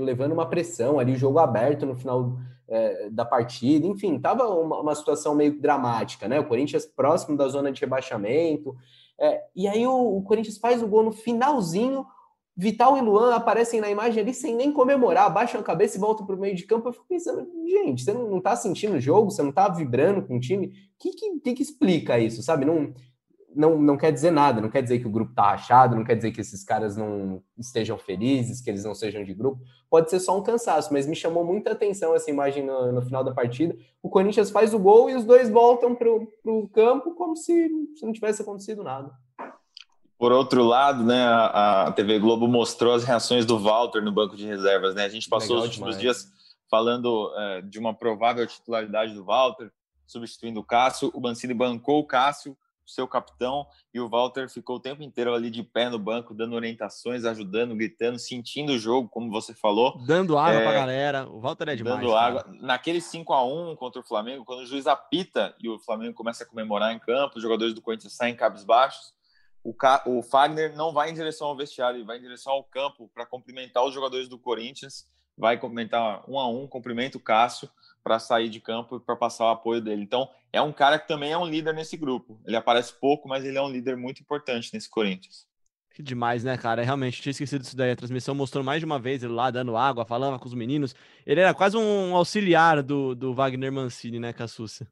levando 0.00 0.32
uma 0.32 0.48
pressão 0.48 0.98
ali, 0.98 1.16
jogo 1.16 1.38
aberto 1.38 1.86
no 1.86 1.94
final 1.94 2.36
é, 2.68 3.10
da 3.10 3.24
partida, 3.24 3.86
enfim, 3.86 4.18
tava 4.18 4.48
uma, 4.48 4.80
uma, 4.80 4.94
situação 4.94 5.34
meio 5.34 5.60
dramática, 5.60 6.28
né? 6.28 6.38
O 6.38 6.46
Corinthians 6.46 6.86
próximo 6.86 7.36
da 7.36 7.48
zona 7.48 7.72
de 7.72 7.80
rebaixamento, 7.80 8.76
é, 9.18 9.42
e 9.54 9.68
aí 9.68 9.86
o, 9.86 10.16
o, 10.18 10.22
Corinthians 10.22 10.56
faz 10.56 10.82
o 10.82 10.88
gol 10.88 11.02
no 11.02 11.12
finalzinho, 11.12 12.06
Vital 12.56 12.98
e 12.98 13.00
Luan 13.00 13.34
aparecem 13.34 13.80
na 13.80 13.90
imagem 13.90 14.22
ali 14.22 14.34
sem 14.34 14.54
nem 14.54 14.70
comemorar, 14.72 15.32
baixam 15.32 15.60
a 15.60 15.64
cabeça 15.64 15.96
e 15.96 16.00
voltam 16.00 16.26
para 16.26 16.36
o 16.36 16.38
meio 16.38 16.54
de 16.54 16.64
campo. 16.64 16.88
Eu 16.88 16.92
fico 16.92 17.06
pensando, 17.08 17.46
gente, 17.66 18.04
você 18.04 18.12
não, 18.12 18.28
não 18.28 18.40
tá 18.40 18.54
sentindo 18.54 18.96
o 18.96 19.00
jogo, 19.00 19.30
você 19.30 19.42
não 19.42 19.52
tá 19.52 19.68
vibrando 19.68 20.22
com 20.22 20.36
o 20.36 20.40
time? 20.40 20.66
O 20.66 20.70
que, 20.98 21.12
que, 21.40 21.54
que 21.54 21.62
explica 21.62 22.18
isso, 22.18 22.42
sabe? 22.42 22.66
Não, 22.66 22.92
não, 23.54 23.80
não 23.80 23.96
quer 23.96 24.12
dizer 24.12 24.30
nada, 24.30 24.60
não 24.60 24.70
quer 24.70 24.82
dizer 24.82 24.98
que 24.98 25.06
o 25.06 25.10
grupo 25.10 25.32
está 25.32 25.50
rachado, 25.50 25.96
não 25.96 26.04
quer 26.04 26.14
dizer 26.14 26.30
que 26.30 26.40
esses 26.40 26.64
caras 26.64 26.96
não 26.96 27.42
estejam 27.58 27.98
felizes, 27.98 28.60
que 28.60 28.70
eles 28.70 28.84
não 28.84 28.94
sejam 28.94 29.24
de 29.24 29.34
grupo. 29.34 29.60
Pode 29.88 30.08
ser 30.10 30.20
só 30.20 30.38
um 30.38 30.42
cansaço, 30.42 30.92
mas 30.92 31.06
me 31.06 31.16
chamou 31.16 31.44
muita 31.44 31.72
atenção 31.72 32.14
essa 32.14 32.30
imagem 32.30 32.64
no, 32.64 32.92
no 32.92 33.02
final 33.02 33.24
da 33.24 33.32
partida. 33.32 33.76
O 34.02 34.08
Corinthians 34.08 34.50
faz 34.50 34.72
o 34.72 34.78
gol 34.78 35.10
e 35.10 35.14
os 35.14 35.24
dois 35.24 35.50
voltam 35.50 35.94
para 35.94 36.08
o 36.10 36.68
campo 36.68 37.14
como 37.14 37.36
se, 37.36 37.68
se 37.96 38.04
não 38.04 38.12
tivesse 38.12 38.42
acontecido 38.42 38.82
nada. 38.82 39.10
Por 40.18 40.32
outro 40.32 40.62
lado, 40.62 41.02
né, 41.02 41.22
a, 41.22 41.86
a, 41.86 41.92
TV 41.92 42.18
Globo 42.18 42.46
mostrou 42.46 42.92
as 42.92 43.04
reações 43.04 43.46
do 43.46 43.58
Walter 43.58 44.02
no 44.02 44.12
banco 44.12 44.36
de 44.36 44.46
reservas. 44.46 44.94
Né? 44.94 45.04
A 45.04 45.08
gente 45.08 45.28
passou 45.28 45.56
Legal 45.56 45.62
os 45.62 45.68
últimos 45.68 45.96
demais. 45.96 46.18
dias 46.20 46.32
falando 46.70 47.32
é, 47.36 47.62
de 47.62 47.78
uma 47.78 47.94
provável 47.94 48.46
titularidade 48.46 49.14
do 49.14 49.24
Walter, 49.24 49.72
substituindo 50.06 50.60
o 50.60 50.64
Cássio. 50.64 51.10
O 51.14 51.20
Mancini 51.20 51.54
bancou 51.54 52.00
o 52.00 52.06
Cássio 52.06 52.56
seu 52.86 53.06
capitão, 53.06 53.66
e 53.92 54.00
o 54.00 54.08
Walter 54.08 54.48
ficou 54.48 54.76
o 54.76 54.80
tempo 54.80 55.02
inteiro 55.02 55.34
ali 55.34 55.50
de 55.50 55.62
pé 55.62 55.88
no 55.88 55.98
banco, 55.98 56.34
dando 56.34 56.54
orientações, 56.54 57.24
ajudando, 57.24 57.74
gritando, 57.74 58.18
sentindo 58.18 58.72
o 58.72 58.78
jogo, 58.78 59.08
como 59.08 59.30
você 59.30 59.54
falou. 59.54 59.98
Dando 60.06 60.38
água 60.38 60.60
é, 60.60 60.62
pra 60.62 60.72
galera. 60.72 61.28
O 61.28 61.40
Walter 61.40 61.68
é 61.68 61.76
demais. 61.76 62.00
Dando 62.00 62.14
água. 62.14 62.46
Naquele 62.60 63.00
5 63.00 63.32
a 63.32 63.44
1 63.44 63.76
contra 63.76 64.00
o 64.00 64.04
Flamengo, 64.04 64.44
quando 64.44 64.60
o 64.60 64.66
juiz 64.66 64.86
apita 64.86 65.54
e 65.60 65.68
o 65.68 65.78
Flamengo 65.78 66.14
começa 66.14 66.44
a 66.44 66.46
comemorar 66.46 66.92
em 66.92 66.98
campo, 66.98 67.36
os 67.36 67.42
jogadores 67.42 67.74
do 67.74 67.82
Corinthians 67.82 68.14
saem 68.14 68.34
cabisbaixos, 68.34 69.12
o, 69.62 69.74
o 70.06 70.22
Fagner 70.22 70.74
não 70.74 70.92
vai 70.92 71.10
em 71.10 71.14
direção 71.14 71.48
ao 71.48 71.56
vestiário, 71.56 71.98
ele 71.98 72.06
vai 72.06 72.18
em 72.18 72.22
direção 72.22 72.52
ao 72.52 72.64
campo 72.64 73.10
para 73.14 73.26
cumprimentar 73.26 73.84
os 73.84 73.94
jogadores 73.94 74.28
do 74.28 74.38
Corinthians, 74.38 75.06
vai 75.36 75.58
cumprimentar 75.58 76.22
um 76.28 76.38
a 76.38 76.48
um, 76.48 76.66
cumprimenta 76.66 77.18
o 77.18 77.20
Cássio 77.20 77.68
para 78.02 78.18
sair 78.18 78.48
de 78.48 78.60
campo 78.60 78.96
e 78.96 79.00
para 79.00 79.16
passar 79.16 79.46
o 79.46 79.50
apoio 79.50 79.80
dele. 79.80 80.02
Então, 80.02 80.28
é 80.52 80.60
um 80.60 80.72
cara 80.72 80.98
que 80.98 81.06
também 81.06 81.32
é 81.32 81.38
um 81.38 81.46
líder 81.46 81.74
nesse 81.74 81.96
grupo. 81.96 82.40
Ele 82.46 82.56
aparece 82.56 82.92
pouco, 82.94 83.28
mas 83.28 83.44
ele 83.44 83.58
é 83.58 83.62
um 83.62 83.70
líder 83.70 83.96
muito 83.96 84.20
importante 84.20 84.70
nesse 84.72 84.88
Corinthians. 84.88 85.46
Que 85.94 86.02
demais, 86.02 86.44
né, 86.44 86.56
cara? 86.56 86.82
Realmente, 86.82 87.20
tinha 87.20 87.32
esquecido 87.32 87.62
disso 87.62 87.76
daí. 87.76 87.90
A 87.90 87.96
transmissão 87.96 88.34
mostrou 88.34 88.62
mais 88.64 88.80
de 88.80 88.86
uma 88.86 88.98
vez 88.98 89.22
ele 89.22 89.32
lá 89.32 89.50
dando 89.50 89.76
água, 89.76 90.04
falando 90.04 90.38
com 90.38 90.46
os 90.46 90.54
meninos. 90.54 90.94
Ele 91.26 91.40
era 91.40 91.52
quase 91.52 91.76
um 91.76 92.14
auxiliar 92.14 92.82
do, 92.82 93.14
do 93.14 93.34
Wagner 93.34 93.72
Mancini, 93.72 94.18
né, 94.18 94.32
Cassucci? 94.32 94.86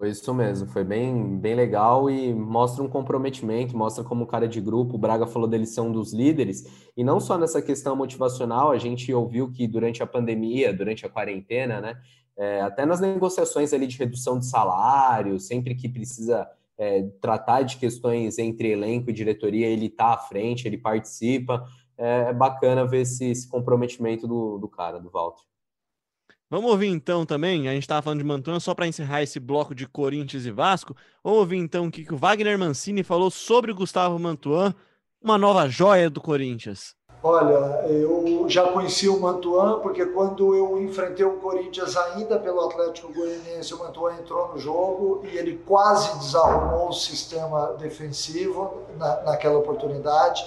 Foi 0.00 0.08
isso 0.08 0.32
mesmo, 0.32 0.66
foi 0.66 0.82
bem, 0.82 1.36
bem 1.36 1.54
legal 1.54 2.08
e 2.08 2.32
mostra 2.32 2.82
um 2.82 2.88
comprometimento, 2.88 3.76
mostra 3.76 4.02
como 4.02 4.26
cara 4.26 4.48
de 4.48 4.58
grupo, 4.58 4.94
o 4.94 4.98
Braga 4.98 5.26
falou 5.26 5.46
dele 5.46 5.66
ser 5.66 5.82
um 5.82 5.92
dos 5.92 6.14
líderes, 6.14 6.64
e 6.96 7.04
não 7.04 7.20
só 7.20 7.36
nessa 7.36 7.60
questão 7.60 7.94
motivacional, 7.94 8.70
a 8.70 8.78
gente 8.78 9.12
ouviu 9.12 9.52
que 9.52 9.68
durante 9.68 10.02
a 10.02 10.06
pandemia, 10.06 10.72
durante 10.72 11.04
a 11.04 11.08
quarentena, 11.10 11.82
né, 11.82 12.00
é, 12.34 12.62
até 12.62 12.86
nas 12.86 12.98
negociações 12.98 13.74
ali 13.74 13.86
de 13.86 13.98
redução 13.98 14.38
de 14.38 14.46
salário, 14.46 15.38
sempre 15.38 15.74
que 15.74 15.86
precisa 15.86 16.48
é, 16.78 17.02
tratar 17.20 17.60
de 17.60 17.76
questões 17.76 18.38
entre 18.38 18.70
elenco 18.70 19.10
e 19.10 19.12
diretoria, 19.12 19.66
ele 19.66 19.88
está 19.88 20.14
à 20.14 20.16
frente, 20.16 20.66
ele 20.66 20.78
participa, 20.78 21.62
é, 21.98 22.30
é 22.30 22.32
bacana 22.32 22.86
ver 22.86 23.02
esse, 23.02 23.26
esse 23.26 23.46
comprometimento 23.46 24.26
do, 24.26 24.56
do 24.56 24.66
cara, 24.66 24.98
do 24.98 25.10
Walter. 25.10 25.49
Vamos 26.50 26.68
ouvir 26.68 26.88
então 26.88 27.24
também, 27.24 27.68
a 27.68 27.72
gente 27.72 27.84
estava 27.84 28.02
falando 28.02 28.18
de 28.18 28.24
Mantuan, 28.24 28.58
só 28.58 28.74
para 28.74 28.88
encerrar 28.88 29.22
esse 29.22 29.38
bloco 29.38 29.72
de 29.72 29.86
Corinthians 29.86 30.44
e 30.44 30.50
Vasco, 30.50 30.96
vamos 31.22 31.38
ouvir 31.38 31.58
então 31.58 31.86
o 31.86 31.90
que 31.92 32.12
o 32.12 32.16
Wagner 32.16 32.58
Mancini 32.58 33.04
falou 33.04 33.30
sobre 33.30 33.70
o 33.70 33.74
Gustavo 33.74 34.18
Mantuan, 34.18 34.74
uma 35.22 35.38
nova 35.38 35.68
joia 35.68 36.10
do 36.10 36.20
Corinthians. 36.20 36.96
Olha, 37.22 37.86
eu 37.86 38.46
já 38.48 38.66
conheci 38.72 39.08
o 39.08 39.20
Mantuan, 39.20 39.78
porque 39.78 40.04
quando 40.06 40.56
eu 40.56 40.82
enfrentei 40.82 41.24
o 41.24 41.36
Corinthians 41.36 41.96
ainda 41.96 42.36
pelo 42.36 42.62
Atlético 42.62 43.12
Goianiense, 43.12 43.72
o 43.72 43.78
Mantuan 43.78 44.14
entrou 44.14 44.52
no 44.52 44.58
jogo 44.58 45.22
e 45.30 45.38
ele 45.38 45.62
quase 45.64 46.18
desarrumou 46.18 46.88
o 46.88 46.92
sistema 46.92 47.76
defensivo 47.78 48.82
na, 48.96 49.22
naquela 49.22 49.58
oportunidade. 49.58 50.44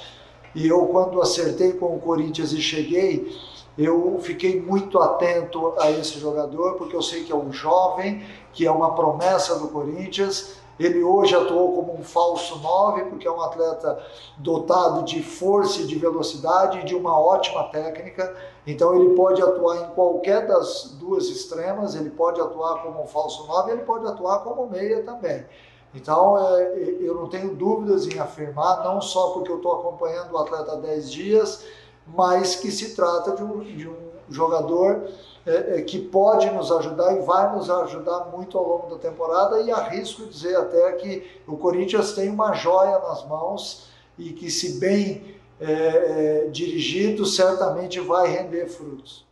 E 0.53 0.67
eu, 0.67 0.85
quando 0.87 1.21
acertei 1.21 1.73
com 1.73 1.95
o 1.95 1.99
Corinthians 1.99 2.51
e 2.51 2.61
cheguei, 2.61 3.31
eu 3.77 4.19
fiquei 4.21 4.61
muito 4.61 4.99
atento 4.99 5.73
a 5.79 5.89
esse 5.89 6.19
jogador, 6.19 6.73
porque 6.73 6.95
eu 6.95 7.01
sei 7.01 7.23
que 7.23 7.31
é 7.31 7.35
um 7.35 7.51
jovem, 7.51 8.23
que 8.51 8.65
é 8.65 8.71
uma 8.71 8.93
promessa 8.93 9.57
do 9.57 9.67
Corinthians. 9.69 10.57
Ele 10.79 11.03
hoje 11.03 11.35
atuou 11.35 11.73
como 11.73 11.99
um 11.99 12.03
falso 12.03 12.59
9, 12.59 13.05
porque 13.05 13.27
é 13.27 13.31
um 13.31 13.41
atleta 13.41 13.99
dotado 14.37 15.03
de 15.03 15.21
força 15.23 15.81
e 15.81 15.87
de 15.87 15.95
velocidade 15.95 16.79
e 16.79 16.83
de 16.83 16.95
uma 16.95 17.19
ótima 17.19 17.63
técnica. 17.65 18.35
Então 18.65 18.95
ele 18.95 19.15
pode 19.15 19.41
atuar 19.41 19.77
em 19.77 19.93
qualquer 19.93 20.47
das 20.47 20.95
duas 20.99 21.27
extremas, 21.27 21.95
ele 21.95 22.09
pode 22.09 22.39
atuar 22.39 22.81
como 22.81 23.01
um 23.01 23.07
falso 23.07 23.47
9, 23.47 23.71
ele 23.71 23.83
pode 23.83 24.05
atuar 24.07 24.39
como 24.39 24.67
meia 24.67 25.03
também. 25.03 25.45
Então 25.93 26.37
é, 26.57 26.97
eu 26.99 27.13
não 27.15 27.27
tenho 27.27 27.53
dúvidas 27.55 28.07
em 28.07 28.19
afirmar, 28.19 28.83
não 28.83 28.99
só 28.99 29.31
porque 29.31 29.51
eu 29.51 29.57
estou 29.57 29.79
acompanhando 29.79 30.31
o 30.33 30.37
atleta 30.37 30.73
há 30.73 30.75
10 30.75 31.11
dias, 31.11 31.65
mas 32.05 32.55
que 32.55 32.71
se 32.71 32.95
trata 32.95 33.35
de 33.35 33.43
um, 33.43 33.59
de 33.59 33.87
um 33.87 34.13
jogador 34.29 35.07
é, 35.45 35.79
é, 35.79 35.81
que 35.81 35.99
pode 35.99 36.49
nos 36.51 36.71
ajudar 36.71 37.15
e 37.17 37.21
vai 37.21 37.53
nos 37.55 37.69
ajudar 37.69 38.25
muito 38.25 38.57
ao 38.57 38.67
longo 38.67 38.95
da 38.95 38.97
temporada 38.97 39.61
e 39.61 39.71
arrisco 39.71 40.25
dizer 40.25 40.55
até 40.55 40.93
que 40.93 41.41
o 41.47 41.57
Corinthians 41.57 42.13
tem 42.13 42.29
uma 42.29 42.53
joia 42.53 42.97
nas 42.99 43.27
mãos 43.27 43.89
e 44.17 44.31
que 44.31 44.49
se 44.49 44.79
bem 44.79 45.35
é, 45.59 46.45
é 46.45 46.47
dirigido 46.49 47.25
certamente 47.25 47.99
vai 47.99 48.29
render 48.29 48.67
frutos. 48.67 49.25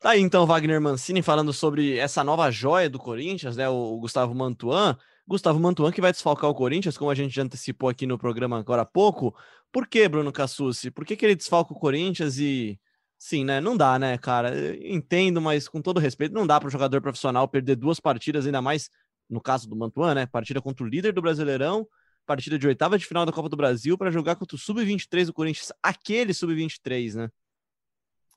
Tá 0.00 0.10
aí 0.10 0.20
então 0.20 0.46
Wagner 0.46 0.80
Mancini 0.80 1.22
falando 1.22 1.52
sobre 1.52 1.98
essa 1.98 2.22
nova 2.22 2.50
joia 2.50 2.88
do 2.88 2.98
Corinthians, 2.98 3.56
né, 3.56 3.68
o 3.68 3.96
Gustavo 3.98 4.34
Mantuan. 4.34 4.96
Gustavo 5.26 5.58
Mantuan 5.58 5.90
que 5.90 6.00
vai 6.00 6.12
desfalcar 6.12 6.48
o 6.48 6.54
Corinthians, 6.54 6.96
como 6.96 7.10
a 7.10 7.14
gente 7.14 7.34
já 7.34 7.42
antecipou 7.42 7.88
aqui 7.88 8.06
no 8.06 8.18
programa 8.18 8.58
agora 8.58 8.82
há 8.82 8.86
pouco. 8.86 9.34
Por 9.72 9.86
que, 9.86 10.08
Bruno 10.08 10.32
Cassucci? 10.32 10.90
Por 10.90 11.04
que, 11.04 11.16
que 11.16 11.26
ele 11.26 11.34
desfalca 11.34 11.72
o 11.72 11.78
Corinthians 11.78 12.38
e. 12.38 12.78
Sim, 13.18 13.44
né? 13.44 13.60
Não 13.60 13.76
dá, 13.76 13.98
né, 13.98 14.18
cara? 14.18 14.54
Eu 14.54 14.74
entendo, 14.94 15.40
mas 15.40 15.68
com 15.68 15.80
todo 15.80 15.98
respeito, 15.98 16.34
não 16.34 16.46
dá 16.46 16.60
para 16.60 16.68
o 16.68 16.70
jogador 16.70 17.00
profissional 17.00 17.48
perder 17.48 17.76
duas 17.76 17.98
partidas, 17.98 18.46
ainda 18.46 18.60
mais 18.62 18.90
no 19.28 19.40
caso 19.40 19.68
do 19.68 19.74
Mantuan, 19.74 20.14
né? 20.14 20.26
Partida 20.26 20.60
contra 20.60 20.84
o 20.84 20.88
líder 20.88 21.12
do 21.12 21.22
Brasileirão, 21.22 21.88
partida 22.26 22.58
de 22.58 22.66
oitava 22.66 22.98
de 22.98 23.06
final 23.06 23.26
da 23.26 23.32
Copa 23.32 23.48
do 23.48 23.56
Brasil 23.56 23.96
para 23.98 24.10
jogar 24.10 24.36
contra 24.36 24.54
o 24.54 24.58
Sub-23 24.58 25.26
do 25.26 25.32
Corinthians, 25.32 25.72
aquele 25.82 26.32
Sub-23, 26.34 27.14
né? 27.14 27.30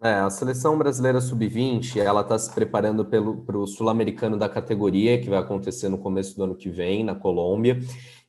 É, 0.01 0.13
a 0.13 0.29
seleção 0.29 0.77
brasileira 0.77 1.19
sub-20, 1.19 1.97
ela 1.97 2.21
está 2.21 2.39
se 2.39 2.53
preparando 2.53 3.03
para 3.03 3.57
o 3.57 3.67
sul-americano 3.67 4.37
da 4.37 4.47
categoria, 4.47 5.19
que 5.19 5.29
vai 5.29 5.39
acontecer 5.39 5.89
no 5.89 5.97
começo 5.97 6.37
do 6.37 6.43
ano 6.45 6.55
que 6.55 6.69
vem, 6.69 7.03
na 7.03 7.13
Colômbia. 7.13 7.77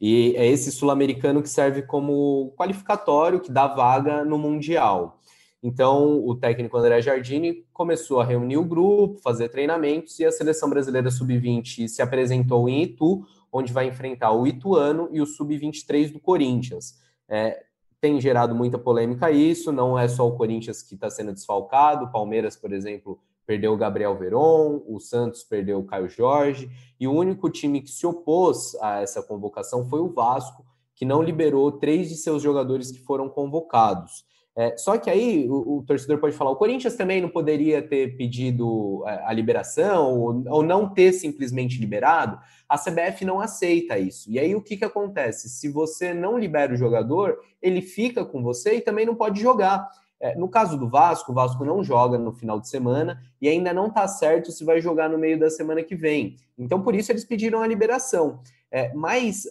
E 0.01 0.35
é 0.37 0.45
esse 0.49 0.73
sul-americano 0.73 1.41
que 1.41 1.49
serve 1.49 1.83
como 1.83 2.53
qualificatório, 2.57 3.39
que 3.39 3.53
dá 3.53 3.69
vaga 3.69 4.25
no 4.25 4.37
Mundial. 4.37 5.21
Então, 5.63 6.27
o 6.27 6.35
técnico 6.35 6.77
André 6.77 7.01
Jardini 7.03 7.65
começou 7.73 8.19
a 8.21 8.25
reunir 8.25 8.57
o 8.57 8.65
grupo, 8.65 9.21
fazer 9.23 9.49
treinamentos, 9.49 10.19
e 10.19 10.25
a 10.25 10.33
seleção 10.33 10.69
brasileira 10.69 11.09
sub-20 11.09 11.87
se 11.87 12.03
apresentou 12.03 12.69
em 12.69 12.83
Itu, 12.83 13.25
onde 13.53 13.73
vai 13.73 13.87
enfrentar 13.87 14.33
o 14.33 14.45
Ituano 14.45 15.09
e 15.13 15.21
o 15.21 15.27
sub-23 15.27 16.13
do 16.13 16.19
Corinthians. 16.19 16.99
É, 17.29 17.63
tem 18.01 18.21
gerado 18.21 18.55
muita 18.55 18.79
polêmica 18.79 19.31
isso, 19.31 19.71
não 19.71 19.99
é 19.99 20.09
só 20.09 20.27
o 20.27 20.37
Corinthians 20.37 20.83
que 20.83 20.95
está 20.95 21.11
sendo 21.11 21.33
desfalcado, 21.33 22.07
o 22.07 22.11
Palmeiras, 22.11 22.57
por 22.57 22.73
exemplo, 22.73 23.21
perdeu 23.47 23.73
o 23.73 23.77
Gabriel 23.77 24.17
Veron, 24.17 24.83
o 24.87 24.99
Santos 24.99 25.43
perdeu 25.43 25.81
o 25.81 25.85
Caio 25.85 26.09
Jorge, 26.09 26.71
e 26.99 27.07
o 27.07 27.13
único 27.13 27.51
time 27.51 27.81
que 27.81 27.91
se 27.91 28.07
opôs 28.07 28.75
a 28.81 29.01
essa 29.01 29.23
convocação 29.23 29.85
foi 29.85 30.01
o 30.01 30.09
Vasco, 30.09 30.65
que 30.95 31.05
não 31.05 31.23
liberou 31.23 31.73
três 31.73 32.09
de 32.09 32.17
seus 32.17 32.43
jogadores 32.43 32.91
que 32.91 33.01
foram 33.01 33.29
convocados. 33.29 34.25
É, 34.57 34.77
só 34.77 34.99
que 34.99 35.09
aí 35.09 35.49
o, 35.49 35.79
o, 35.79 35.85
torcedor 35.87 36.19
pode 36.19 36.37
falar: 36.37 36.51
o 36.51 36.57
Corinthians 36.57 36.97
também 36.97 37.21
não 37.21 37.29
poderia 37.29 37.81
ter 37.81 38.17
pedido 38.17 39.03
a, 39.07 39.13
é, 39.13 39.25
a 39.27 39.33
liberação 39.33 40.19
ou, 40.21 40.45
ou, 40.49 40.63
não 40.63 40.89
ter 40.89 41.13
simplesmente 41.13 41.79
liberado. 41.79 42.39
A 42.69 42.77
CBF 42.77 43.25
não 43.25 43.41
aceita 43.41 43.99
isso. 43.99 44.31
E 44.31 44.39
aí 44.39 44.55
o 44.55 44.63
que, 44.63 44.77
que 44.77 44.85
acontece? 44.85 45.49
Se 45.49 45.69
você 45.69 46.13
não 46.13 46.37
libera 46.37 46.73
o 46.73 46.77
jogador, 46.77 47.39
ele 47.63 47.81
fica 47.81 48.25
com 48.25 48.43
você 48.43 48.75
e 48.77 48.81
também 48.81 49.07
não 49.07 49.15
pode 49.15 49.41
jogar. 49.41 49.89
É, 50.19 50.35
no 50.37 50.49
caso 50.49 50.77
do 50.77 50.89
Vasco, 50.89 51.33
o 51.33 51.35
Vasco 51.35 51.65
não 51.65 51.83
joga 51.83 52.19
no 52.19 52.33
final 52.33 52.61
de 52.61 52.69
semana 52.69 53.23
e 53.41 53.49
ainda 53.49 53.73
não 53.73 53.87
está 53.87 54.07
certo 54.07 54.53
se 54.53 54.65
vai 54.65 54.79
jogar 54.81 55.09
no 55.09 55.17
meio 55.17 55.39
da 55.39 55.49
semana 55.49 55.83
que 55.83 55.95
vem. 55.95 56.37
Então, 56.59 56.83
por 56.83 56.95
isso, 56.95 57.11
eles 57.11 57.25
pediram 57.25 57.63
a 57.63 57.67
liberação. 57.67 58.41
É, 58.71 58.93
mas 58.95 59.49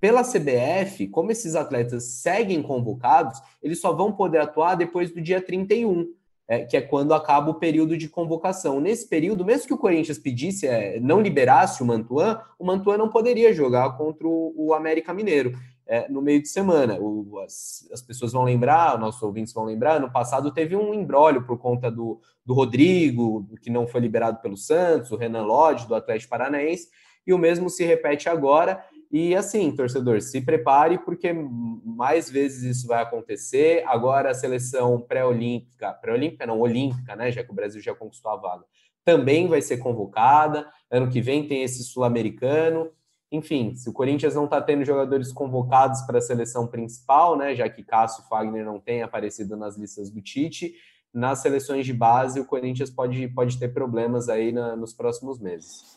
pela 0.00 0.22
CBF, 0.22 1.08
como 1.08 1.30
esses 1.30 1.54
atletas 1.54 2.04
seguem 2.04 2.62
convocados, 2.62 3.40
eles 3.62 3.80
só 3.80 3.92
vão 3.92 4.12
poder 4.12 4.38
atuar 4.38 4.74
depois 4.74 5.10
do 5.10 5.20
dia 5.20 5.40
31, 5.40 6.06
é, 6.48 6.64
que 6.64 6.76
é 6.76 6.80
quando 6.80 7.14
acaba 7.14 7.50
o 7.50 7.54
período 7.54 7.96
de 7.96 8.08
convocação. 8.08 8.80
Nesse 8.80 9.08
período, 9.08 9.44
mesmo 9.44 9.66
que 9.66 9.74
o 9.74 9.78
Corinthians 9.78 10.18
pedisse, 10.18 10.66
é, 10.66 11.00
não 11.00 11.20
liberasse 11.20 11.82
o 11.82 11.86
Mantuan, 11.86 12.40
o 12.58 12.64
Mantuan 12.64 12.98
não 12.98 13.08
poderia 13.08 13.52
jogar 13.52 13.96
contra 13.96 14.26
o, 14.26 14.52
o 14.56 14.74
América 14.74 15.12
Mineiro. 15.12 15.52
É, 15.88 16.08
no 16.08 16.20
meio 16.20 16.42
de 16.42 16.48
semana. 16.48 16.98
O, 17.00 17.38
as, 17.38 17.88
as, 17.92 18.02
pessoas 18.02 18.32
vão 18.32 18.42
lembrar, 18.42 18.98
nossos 18.98 19.22
ouvintes 19.22 19.54
vão 19.54 19.64
lembrar, 19.64 20.00
no 20.00 20.10
passado 20.10 20.50
teve 20.50 20.74
um 20.74 20.92
embrólio 20.92 21.46
por 21.46 21.58
conta 21.58 21.88
do, 21.88 22.20
do 22.44 22.54
Rodrigo, 22.54 23.48
que 23.62 23.70
não 23.70 23.86
foi 23.86 24.00
liberado 24.00 24.40
pelo 24.40 24.56
Santos, 24.56 25.12
o 25.12 25.16
Renan 25.16 25.44
Lodge, 25.44 25.86
do 25.86 25.94
Atlético 25.94 26.30
Paranaense, 26.30 26.88
e 27.24 27.32
o 27.32 27.38
mesmo 27.38 27.70
se 27.70 27.84
repete 27.84 28.28
agora. 28.28 28.84
E 29.10 29.34
assim, 29.34 29.74
torcedor, 29.74 30.20
se 30.20 30.40
prepare, 30.40 30.98
porque 30.98 31.32
mais 31.32 32.28
vezes 32.28 32.76
isso 32.76 32.86
vai 32.86 33.02
acontecer. 33.02 33.84
Agora 33.86 34.30
a 34.30 34.34
seleção 34.34 35.00
pré-olímpica, 35.00 35.92
pré-olímpica 35.92 36.46
não, 36.46 36.60
olímpica, 36.60 37.14
né? 37.14 37.30
Já 37.30 37.44
que 37.44 37.50
o 37.50 37.54
Brasil 37.54 37.80
já 37.80 37.94
conquistou 37.94 38.30
a 38.32 38.36
vaga, 38.36 38.64
também 39.04 39.46
vai 39.46 39.62
ser 39.62 39.78
convocada. 39.78 40.68
Ano 40.90 41.08
que 41.08 41.20
vem 41.20 41.46
tem 41.46 41.62
esse 41.62 41.84
sul-americano. 41.84 42.90
Enfim, 43.30 43.74
se 43.74 43.88
o 43.88 43.92
Corinthians 43.92 44.34
não 44.34 44.44
está 44.44 44.60
tendo 44.60 44.84
jogadores 44.84 45.32
convocados 45.32 46.02
para 46.02 46.18
a 46.18 46.22
seleção 46.22 46.66
principal, 46.66 47.36
né? 47.36 47.54
Já 47.54 47.68
que 47.68 47.84
Cássio 47.84 48.24
Fagner 48.28 48.64
não 48.64 48.80
tem 48.80 49.02
aparecido 49.02 49.56
nas 49.56 49.76
listas 49.76 50.10
do 50.10 50.20
Tite, 50.20 50.74
nas 51.12 51.38
seleções 51.40 51.86
de 51.86 51.92
base 51.94 52.38
o 52.38 52.44
Corinthians 52.44 52.90
pode, 52.90 53.26
pode 53.28 53.58
ter 53.58 53.68
problemas 53.68 54.28
aí 54.28 54.52
na, 54.52 54.76
nos 54.76 54.92
próximos 54.92 55.40
meses. 55.40 55.95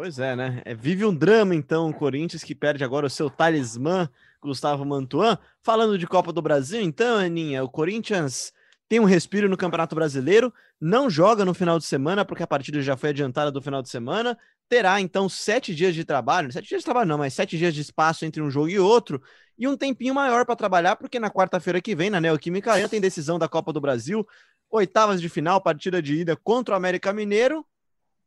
Pois 0.00 0.18
é, 0.18 0.34
né? 0.34 0.62
É, 0.64 0.74
vive 0.74 1.04
um 1.04 1.14
drama, 1.14 1.54
então, 1.54 1.90
o 1.90 1.92
Corinthians 1.92 2.42
que 2.42 2.54
perde 2.54 2.82
agora 2.82 3.04
o 3.04 3.10
seu 3.10 3.28
talismã, 3.28 4.08
Gustavo 4.40 4.82
Mantuan. 4.82 5.36
Falando 5.62 5.98
de 5.98 6.06
Copa 6.06 6.32
do 6.32 6.40
Brasil, 6.40 6.80
então, 6.80 7.18
Aninha, 7.18 7.62
o 7.62 7.68
Corinthians 7.68 8.50
tem 8.88 8.98
um 8.98 9.04
respiro 9.04 9.46
no 9.46 9.58
Campeonato 9.58 9.94
Brasileiro, 9.94 10.54
não 10.80 11.10
joga 11.10 11.44
no 11.44 11.52
final 11.52 11.78
de 11.78 11.84
semana, 11.84 12.24
porque 12.24 12.42
a 12.42 12.46
partida 12.46 12.80
já 12.80 12.96
foi 12.96 13.10
adiantada 13.10 13.52
do 13.52 13.60
final 13.60 13.82
de 13.82 13.90
semana, 13.90 14.38
terá 14.70 15.02
então 15.02 15.28
sete 15.28 15.74
dias 15.74 15.94
de 15.94 16.02
trabalho, 16.02 16.50
sete 16.50 16.70
dias 16.70 16.80
de 16.80 16.86
trabalho 16.86 17.06
não, 17.06 17.18
mas 17.18 17.34
sete 17.34 17.58
dias 17.58 17.74
de 17.74 17.82
espaço 17.82 18.24
entre 18.24 18.40
um 18.40 18.50
jogo 18.50 18.70
e 18.70 18.78
outro, 18.78 19.20
e 19.58 19.68
um 19.68 19.76
tempinho 19.76 20.14
maior 20.14 20.46
para 20.46 20.56
trabalhar, 20.56 20.96
porque 20.96 21.20
na 21.20 21.28
quarta-feira 21.28 21.78
que 21.78 21.94
vem, 21.94 22.08
na 22.08 22.22
Neoquímica 22.22 22.72
Arena, 22.72 22.88
tem 22.88 23.02
decisão 23.02 23.38
da 23.38 23.50
Copa 23.50 23.70
do 23.70 23.82
Brasil, 23.82 24.26
oitavas 24.70 25.20
de 25.20 25.28
final, 25.28 25.60
partida 25.60 26.00
de 26.00 26.14
ida 26.14 26.34
contra 26.36 26.72
o 26.72 26.76
América 26.78 27.12
Mineiro. 27.12 27.66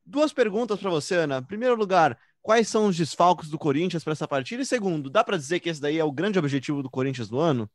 Duas 0.06 0.34
perguntas 0.34 0.80
para 0.80 0.90
você, 0.90 1.16
Ana. 1.16 1.38
Em 1.38 1.44
primeiro 1.44 1.76
lugar, 1.76 2.18
quais 2.42 2.68
são 2.68 2.88
os 2.88 2.98
desfalques 2.98 3.50
do 3.50 3.58
Corinthians 3.58 4.04
para 4.04 4.14
essa 4.14 4.28
partida? 4.28 4.62
E 4.62 4.66
segundo, 4.66 5.10
dá 5.10 5.24
para 5.24 5.38
dizer 5.38 5.60
que 5.60 5.70
esse 5.70 5.80
daí 5.80 5.98
é 5.98 6.04
o 6.04 6.12
grande 6.12 6.38
objetivo 6.38 6.84
do 6.84 6.90
Corinthians 6.90 7.30
do 7.30 7.40
ano? 7.40 7.70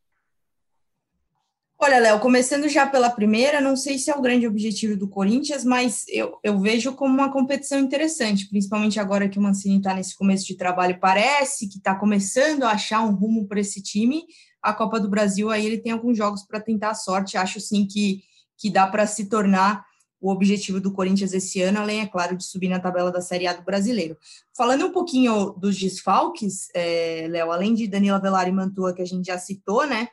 Olha, 1.80 2.00
Léo, 2.00 2.18
começando 2.18 2.68
já 2.68 2.84
pela 2.88 3.08
primeira, 3.08 3.60
não 3.60 3.76
sei 3.76 3.98
se 3.98 4.10
é 4.10 4.14
o 4.14 4.20
grande 4.20 4.48
objetivo 4.48 4.96
do 4.96 5.08
Corinthians, 5.08 5.64
mas 5.64 6.04
eu, 6.08 6.36
eu 6.42 6.58
vejo 6.58 6.92
como 6.92 7.14
uma 7.14 7.30
competição 7.30 7.78
interessante, 7.78 8.48
principalmente 8.48 8.98
agora 8.98 9.28
que 9.28 9.38
o 9.38 9.42
Mancini 9.42 9.78
está 9.78 9.94
nesse 9.94 10.16
começo 10.16 10.44
de 10.44 10.56
trabalho, 10.56 10.98
parece 11.00 11.68
que 11.68 11.78
está 11.78 11.94
começando 11.94 12.64
a 12.64 12.72
achar 12.72 13.02
um 13.02 13.14
rumo 13.14 13.46
para 13.46 13.60
esse 13.60 13.80
time. 13.80 14.24
A 14.60 14.74
Copa 14.74 14.98
do 14.98 15.08
Brasil 15.08 15.50
aí 15.50 15.64
ele 15.64 15.78
tem 15.78 15.92
alguns 15.92 16.18
jogos 16.18 16.42
para 16.42 16.60
tentar 16.60 16.90
a 16.90 16.94
sorte. 16.94 17.36
Acho 17.36 17.60
sim 17.60 17.86
que, 17.86 18.22
que 18.56 18.68
dá 18.70 18.88
para 18.88 19.06
se 19.06 19.28
tornar 19.28 19.87
o 20.20 20.30
objetivo 20.30 20.80
do 20.80 20.92
Corinthians 20.92 21.32
esse 21.32 21.60
ano, 21.62 21.78
além, 21.78 22.00
é 22.00 22.06
claro, 22.06 22.36
de 22.36 22.44
subir 22.44 22.68
na 22.68 22.80
tabela 22.80 23.10
da 23.10 23.20
Série 23.20 23.46
A 23.46 23.52
do 23.52 23.62
Brasileiro. 23.62 24.16
Falando 24.56 24.86
um 24.86 24.92
pouquinho 24.92 25.50
dos 25.50 25.78
desfalques, 25.78 26.68
é, 26.74 27.26
Léo, 27.30 27.52
além 27.52 27.74
de 27.74 27.86
Danila 27.86 28.20
Velar 28.20 28.48
e 28.48 28.52
Mantua, 28.52 28.92
que 28.92 29.02
a 29.02 29.06
gente 29.06 29.26
já 29.26 29.38
citou, 29.38 29.86
né? 29.86 30.08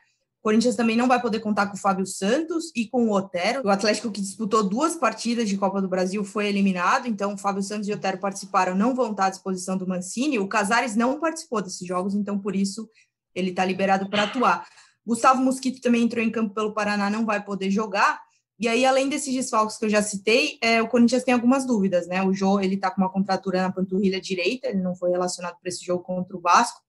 Corinthians 0.45 0.75
também 0.75 0.95
não 0.95 1.07
vai 1.07 1.19
poder 1.19 1.39
contar 1.39 1.65
com 1.65 1.75
o 1.75 1.79
Fábio 1.79 2.05
Santos 2.05 2.65
e 2.75 2.87
com 2.87 3.07
o 3.07 3.11
Otero. 3.11 3.63
O 3.65 3.69
Atlético 3.69 4.11
que 4.11 4.21
disputou 4.21 4.61
duas 4.63 4.95
partidas 4.95 5.49
de 5.49 5.57
Copa 5.57 5.81
do 5.81 5.87
Brasil 5.87 6.23
foi 6.23 6.45
eliminado, 6.45 7.07
então 7.07 7.33
o 7.33 7.37
Fábio 7.37 7.63
Santos 7.63 7.87
e 7.87 7.91
o 7.91 7.95
Otero 7.95 8.19
participaram, 8.19 8.75
não 8.75 8.93
vão 8.93 9.09
estar 9.09 9.25
à 9.25 9.29
disposição 9.31 9.75
do 9.75 9.87
Mancini. 9.87 10.37
O 10.37 10.47
Casares 10.47 10.95
não 10.95 11.19
participou 11.19 11.63
desses 11.63 11.87
jogos, 11.87 12.13
então 12.13 12.37
por 12.37 12.55
isso 12.55 12.87
ele 13.33 13.49
está 13.49 13.65
liberado 13.65 14.07
para 14.07 14.21
atuar. 14.21 14.67
Gustavo 15.03 15.41
Mosquito 15.41 15.81
também 15.81 16.03
entrou 16.03 16.23
em 16.23 16.29
campo 16.29 16.53
pelo 16.53 16.75
Paraná, 16.75 17.09
não 17.09 17.25
vai 17.25 17.43
poder 17.43 17.71
jogar. 17.71 18.21
E 18.57 18.67
aí, 18.67 18.85
além 18.85 19.09
desses 19.09 19.33
desfalques 19.33 19.77
que 19.77 19.85
eu 19.85 19.89
já 19.89 20.01
citei, 20.01 20.57
é, 20.61 20.81
o 20.81 20.87
Corinthians 20.87 21.23
tem 21.23 21.33
algumas 21.33 21.65
dúvidas, 21.65 22.07
né? 22.07 22.23
O 22.23 22.33
Jô, 22.33 22.59
ele 22.59 22.77
tá 22.77 22.89
com 22.89 23.01
uma 23.01 23.11
contratura 23.11 23.61
na 23.61 23.71
panturrilha 23.71 24.19
direita, 24.21 24.67
ele 24.67 24.81
não 24.81 24.95
foi 24.95 25.11
relacionado 25.11 25.57
para 25.59 25.67
esse 25.67 25.83
jogo 25.83 26.03
contra 26.03 26.37
o 26.37 26.39
Vasco. 26.39 26.81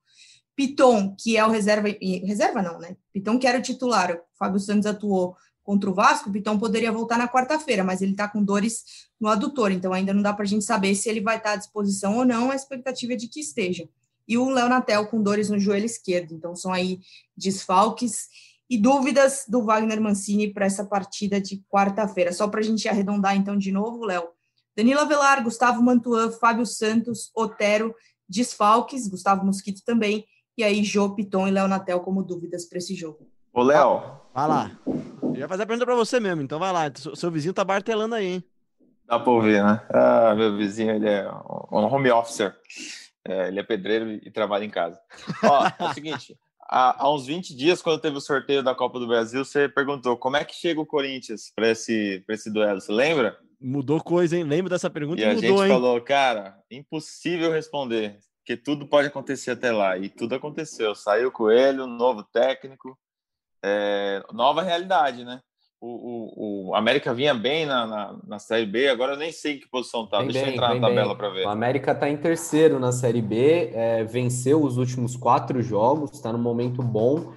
Piton, 0.54 1.14
que 1.18 1.36
é 1.36 1.44
o 1.44 1.50
reserva, 1.50 1.88
reserva 2.24 2.62
não, 2.62 2.78
né? 2.78 2.96
Piton 3.12 3.38
que 3.38 3.46
era 3.46 3.58
o 3.58 3.62
titular, 3.62 4.12
o 4.12 4.38
Fábio 4.38 4.58
Santos 4.60 4.86
atuou 4.86 5.36
contra 5.62 5.90
o 5.90 5.94
Vasco, 5.94 6.30
o 6.30 6.32
Piton 6.32 6.56
poderia 6.58 6.92
voltar 6.92 7.18
na 7.18 7.28
quarta-feira, 7.28 7.82
mas 7.82 8.00
ele 8.00 8.12
está 8.12 8.28
com 8.28 8.42
dores 8.42 8.84
no 9.20 9.28
adutor, 9.28 9.72
então 9.72 9.92
ainda 9.92 10.14
não 10.14 10.22
dá 10.22 10.32
para 10.32 10.44
a 10.44 10.46
gente 10.46 10.64
saber 10.64 10.94
se 10.94 11.08
ele 11.08 11.20
vai 11.20 11.38
estar 11.38 11.50
tá 11.50 11.54
à 11.56 11.58
disposição 11.58 12.16
ou 12.16 12.24
não, 12.24 12.52
a 12.52 12.54
expectativa 12.54 13.14
é 13.14 13.16
de 13.16 13.26
que 13.28 13.40
esteja. 13.40 13.88
E 14.28 14.38
o 14.38 14.48
Léo 14.48 14.68
Natel 14.68 15.06
com 15.08 15.20
dores 15.20 15.50
no 15.50 15.58
joelho 15.58 15.84
esquerdo, 15.84 16.32
então 16.32 16.54
são 16.54 16.72
aí 16.72 17.00
desfalques 17.36 18.28
e 18.68 18.78
dúvidas 18.78 19.44
do 19.48 19.64
Wagner 19.64 20.00
Mancini 20.00 20.52
para 20.52 20.66
essa 20.66 20.84
partida 20.84 21.40
de 21.40 21.62
quarta-feira. 21.70 22.32
Só 22.32 22.48
para 22.48 22.60
a 22.60 22.62
gente 22.62 22.88
arredondar 22.88 23.36
então 23.36 23.56
de 23.56 23.70
novo, 23.70 24.04
Léo. 24.04 24.28
Danilo 24.76 25.00
Avelar, 25.00 25.42
Gustavo 25.42 25.82
Mantuan, 25.82 26.30
Fábio 26.30 26.66
Santos, 26.66 27.30
Otero, 27.34 27.94
desfalques, 28.28 29.08
Gustavo 29.08 29.44
Mosquito 29.44 29.82
também, 29.84 30.26
e 30.58 30.64
aí, 30.64 30.82
Jô, 30.82 31.14
Piton 31.14 31.46
e 31.46 31.50
Léo 31.50 31.68
Natel 31.68 32.00
como 32.00 32.22
dúvidas 32.22 32.64
para 32.64 32.78
esse 32.78 32.94
jogo. 32.94 33.28
Ô, 33.52 33.62
Léo. 33.62 34.02
Vai 34.34 34.48
lá. 34.48 34.78
Eu 35.22 35.36
ia 35.36 35.48
fazer 35.48 35.62
a 35.62 35.66
pergunta 35.66 35.86
para 35.86 35.94
você 35.94 36.18
mesmo, 36.18 36.42
então 36.42 36.58
vai 36.58 36.72
lá. 36.72 36.90
Seu 37.14 37.30
vizinho 37.30 37.54
tá 37.54 37.64
bartelando 37.64 38.14
aí, 38.14 38.26
hein? 38.26 38.44
Dá 39.06 39.18
para 39.18 39.32
ouvir, 39.32 39.62
né? 39.62 39.80
Ah, 39.90 40.34
meu 40.34 40.56
vizinho, 40.56 40.94
ele 40.94 41.08
é 41.08 41.30
um 41.70 41.84
home 41.84 42.10
officer. 42.10 42.54
É, 43.24 43.48
ele 43.48 43.60
é 43.60 43.62
pedreiro 43.62 44.10
e 44.10 44.30
trabalha 44.30 44.64
em 44.64 44.70
casa. 44.70 44.98
Ó, 45.44 45.66
é 45.66 45.90
o 45.90 45.94
seguinte, 45.94 46.38
há, 46.68 47.04
há, 47.04 47.12
uns 47.12 47.26
20 47.26 47.54
dias, 47.54 47.82
quando 47.82 48.00
teve 48.00 48.16
o 48.16 48.20
sorteio 48.20 48.62
da 48.62 48.74
Copa 48.74 48.98
do 48.98 49.06
Brasil, 49.06 49.44
você 49.44 49.68
perguntou 49.68 50.16
como 50.16 50.36
é 50.36 50.44
que 50.44 50.54
chega 50.54 50.80
o 50.80 50.86
Corinthians 50.86 51.52
para 51.54 51.70
esse, 51.70 52.24
esse 52.28 52.50
duelo, 52.50 52.80
você 52.80 52.92
lembra? 52.92 53.38
Mudou 53.60 54.02
coisa, 54.02 54.36
hein? 54.36 54.44
Lembro 54.44 54.70
dessa 54.70 54.90
pergunta 54.90 55.20
e, 55.20 55.24
e 55.24 55.26
a 55.26 55.34
mudou, 55.34 55.48
gente 55.48 55.62
hein? 55.62 55.68
falou, 55.68 56.00
cara, 56.00 56.58
impossível 56.70 57.50
responder 57.50 58.18
porque 58.46 58.56
tudo 58.56 58.86
pode 58.86 59.08
acontecer 59.08 59.50
até 59.50 59.72
lá. 59.72 59.98
E 59.98 60.08
tudo 60.08 60.36
aconteceu. 60.36 60.94
Saiu 60.94 61.30
o 61.30 61.32
Coelho, 61.32 61.84
novo 61.84 62.22
técnico, 62.22 62.96
é, 63.60 64.22
nova 64.32 64.62
realidade, 64.62 65.24
né? 65.24 65.40
O, 65.80 65.88
o, 65.88 66.68
o, 66.70 66.74
América 66.74 67.12
vinha 67.12 67.34
bem 67.34 67.66
na, 67.66 67.86
na, 67.86 68.18
na, 68.26 68.38
Série 68.38 68.64
B, 68.64 68.88
agora 68.88 69.12
eu 69.12 69.18
nem 69.18 69.30
sei 69.30 69.56
em 69.56 69.60
que 69.60 69.68
posição 69.68 70.06
tá. 70.06 70.22
Deixa 70.22 70.40
bem, 70.40 70.48
eu 70.48 70.54
entrar 70.54 70.74
na 70.74 70.80
tabela 70.80 71.14
para 71.14 71.28
ver. 71.28 71.46
O 71.46 71.50
América 71.50 71.92
está 71.92 72.08
em 72.08 72.16
terceiro 72.16 72.78
na 72.80 72.92
Série 72.92 73.20
B, 73.20 73.70
é, 73.74 74.02
venceu 74.02 74.62
os 74.62 74.78
últimos 74.78 75.16
quatro 75.16 75.60
jogos, 75.60 76.12
está 76.12 76.32
num 76.32 76.38
momento 76.38 76.82
bom. 76.82 77.34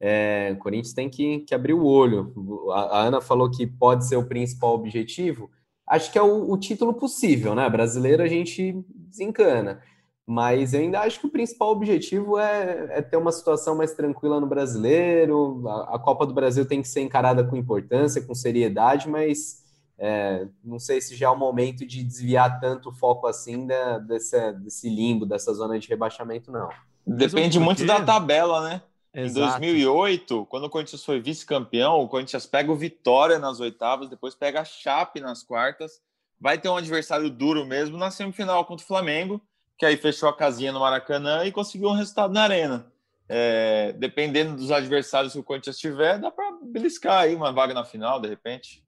É, 0.00 0.50
o 0.54 0.58
Corinthians 0.58 0.92
tem 0.92 1.08
que, 1.08 1.40
que 1.40 1.54
abrir 1.54 1.72
o 1.72 1.84
olho. 1.84 2.32
A, 2.72 2.98
a, 2.98 3.02
Ana 3.04 3.20
falou 3.20 3.50
que 3.50 3.66
pode 3.66 4.06
ser 4.06 4.16
o 4.16 4.28
principal 4.28 4.74
objetivo. 4.74 5.50
Acho 5.86 6.12
que 6.12 6.18
é 6.18 6.22
o, 6.22 6.50
o 6.50 6.58
título 6.58 6.92
possível, 6.92 7.54
né? 7.54 7.68
Brasileiro 7.70 8.22
a 8.22 8.28
gente 8.28 8.84
desencana. 8.90 9.82
Mas 10.30 10.74
eu 10.74 10.80
ainda 10.80 11.00
acho 11.00 11.20
que 11.20 11.26
o 11.26 11.30
principal 11.30 11.70
objetivo 11.70 12.38
é, 12.38 12.98
é 12.98 13.00
ter 13.00 13.16
uma 13.16 13.32
situação 13.32 13.74
mais 13.74 13.94
tranquila 13.94 14.38
no 14.38 14.46
brasileiro. 14.46 15.66
A, 15.66 15.94
a, 15.94 15.98
Copa 15.98 16.26
do 16.26 16.34
Brasil 16.34 16.66
tem 16.66 16.82
que 16.82 16.88
ser 16.88 17.00
encarada 17.00 17.42
com 17.42 17.56
importância, 17.56 18.20
com 18.20 18.34
seriedade, 18.34 19.08
mas 19.08 19.64
é, 19.96 20.46
não 20.62 20.78
sei 20.78 21.00
se 21.00 21.16
já 21.16 21.28
é 21.28 21.30
o 21.30 21.38
momento 21.38 21.86
de 21.86 22.04
desviar 22.04 22.60
tanto 22.60 22.90
o 22.90 22.92
foco 22.92 23.26
assim 23.26 23.66
da, 23.66 23.96
desse, 24.00 24.52
desse 24.52 24.90
limbo, 24.90 25.24
dessa 25.24 25.54
zona 25.54 25.78
de 25.78 25.88
rebaixamento, 25.88 26.52
não. 26.52 26.68
Depende 27.06 27.58
muito 27.58 27.86
da 27.86 28.04
tabela, 28.04 28.68
né? 28.68 28.82
Exato. 29.14 29.64
Em 29.64 29.72
2008, 29.72 30.44
quando 30.50 30.64
o 30.64 30.70
Corinthians 30.70 31.02
foi 31.02 31.22
vice-campeão, 31.22 32.02
o 32.02 32.06
Corinthians 32.06 32.44
pega 32.44 32.70
o 32.70 32.76
Vitória 32.76 33.38
nas 33.38 33.60
oitavas, 33.60 34.10
depois 34.10 34.34
pega 34.34 34.60
a 34.60 34.64
Chape 34.66 35.20
nas 35.20 35.42
quartas, 35.42 36.02
vai 36.38 36.58
ter 36.58 36.68
um 36.68 36.76
adversário 36.76 37.30
duro 37.30 37.64
mesmo 37.64 37.96
na 37.96 38.10
semifinal 38.10 38.62
contra 38.66 38.84
o 38.84 38.86
Flamengo 38.86 39.40
que 39.78 39.86
aí 39.86 39.96
fechou 39.96 40.28
a 40.28 40.36
casinha 40.36 40.72
no 40.72 40.80
Maracanã 40.80 41.44
e 41.44 41.52
conseguiu 41.52 41.88
um 41.88 41.94
resultado 41.94 42.32
na 42.34 42.42
Arena. 42.42 42.92
É, 43.28 43.92
dependendo 43.92 44.56
dos 44.56 44.72
adversários 44.72 45.34
que 45.34 45.38
o 45.38 45.44
Corinthians 45.44 45.78
tiver, 45.78 46.18
dá 46.18 46.30
para 46.30 46.58
beliscar 46.62 47.20
aí 47.20 47.34
uma 47.34 47.52
vaga 47.52 47.74
na 47.74 47.84
final, 47.84 48.20
de 48.20 48.28
repente. 48.28 48.82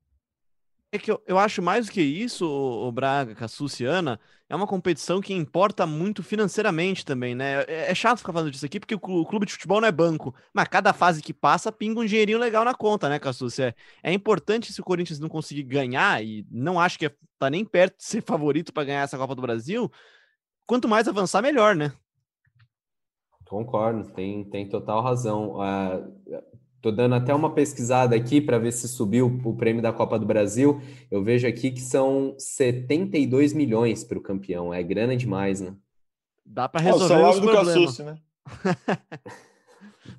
É 0.92 0.98
que 0.98 1.12
eu, 1.12 1.22
eu 1.24 1.38
acho 1.38 1.62
mais 1.62 1.86
do 1.86 1.92
que 1.92 2.00
isso, 2.00 2.44
o, 2.44 2.90
Braga, 2.90 3.46
Suciana, 3.46 4.18
é 4.48 4.56
uma 4.56 4.66
competição 4.66 5.20
que 5.20 5.32
importa 5.32 5.86
muito 5.86 6.20
financeiramente 6.20 7.04
também, 7.04 7.32
né? 7.32 7.62
É, 7.68 7.92
é, 7.92 7.94
chato 7.94 8.18
ficar 8.18 8.32
falando 8.32 8.50
disso 8.50 8.66
aqui, 8.66 8.80
porque 8.80 8.96
o 8.96 9.24
clube 9.24 9.46
de 9.46 9.52
futebol 9.52 9.80
não 9.80 9.86
é 9.86 9.92
banco, 9.92 10.34
mas 10.52 10.66
cada 10.66 10.92
fase 10.92 11.22
que 11.22 11.32
passa 11.32 11.70
pinga 11.70 12.00
um 12.00 12.04
dinheirinho 12.04 12.38
legal 12.38 12.64
na 12.64 12.74
conta, 12.74 13.08
né, 13.08 13.20
Cassucci? 13.20 13.62
É, 13.62 13.74
é 14.02 14.12
importante 14.12 14.72
se 14.72 14.80
o 14.80 14.84
Corinthians 14.84 15.20
não 15.20 15.28
conseguir 15.28 15.62
ganhar, 15.62 16.24
e 16.24 16.44
não 16.50 16.80
acho 16.80 16.98
que 16.98 17.06
é, 17.06 17.14
tá 17.38 17.48
nem 17.48 17.64
perto 17.64 17.98
de 17.98 18.04
ser 18.04 18.22
favorito 18.26 18.72
para 18.72 18.84
ganhar 18.84 19.02
essa 19.02 19.16
Copa 19.16 19.36
do 19.36 19.42
Brasil, 19.42 19.88
quanto 20.70 20.86
mais 20.86 21.08
avançar, 21.08 21.42
melhor, 21.42 21.74
né? 21.74 21.92
Concordo, 23.44 24.08
tem, 24.12 24.44
tem 24.44 24.68
total 24.68 25.02
razão. 25.02 25.56
Uh, 25.56 26.40
tô 26.80 26.92
dando 26.92 27.16
até 27.16 27.34
uma 27.34 27.52
pesquisada 27.52 28.14
aqui 28.14 28.40
para 28.40 28.56
ver 28.56 28.70
se 28.70 28.86
subiu 28.86 29.26
o 29.44 29.56
prêmio 29.56 29.82
da 29.82 29.92
Copa 29.92 30.16
do 30.16 30.24
Brasil. 30.24 30.80
Eu 31.10 31.24
vejo 31.24 31.48
aqui 31.48 31.72
que 31.72 31.80
são 31.80 32.36
72 32.38 33.52
milhões 33.52 34.04
para 34.04 34.16
o 34.16 34.22
campeão. 34.22 34.72
É 34.72 34.80
grana 34.80 35.16
demais, 35.16 35.60
né? 35.60 35.74
Dá 36.46 36.68
para 36.68 36.80
resolver 36.80 37.14
oh, 37.16 37.30
os 37.30 37.40
problemas. 37.40 37.98
né? 37.98 38.16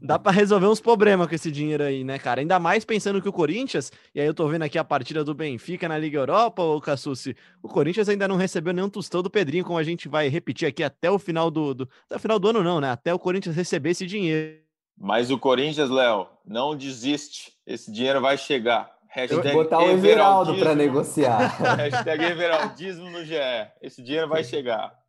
Dá 0.02 0.20
para 0.20 0.32
resolver 0.32 0.68
uns 0.68 0.80
problemas 0.80 1.28
com 1.28 1.36
esse 1.36 1.52
dinheiro 1.52 1.84
aí, 1.84 2.04
né, 2.04 2.20
cara? 2.20 2.42
Ainda 2.42 2.60
mais 2.60 2.86
pensando 2.86 3.22
que 3.22 3.30
o 3.30 3.34
Corinthians, 3.34 3.92
e 4.14 4.22
aí 4.22 4.28
eu 4.28 4.34
tô 4.34 4.48
vendo 4.48 4.64
aqui 4.64 4.78
a 4.78 4.84
partida 4.84 5.24
do 5.24 5.34
Benfica 5.34 5.88
na 5.88 5.98
Liga 5.98 6.20
Europa, 6.20 6.62
o 6.62 6.80
Cassucci, 6.80 7.36
o 7.62 7.68
Corinthians 7.68 8.10
ainda 8.10 8.28
não 8.28 8.36
recebeu 8.36 8.74
nenhum 8.74 8.90
tostão 8.90 9.22
do 9.22 9.30
Pedrinho, 9.30 9.66
como 9.66 9.78
a 9.78 9.84
gente 9.84 10.08
vai 10.08 10.28
repetir 10.28 10.68
aqui 10.68 10.84
até 10.84 11.10
o 11.10 11.18
final 11.18 11.50
do, 11.50 11.74
do 11.74 11.90
até 12.06 12.16
o 12.16 12.20
final 12.20 12.40
do 12.40 12.48
ano 12.48 12.64
não, 12.64 12.80
né? 12.80 12.92
Até 12.92 13.14
o 13.14 13.20
Corinthians 13.20 13.56
receber 13.56 13.92
esse 13.92 14.06
dinheiro. 14.06 14.60
Mas 14.98 15.32
o 15.32 15.38
Corinthians, 15.38 15.90
Léo, 15.90 16.28
não 16.46 16.76
desiste. 16.76 17.54
Esse 17.66 17.92
dinheiro 17.92 18.22
vai 18.22 18.38
chegar. 18.38 18.92
Hashtag 19.10 19.48
eu 19.48 19.54
vou 19.54 19.64
botar 19.64 19.80
o 19.80 19.90
Everaldo 19.90 20.56
para 20.56 20.76
negociar. 20.76 21.40
Hashtag 21.76 22.24
Everaldismo 22.24 23.10
no 23.10 23.26
GE. 23.26 23.36
Esse 23.82 24.02
dinheiro 24.02 24.30
vai 24.30 24.44
chegar. 24.44 25.01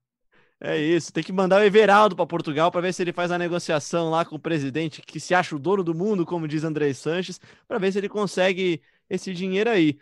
É 0.64 0.80
isso, 0.80 1.12
tem 1.12 1.24
que 1.24 1.32
mandar 1.32 1.60
o 1.60 1.64
Everaldo 1.64 2.14
para 2.14 2.24
Portugal 2.24 2.70
para 2.70 2.80
ver 2.80 2.94
se 2.94 3.02
ele 3.02 3.12
faz 3.12 3.32
a 3.32 3.38
negociação 3.38 4.10
lá 4.10 4.24
com 4.24 4.36
o 4.36 4.38
presidente 4.38 5.02
que 5.02 5.18
se 5.18 5.34
acha 5.34 5.56
o 5.56 5.58
dono 5.58 5.82
do 5.82 5.92
mundo, 5.92 6.24
como 6.24 6.46
diz 6.46 6.62
André 6.62 6.94
Sanches, 6.94 7.40
para 7.66 7.78
ver 7.78 7.90
se 7.90 7.98
ele 7.98 8.08
consegue 8.08 8.80
esse 9.10 9.34
dinheiro 9.34 9.68
aí. 9.68 9.98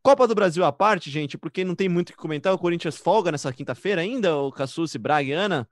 Copa 0.00 0.28
do 0.28 0.34
Brasil 0.34 0.64
à 0.64 0.70
parte, 0.70 1.10
gente, 1.10 1.36
porque 1.36 1.64
não 1.64 1.74
tem 1.74 1.88
muito 1.88 2.10
o 2.10 2.12
que 2.12 2.18
comentar, 2.18 2.54
o 2.54 2.58
Corinthians 2.58 2.98
folga 2.98 3.32
nessa 3.32 3.52
quinta-feira 3.52 4.00
ainda, 4.00 4.36
o 4.36 4.52
Cassucci, 4.52 4.96
Braga 4.96 5.28
e 5.28 5.32
Ana? 5.32 5.68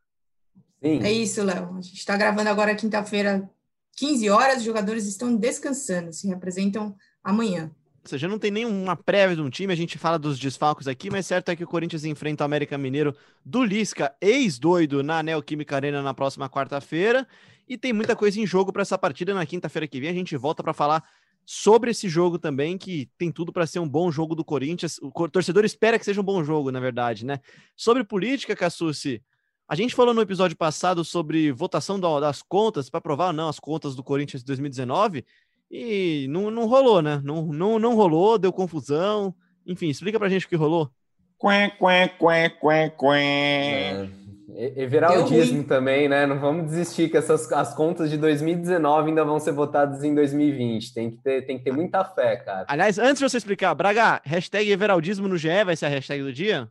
Sim. 0.83 1.01
É 1.01 1.13
isso, 1.13 1.41
Léo. 1.45 1.77
A 1.79 1.81
gente 1.81 1.99
está 1.99 2.17
gravando 2.17 2.51
agora 2.51 2.75
quinta-feira, 2.75 3.49
15 3.97 4.31
horas, 4.31 4.59
os 4.59 4.65
jogadores 4.65 5.07
estão 5.07 5.37
descansando, 5.37 6.13
se 6.13 6.27
representam 6.27 6.97
amanhã. 7.23 7.71
Seja, 8.09 8.27
não 8.27 8.39
tem 8.39 8.51
nenhuma 8.51 8.97
prévia 8.97 9.37
de 9.37 9.43
um 9.43 9.51
time, 9.51 9.73
a 9.73 9.77
gente 9.77 9.99
fala 9.99 10.19
dos 10.19 10.39
desfalques 10.39 10.89
aqui, 10.89 11.11
mas 11.11 11.27
certo 11.27 11.51
é 11.51 11.57
que 11.57 11.63
o 11.63 11.67
Corinthians 11.67 12.05
enfrenta 12.05 12.43
o 12.43 12.47
América 12.47 12.79
Mineiro 12.79 13.15
do 13.45 13.63
Lisca, 13.63 14.15
ex-doido, 14.21 15.03
na 15.03 15.23
Neoquímica 15.23 15.77
Arena 15.77 16.03
na 16.03 16.15
próxima 16.15 16.49
quarta-feira. 16.49 17.29
E 17.69 17.77
tem 17.77 17.93
muita 17.93 18.17
coisa 18.17 18.41
em 18.41 18.47
jogo 18.47 18.73
para 18.73 18.81
essa 18.81 18.97
partida. 18.97 19.35
Na 19.35 19.45
quinta-feira 19.45 19.87
que 19.87 20.01
vem 20.01 20.09
a 20.09 20.15
gente 20.15 20.35
volta 20.39 20.63
para 20.63 20.73
falar 20.73 21.05
sobre 21.45 21.91
esse 21.91 22.09
jogo 22.09 22.39
também, 22.39 22.79
que 22.79 23.11
tem 23.19 23.31
tudo 23.31 23.53
para 23.53 23.67
ser 23.67 23.79
um 23.79 23.89
bom 23.89 24.11
jogo 24.11 24.35
do 24.35 24.45
Corinthians. 24.45 24.99
O 25.03 25.29
torcedor 25.29 25.65
espera 25.65 25.99
que 25.99 26.05
seja 26.05 26.21
um 26.21 26.25
bom 26.25 26.43
jogo, 26.43 26.71
na 26.71 26.81
verdade, 26.81 27.27
né? 27.27 27.41
Sobre 27.77 28.05
política, 28.05 28.57
Cassucci, 28.57 29.23
a 29.69 29.75
gente 29.75 29.95
falou 29.95 30.15
no 30.15 30.23
episódio 30.23 30.57
passado 30.57 31.05
sobre 31.05 31.53
votação 31.53 32.01
das 32.01 32.41
contas, 32.41 32.89
para 32.89 33.03
provar 33.03 33.27
ou 33.27 33.33
não 33.35 33.49
as 33.51 33.61
contas 33.61 33.95
do 33.95 34.03
Corinthians 34.03 34.41
de 34.41 34.47
2019, 34.47 35.27
e 35.71 36.27
não, 36.31 36.51
não 36.51 36.67
rolou, 36.67 37.03
né? 37.03 37.21
Não, 37.23 37.47
não, 37.47 37.79
não 37.79 37.95
rolou, 37.95 38.39
deu 38.39 38.53
confusão. 38.53 39.35
Enfim, 39.67 39.89
explica 39.89 40.19
pra 40.19 40.29
gente 40.29 40.47
o 40.47 40.49
que 40.49 40.57
rolou. 40.57 40.91
Quen, 41.39 41.71
quen, 41.79 42.09
quen, 42.19 42.51
quen, 42.61 42.91
quen. 42.99 44.29
É, 44.57 44.83
everaldismo 44.83 45.63
também, 45.65 46.09
né? 46.09 46.27
Não 46.27 46.41
vamos 46.41 46.67
desistir 46.67 47.11
que 47.11 47.17
essas 47.17 47.53
as 47.53 47.75
contas 47.75 48.11
de 48.11 48.17
2019 48.17 49.11
ainda 49.11 49.25
vão 49.25 49.39
ser 49.39 49.53
votadas 49.53 50.03
em 50.03 50.15
2020. 50.15 50.95
Tem 50.95 51.11
que 51.11 51.23
ter, 51.23 51.47
tem 51.47 51.59
que 51.59 51.65
ter 51.65 51.73
muita 51.73 52.05
fé, 52.05 52.37
cara. 52.37 52.65
Aliás, 52.67 52.99
antes 52.99 53.19
de 53.19 53.29
você 53.29 53.37
explicar, 53.37 53.75
Braga, 53.75 54.21
hashtag 54.25 54.71
Everaldismo 54.71 55.29
no 55.29 55.37
GE 55.37 55.65
vai 55.65 55.77
ser 55.77 55.87
a 55.87 55.91
hashtag 55.91 56.23
do 56.23 56.33
dia? 56.33 56.69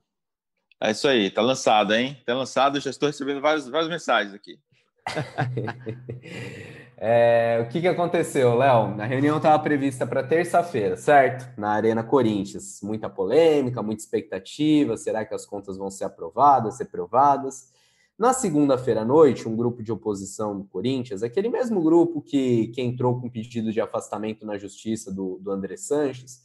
É 0.82 0.92
isso 0.92 1.08
aí, 1.08 1.30
tá 1.30 1.42
lançado, 1.42 1.94
hein? 1.94 2.18
Tá 2.26 2.36
lançado, 2.36 2.80
já 2.80 2.90
estou 2.90 3.08
recebendo 3.08 3.42
várias, 3.42 3.68
várias 3.68 3.90
mensagens 3.90 4.34
aqui. 4.34 4.60
É, 7.00 7.64
o 7.64 7.70
que, 7.70 7.80
que 7.80 7.88
aconteceu, 7.88 8.56
Léo? 8.56 9.00
A 9.00 9.06
reunião 9.06 9.38
estava 9.38 9.62
prevista 9.62 10.08
para 10.08 10.24
terça-feira, 10.24 10.98
certo? 10.98 11.48
Na 11.56 11.70
Arena 11.70 12.04
Corinthians. 12.04 12.80
Muita 12.82 13.08
polêmica, 13.08 13.84
muita 13.84 14.02
expectativa. 14.02 14.98
Será 14.98 15.24
que 15.24 15.36
as 15.36 15.46
contas 15.46 15.78
vão 15.78 15.92
ser 15.92 16.06
aprovadas, 16.06 16.82
ser? 16.82 17.72
Na 18.18 18.34
segunda-feira 18.34 19.02
à 19.02 19.06
noite, 19.06 19.48
um 19.48 19.56
grupo 19.56 19.84
de 19.84 19.92
oposição 19.92 20.58
do 20.58 20.64
Corinthians, 20.64 21.22
aquele 21.22 21.50
mesmo 21.50 21.84
grupo 21.84 22.20
que, 22.20 22.70
que 22.70 22.82
entrou 22.82 23.22
com 23.22 23.30
pedido 23.30 23.72
de 23.72 23.80
afastamento 23.80 24.44
na 24.44 24.58
justiça 24.58 25.14
do, 25.14 25.38
do 25.40 25.52
André 25.52 25.78
Sanches, 25.78 26.42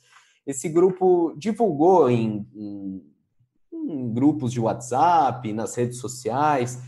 esse 0.46 0.68
grupo 0.68 1.32
divulgou 1.34 2.10
em, 2.10 2.46
em, 2.54 3.02
em 3.72 4.12
grupos 4.12 4.52
de 4.52 4.60
WhatsApp, 4.60 5.50
nas 5.54 5.74
redes 5.74 5.96
sociais, 5.96 6.78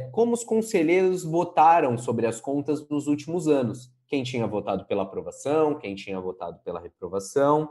como 0.00 0.32
os 0.32 0.44
conselheiros 0.44 1.24
votaram 1.24 1.98
sobre 1.98 2.26
as 2.26 2.40
contas 2.40 2.86
nos 2.88 3.06
últimos 3.06 3.48
anos. 3.48 3.90
Quem 4.08 4.22
tinha 4.22 4.46
votado 4.46 4.84
pela 4.84 5.02
aprovação, 5.02 5.78
quem 5.78 5.94
tinha 5.94 6.20
votado 6.20 6.60
pela 6.64 6.80
reprovação. 6.80 7.70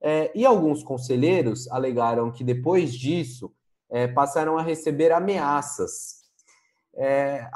É, 0.00 0.30
e 0.34 0.46
alguns 0.46 0.82
conselheiros 0.82 1.70
alegaram 1.70 2.32
que 2.32 2.42
depois 2.42 2.94
disso 2.94 3.52
é, 3.90 4.06
passaram 4.08 4.56
a 4.56 4.62
receber 4.62 5.12
ameaças. 5.12 6.20
É, 6.94 7.46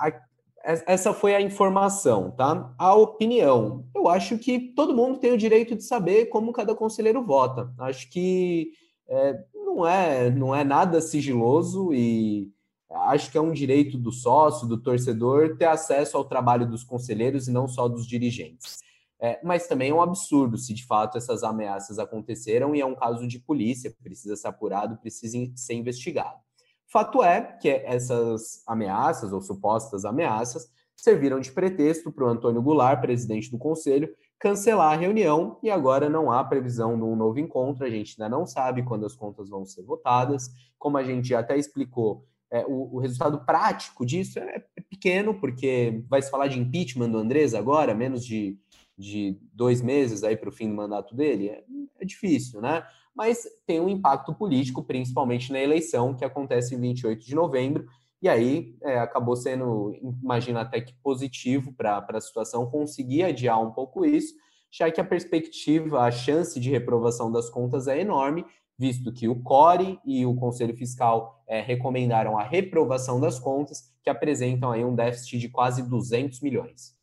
essa 0.65 1.13
foi 1.13 1.35
a 1.35 1.41
informação, 1.41 2.31
tá? 2.31 2.75
A 2.79 2.95
opinião. 2.95 3.85
Eu 3.95 4.09
acho 4.09 4.39
que 4.39 4.59
todo 4.59 4.97
mundo 4.97 5.19
tem 5.19 5.33
o 5.33 5.39
direito 5.39 5.75
de 5.77 5.85
saber 5.85 6.27
como 6.27 6.53
cada 6.53 6.75
conselheiro 6.75 7.25
vota. 7.25 7.73
Acho 7.79 8.11
que 8.11 8.73
é, 9.07 9.45
não 9.55 9.87
é 9.87 10.31
não 10.31 10.55
é 10.55 10.65
nada 10.65 11.01
sigiloso 11.01 11.93
e 11.93 12.51
acho 12.95 13.31
que 13.31 13.39
é 13.39 13.41
um 13.41 13.53
direito 13.53 13.99
do 13.99 14.13
sócio, 14.13 14.67
do 14.67 14.79
torcedor, 14.79 15.57
ter 15.57 15.67
acesso 15.67 16.17
ao 16.17 16.25
trabalho 16.25 16.67
dos 16.67 16.85
conselheiros 16.85 17.49
e 17.49 17.53
não 17.53 17.67
só 17.67 17.89
dos 17.89 18.07
dirigentes. 18.07 18.79
É, 19.21 19.41
mas 19.43 19.67
também 19.67 19.91
é 19.91 19.95
um 19.95 20.03
absurdo 20.03 20.59
se 20.59 20.75
de 20.75 20.85
fato 20.85 21.17
essas 21.17 21.43
ameaças 21.43 21.99
aconteceram 21.99 22.75
e 22.75 22.81
é 22.81 22.87
um 22.87 22.95
caso 22.95 23.27
de 23.27 23.39
polícia, 23.39 23.95
precisa 24.03 24.37
ser 24.37 24.49
apurado, 24.49 24.99
precisa 24.99 25.39
ser 25.55 25.75
investigado. 25.75 26.39
Fato 26.87 27.23
é 27.23 27.41
que 27.41 27.69
essas 27.69 28.63
ameaças 28.67 29.33
ou 29.33 29.41
supostas 29.41 30.05
ameaças 30.05 30.69
serviram 30.95 31.41
de 31.41 31.51
pretexto 31.51 32.13
para 32.13 32.25
o 32.25 32.29
Antônio 32.29 32.63
Goulart, 32.63 33.01
presidente 33.01 33.51
do 33.51 33.59
conselho, 33.59 34.15
cancelar 34.39 34.93
a 34.93 34.97
reunião 34.97 35.59
e 35.63 35.71
agora 35.71 36.09
não 36.09 36.31
há 36.31 36.45
previsão 36.45 36.97
de 36.97 37.03
um 37.03 37.17
novo 37.17 37.39
encontro. 37.39 37.85
A 37.85 37.91
gente 37.91 38.21
ainda 38.21 38.37
não 38.37 38.47
sabe 38.47 38.83
quando 38.83 39.07
as 39.07 39.15
contas 39.15 39.49
vão 39.49 39.65
ser 39.65 39.83
votadas. 39.83 40.51
Como 40.79 40.97
a 40.97 41.03
gente 41.03 41.35
até 41.35 41.57
explicou, 41.57 42.27
é, 42.55 42.65
o, 42.69 42.95
o, 42.95 42.99
resultado 43.01 43.45
prático 43.45 44.07
disso 44.07 44.39
é, 44.39 44.65
é, 44.77 44.81
pequeno, 44.83 45.35
porque 45.35 46.05
vai 46.09 46.23
se 46.23 46.31
falar 46.31 46.47
de 46.47 46.57
impeachment 46.57 47.11
do 47.11 47.19
Andrés 47.19 47.53
agora, 47.53 47.93
menos 47.93 48.25
de, 48.25 48.57
de 48.97 49.37
dois 49.53 49.83
meses 49.83 50.23
aí 50.23 50.37
para 50.37 50.49
o 50.49 50.53
fim 50.53 50.69
do 50.69 50.75
mandato 50.77 51.17
dele. 51.17 51.49
É, 51.49 51.65
é, 51.99 52.05
difícil, 52.05 52.61
né? 52.61 52.87
Mas 53.13 53.45
tem 53.67 53.81
um 53.81 53.89
impacto 53.89 54.33
político, 54.33 54.85
principalmente 54.85 55.53
na 55.53 55.59
eleição, 55.59 56.15
que 56.15 56.25
acontece 56.25 56.77
em 56.77 56.81
28 56.81 57.27
de 57.27 57.35
novembro. 57.35 57.87
E 58.23 58.29
aí 58.29 58.77
é, 58.83 59.01
acabou 59.01 59.35
sendo, 59.35 59.93
imagino 60.23 60.61
até 60.61 60.81
que 60.81 60.95
positivo 61.03 61.73
para 61.73 62.07
a 62.09 62.21
situação 62.21 62.71
conseguir 62.71 63.25
adiar 63.25 63.61
um 63.61 63.73
pouco 63.73 64.05
isso, 64.05 64.33
já 64.71 64.91
que 64.93 65.01
a 65.01 65.05
perspectiva, 65.05 66.03
a 66.03 66.11
chance 66.13 66.59
de 66.61 66.71
reprovação 66.71 67.33
das 67.33 67.51
contas 67.51 67.89
é 67.89 68.01
enorme 68.01 68.45
visto 68.79 69.13
que 69.13 69.29
o 69.29 69.37
CORE 69.37 69.99
e 70.05 70.27
o 70.27 70.35
Conselho 70.35 70.77
Fiscal 70.77 71.43
é, 71.47 71.61
recomendaram 71.61 72.39
a 72.39 72.43
reprovação 72.43 73.21
das 73.21 73.39
contas, 73.39 73.93
que 74.03 74.11
apresentam 74.11 74.71
aí 74.71 74.85
um 74.85 74.95
déficit 74.95 75.39
de 75.39 75.49
quase 75.49 75.83
200 75.83 76.41
milhões. 76.41 76.95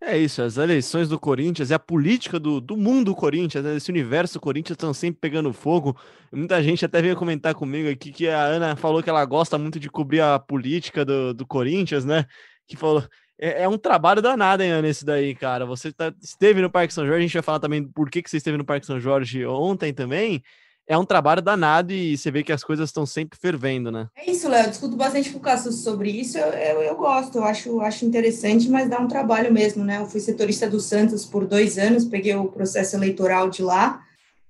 É 0.00 0.16
isso, 0.16 0.40
as 0.42 0.56
eleições 0.56 1.08
do 1.08 1.18
Corinthians 1.18 1.70
e 1.70 1.74
a 1.74 1.78
política 1.78 2.38
do, 2.38 2.60
do 2.60 2.76
mundo 2.76 3.16
Corinthians, 3.16 3.64
né, 3.64 3.76
esse 3.76 3.90
universo 3.90 4.38
Corinthians 4.38 4.76
estão 4.76 4.94
sempre 4.94 5.20
pegando 5.20 5.52
fogo. 5.52 5.96
Muita 6.32 6.62
gente 6.62 6.84
até 6.84 7.02
veio 7.02 7.16
comentar 7.16 7.52
comigo 7.52 7.90
aqui 7.90 8.12
que 8.12 8.28
a 8.28 8.44
Ana 8.44 8.76
falou 8.76 9.02
que 9.02 9.10
ela 9.10 9.24
gosta 9.24 9.58
muito 9.58 9.80
de 9.80 9.90
cobrir 9.90 10.20
a 10.20 10.38
política 10.38 11.04
do, 11.04 11.34
do 11.34 11.44
Corinthians, 11.44 12.04
né? 12.04 12.26
Que 12.68 12.76
falou, 12.76 13.02
é, 13.36 13.64
é, 13.64 13.68
um 13.68 13.76
trabalho 13.76 14.22
danado, 14.22 14.62
hein, 14.62 14.70
Ana, 14.70 14.86
esse 14.86 15.04
daí, 15.04 15.34
cara. 15.34 15.66
Você 15.66 15.92
tá, 15.92 16.14
esteve 16.22 16.62
no 16.62 16.70
Parque 16.70 16.94
São 16.94 17.04
Jorge, 17.04 17.18
a 17.18 17.26
gente 17.26 17.34
vai 17.34 17.42
falar 17.42 17.58
também 17.58 17.82
por 17.82 18.08
que, 18.08 18.22
que 18.22 18.30
você 18.30 18.36
esteve 18.36 18.56
no 18.56 18.64
Parque 18.64 18.86
São 18.86 19.00
Jorge 19.00 19.44
ontem 19.46 19.92
também 19.92 20.44
é 20.88 20.96
um 20.96 21.04
trabalho 21.04 21.42
danado 21.42 21.92
e 21.92 22.16
você 22.16 22.30
vê 22.30 22.42
que 22.42 22.50
as 22.50 22.64
coisas 22.64 22.88
estão 22.88 23.04
sempre 23.04 23.38
fervendo, 23.38 23.92
né? 23.92 24.08
É 24.16 24.30
isso, 24.30 24.48
Léo. 24.48 24.70
Discuto 24.70 24.96
bastante 24.96 25.30
com 25.30 25.38
o 25.38 25.72
sobre 25.72 26.10
isso. 26.10 26.38
Eu, 26.38 26.46
eu, 26.46 26.82
eu, 26.82 26.96
gosto, 26.96 27.36
eu 27.36 27.44
acho, 27.44 27.80
acho 27.82 28.06
interessante, 28.06 28.70
mas 28.70 28.88
dá 28.88 28.98
um 28.98 29.06
trabalho 29.06 29.52
mesmo, 29.52 29.84
né? 29.84 29.98
Eu 30.00 30.06
fui 30.06 30.18
setorista 30.18 30.68
do 30.68 30.80
Santos 30.80 31.26
por 31.26 31.46
dois 31.46 31.76
anos, 31.76 32.06
peguei 32.06 32.34
o 32.34 32.48
processo 32.48 32.96
eleitoral 32.96 33.50
de 33.50 33.62
lá 33.62 34.02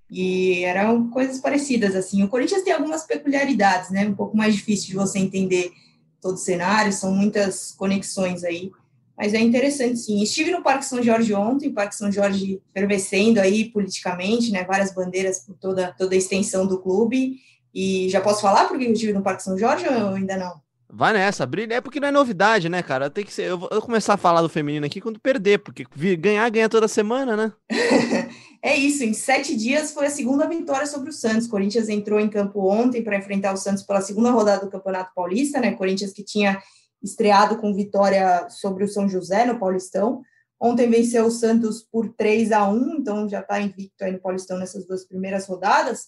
e 0.08 0.62
eram 0.62 1.10
coisas 1.10 1.40
parecidas, 1.40 1.96
assim. 1.96 2.22
O 2.22 2.28
Corinthians 2.28 2.62
tem 2.62 2.72
algumas 2.72 3.04
peculiaridades, 3.04 3.90
né? 3.90 4.06
Um 4.06 4.14
pouco 4.14 4.36
mais 4.36 4.54
difícil 4.54 4.90
de 4.90 4.94
você 4.94 5.18
entender 5.18 5.72
todo 6.20 6.34
o 6.34 6.38
cenário, 6.38 6.92
são 6.92 7.12
muitas 7.12 7.72
conexões 7.76 8.44
aí 8.44 8.70
mas 9.18 9.34
é 9.34 9.40
interessante 9.40 9.98
sim. 9.98 10.22
Estive 10.22 10.52
no 10.52 10.62
Parque 10.62 10.84
São 10.84 11.02
Jorge 11.02 11.34
ontem, 11.34 11.72
Parque 11.72 11.96
São 11.96 12.10
Jorge 12.12 12.62
fervescendo 12.72 13.40
aí 13.40 13.64
politicamente, 13.64 14.52
né, 14.52 14.62
várias 14.62 14.94
bandeiras 14.94 15.40
por 15.40 15.56
toda, 15.56 15.92
toda 15.98 16.14
a 16.14 16.18
extensão 16.18 16.64
do 16.68 16.78
clube, 16.78 17.40
e 17.74 18.08
já 18.10 18.20
posso 18.20 18.40
falar 18.40 18.66
porque 18.66 18.84
eu 18.84 18.92
estive 18.92 19.12
no 19.12 19.22
Parque 19.22 19.42
São 19.42 19.58
Jorge 19.58 19.86
ou 19.88 20.14
ainda 20.14 20.36
não? 20.36 20.60
Vai 20.90 21.12
nessa, 21.12 21.44
brilha. 21.44 21.74
É 21.74 21.80
porque 21.80 22.00
não 22.00 22.08
é 22.08 22.12
novidade, 22.12 22.68
né, 22.68 22.82
cara? 22.82 23.10
Tem 23.10 23.22
que 23.22 23.32
ser. 23.32 23.42
Eu 23.42 23.58
vou 23.58 23.68
começar 23.82 24.14
a 24.14 24.16
falar 24.16 24.40
do 24.40 24.48
feminino 24.48 24.86
aqui 24.86 25.02
quando 25.02 25.20
perder, 25.20 25.58
porque 25.58 25.84
ganhar, 26.16 26.48
ganha 26.48 26.68
toda 26.68 26.88
semana, 26.88 27.36
né? 27.36 27.52
é 28.62 28.74
isso. 28.74 29.04
Em 29.04 29.12
sete 29.12 29.54
dias 29.54 29.92
foi 29.92 30.06
a 30.06 30.10
segunda 30.10 30.48
vitória 30.48 30.86
sobre 30.86 31.10
o 31.10 31.12
Santos. 31.12 31.46
Corinthians 31.46 31.90
entrou 31.90 32.18
em 32.18 32.28
campo 32.28 32.66
ontem 32.70 33.02
para 33.02 33.18
enfrentar 33.18 33.52
o 33.52 33.58
Santos 33.58 33.82
pela 33.82 34.00
segunda 34.00 34.30
rodada 34.30 34.64
do 34.64 34.70
Campeonato 34.70 35.12
Paulista, 35.14 35.60
né? 35.60 35.72
Corinthians 35.72 36.12
que 36.12 36.24
tinha 36.24 36.58
estreado 37.02 37.58
com 37.58 37.74
vitória 37.74 38.48
sobre 38.50 38.84
o 38.84 38.88
São 38.88 39.08
José 39.08 39.44
no 39.44 39.58
Paulistão. 39.58 40.22
Ontem 40.60 40.90
venceu 40.90 41.26
o 41.26 41.30
Santos 41.30 41.82
por 41.82 42.08
3 42.14 42.50
a 42.52 42.68
1 42.68 42.96
então 42.98 43.28
já 43.28 43.40
está 43.40 43.60
invicto 43.60 44.04
aí 44.04 44.12
no 44.12 44.20
Paulistão 44.20 44.58
nessas 44.58 44.86
duas 44.86 45.04
primeiras 45.04 45.46
rodadas. 45.46 46.06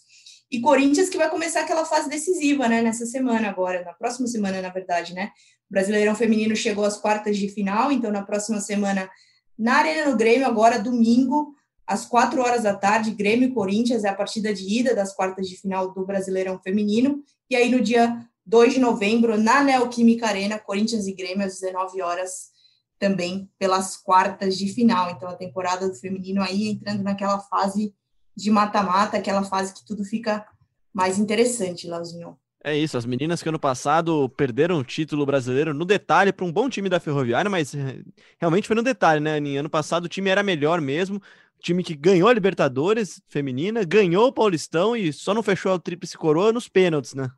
E 0.51 0.61
Corinthians 0.61 1.09
que 1.09 1.17
vai 1.17 1.31
começar 1.31 1.61
aquela 1.61 1.85
fase 1.85 2.09
decisiva, 2.09 2.67
né, 2.69 2.83
nessa 2.83 3.07
semana 3.07 3.49
agora, 3.49 3.85
na 3.85 3.93
próxima 3.93 4.27
semana, 4.27 4.61
na 4.61 4.71
verdade, 4.71 5.15
né? 5.15 5.31
O 5.71 5.73
Brasileirão 5.73 6.17
Feminino 6.17 6.57
chegou 6.57 6.85
às 6.85 6.97
quartas 6.97 7.39
de 7.39 7.49
final, 7.49 7.93
então 7.93 8.11
na 8.11 8.23
próxima 8.23 8.61
semana, 8.61 9.09
na 9.57 9.75
Arena 9.75 10.11
no 10.11 10.17
Grêmio, 10.17 10.45
agora 10.45 10.81
domingo, 10.81 11.55
às 11.87 12.05
quatro 12.05 12.41
horas 12.43 12.65
da 12.65 12.75
tarde, 12.75 13.13
Grêmio 13.13 13.49
e 13.49 13.53
Corinthians 13.53 14.03
é 14.03 14.09
a 14.09 14.15
partida 14.15 14.53
de 14.53 14.63
ida 14.65 14.95
das 14.95 15.15
quartas 15.15 15.49
de 15.49 15.57
final 15.57 15.93
do 15.93 16.05
Brasileirão 16.05 16.59
Feminino. 16.59 17.23
E 17.49 17.55
aí 17.55 17.69
no 17.69 17.81
dia 17.81 18.17
2 18.51 18.75
de 18.75 18.81
novembro, 18.81 19.41
na 19.41 19.63
Neoquímica 19.63 20.27
Arena, 20.27 20.59
Corinthians 20.59 21.07
e 21.07 21.15
Grêmio, 21.15 21.47
às 21.47 21.61
19 21.61 22.03
horas, 22.03 22.51
também 22.99 23.49
pelas 23.57 23.97
quartas 23.97 24.59
de 24.59 24.67
final. 24.67 25.09
Então, 25.13 25.29
a 25.29 25.37
temporada 25.37 25.89
do 25.89 25.95
feminino 25.95 26.43
aí 26.43 26.69
entrando 26.69 27.05
naquela 27.05 27.39
fase 27.39 27.95
de 28.37 28.51
mata-mata, 28.51 29.17
aquela 29.17 29.45
fase 29.45 29.73
que 29.73 29.87
tudo 29.87 30.05
fica 30.05 30.45
mais 30.93 31.17
interessante, 31.17 31.87
Lauzinho. 31.87 32.37
É 32.65 32.77
isso, 32.77 32.99
as 32.99 33.07
meninas 33.07 33.41
que 33.41 33.49
ano 33.49 33.59
passado 33.59 34.29
perderam 34.31 34.81
o 34.81 34.85
título 34.85 35.25
brasileiro 35.25 35.73
no 35.73 35.85
detalhe 35.85 36.33
para 36.33 36.45
um 36.45 36.53
bom 36.53 36.69
time 36.69 36.89
da 36.89 36.99
Ferroviária, 36.99 37.49
mas 37.49 37.73
eh, 37.73 38.03
realmente 38.39 38.67
foi 38.67 38.75
no 38.75 38.83
detalhe, 38.83 39.21
né? 39.21 39.39
Ano 39.57 39.71
passado 39.71 40.07
o 40.07 40.09
time 40.09 40.29
era 40.29 40.43
melhor 40.43 40.81
mesmo, 40.81 41.23
time 41.63 41.85
que 41.85 41.95
ganhou 41.95 42.29
a 42.29 42.35
Libertadores 42.35 43.23
feminina, 43.29 43.85
ganhou 43.85 44.27
o 44.27 44.33
Paulistão 44.33 44.97
e 44.97 45.13
só 45.13 45.33
não 45.33 45.43
fechou 45.43 45.73
a 45.73 45.79
tríplice 45.79 46.19
coroa 46.19 46.53
nos 46.53 46.69
pênaltis, 46.69 47.15
né? 47.15 47.31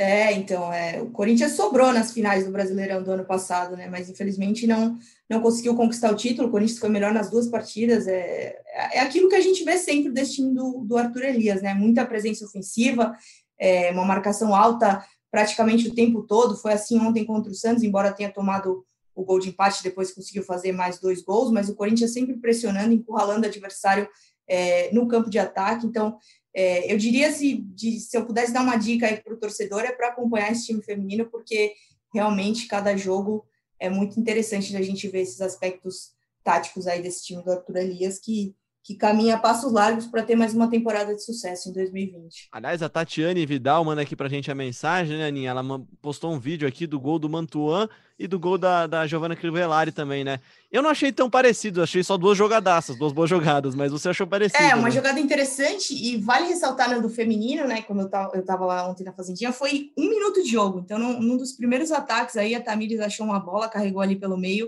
É, 0.00 0.32
então, 0.32 0.72
é, 0.72 1.02
o 1.02 1.10
Corinthians 1.10 1.56
sobrou 1.56 1.92
nas 1.92 2.12
finais 2.12 2.44
do 2.44 2.52
Brasileirão 2.52 3.02
do 3.02 3.10
ano 3.10 3.24
passado, 3.24 3.76
né? 3.76 3.88
Mas 3.88 4.08
infelizmente 4.08 4.64
não, 4.64 4.96
não 5.28 5.42
conseguiu 5.42 5.74
conquistar 5.74 6.12
o 6.12 6.14
título. 6.14 6.46
O 6.46 6.50
Corinthians 6.52 6.78
foi 6.78 6.88
melhor 6.88 7.12
nas 7.12 7.28
duas 7.28 7.48
partidas. 7.48 8.06
É, 8.06 8.56
é 8.92 9.00
aquilo 9.00 9.28
que 9.28 9.34
a 9.34 9.40
gente 9.40 9.64
vê 9.64 9.76
sempre 9.76 10.12
desse 10.12 10.36
time 10.36 10.54
do, 10.54 10.84
do 10.84 10.96
Arthur 10.96 11.24
Elias, 11.24 11.62
né? 11.62 11.74
Muita 11.74 12.06
presença 12.06 12.44
ofensiva, 12.44 13.12
é, 13.58 13.90
uma 13.90 14.04
marcação 14.04 14.54
alta 14.54 15.04
praticamente 15.32 15.88
o 15.88 15.94
tempo 15.94 16.22
todo. 16.22 16.56
Foi 16.56 16.72
assim 16.72 17.00
ontem 17.00 17.24
contra 17.24 17.50
o 17.50 17.54
Santos, 17.54 17.82
embora 17.82 18.12
tenha 18.12 18.32
tomado 18.32 18.84
o 19.16 19.24
gol 19.24 19.40
de 19.40 19.48
empate, 19.48 19.82
depois 19.82 20.14
conseguiu 20.14 20.44
fazer 20.44 20.70
mais 20.70 21.00
dois 21.00 21.20
gols, 21.22 21.50
mas 21.50 21.68
o 21.68 21.74
Corinthians 21.74 22.12
sempre 22.12 22.36
pressionando, 22.36 22.94
encurralando 22.94 23.46
o 23.46 23.48
adversário 23.48 24.08
é, 24.46 24.92
no 24.92 25.08
campo 25.08 25.28
de 25.28 25.40
ataque. 25.40 25.84
Então, 25.84 26.16
é, 26.54 26.92
eu 26.92 26.96
diria 26.96 27.30
se, 27.32 27.56
de, 27.56 28.00
se 28.00 28.16
eu 28.16 28.26
pudesse 28.26 28.52
dar 28.52 28.62
uma 28.62 28.76
dica 28.76 29.06
aí 29.06 29.16
para 29.16 29.34
o 29.34 29.38
torcedor 29.38 29.82
é 29.82 29.92
para 29.92 30.08
acompanhar 30.08 30.52
esse 30.52 30.66
time 30.66 30.82
feminino, 30.82 31.26
porque 31.30 31.74
realmente 32.12 32.66
cada 32.66 32.96
jogo 32.96 33.46
é 33.78 33.88
muito 33.88 34.18
interessante 34.18 34.72
da 34.72 34.82
gente 34.82 35.08
ver 35.08 35.20
esses 35.20 35.40
aspectos 35.40 36.12
táticos 36.42 36.86
aí 36.86 37.02
desse 37.02 37.24
time 37.24 37.42
do 37.42 37.52
Arthur 37.52 37.76
Elias 37.76 38.18
que 38.18 38.54
que 38.88 38.94
caminha 38.94 39.34
a 39.34 39.38
passos 39.38 39.70
largos 39.70 40.06
para 40.06 40.22
ter 40.22 40.34
mais 40.34 40.54
uma 40.54 40.66
temporada 40.66 41.14
de 41.14 41.22
sucesso 41.22 41.68
em 41.68 41.74
2020. 41.74 42.48
Aliás, 42.50 42.82
a 42.82 42.88
Tatiane 42.88 43.44
Vidal 43.44 43.84
manda 43.84 44.00
aqui 44.00 44.16
para 44.16 44.28
a 44.28 44.30
gente 44.30 44.50
a 44.50 44.54
mensagem, 44.54 45.18
né, 45.18 45.26
Aninha? 45.26 45.50
Ela 45.50 45.62
postou 46.00 46.32
um 46.32 46.38
vídeo 46.38 46.66
aqui 46.66 46.86
do 46.86 46.98
gol 46.98 47.18
do 47.18 47.28
Mantuan 47.28 47.86
e 48.18 48.26
do 48.26 48.38
gol 48.38 48.56
da, 48.56 48.86
da 48.86 49.06
Giovanna 49.06 49.36
Crivellari 49.36 49.92
também, 49.92 50.24
né? 50.24 50.40
Eu 50.72 50.82
não 50.82 50.88
achei 50.88 51.12
tão 51.12 51.28
parecido, 51.28 51.82
achei 51.82 52.02
só 52.02 52.16
duas 52.16 52.38
jogadaças, 52.38 52.96
duas 52.96 53.12
boas 53.12 53.28
jogadas, 53.28 53.74
mas 53.74 53.92
você 53.92 54.08
achou 54.08 54.26
parecido. 54.26 54.62
É, 54.62 54.74
uma 54.74 54.88
né? 54.88 54.90
jogada 54.90 55.20
interessante 55.20 55.92
e 55.92 56.16
vale 56.16 56.48
ressaltar 56.48 56.90
no 56.90 57.02
do 57.02 57.10
feminino, 57.10 57.68
né? 57.68 57.82
Como 57.82 58.00
eu 58.00 58.08
tava, 58.08 58.34
eu 58.34 58.42
tava 58.42 58.64
lá 58.64 58.88
ontem 58.88 59.04
na 59.04 59.12
Fazendinha, 59.12 59.52
foi 59.52 59.92
um 59.98 60.08
minuto 60.08 60.42
de 60.42 60.48
jogo. 60.48 60.80
Então, 60.82 60.98
num, 60.98 61.20
num 61.20 61.36
dos 61.36 61.52
primeiros 61.52 61.92
ataques 61.92 62.38
aí, 62.38 62.54
a 62.54 62.60
Tamires 62.62 63.00
achou 63.00 63.26
uma 63.26 63.38
bola, 63.38 63.68
carregou 63.68 64.00
ali 64.00 64.16
pelo 64.16 64.38
meio 64.38 64.66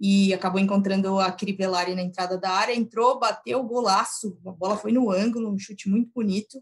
e 0.00 0.32
acabou 0.32 0.58
encontrando 0.58 1.18
a 1.18 1.30
Crivellari 1.30 1.94
na 1.94 2.02
entrada 2.02 2.38
da 2.38 2.50
área, 2.50 2.74
entrou, 2.74 3.18
bateu, 3.18 3.62
golaço, 3.62 4.38
a 4.46 4.50
bola 4.50 4.76
foi 4.76 4.92
no 4.92 5.10
ângulo, 5.10 5.52
um 5.52 5.58
chute 5.58 5.90
muito 5.90 6.10
bonito, 6.14 6.58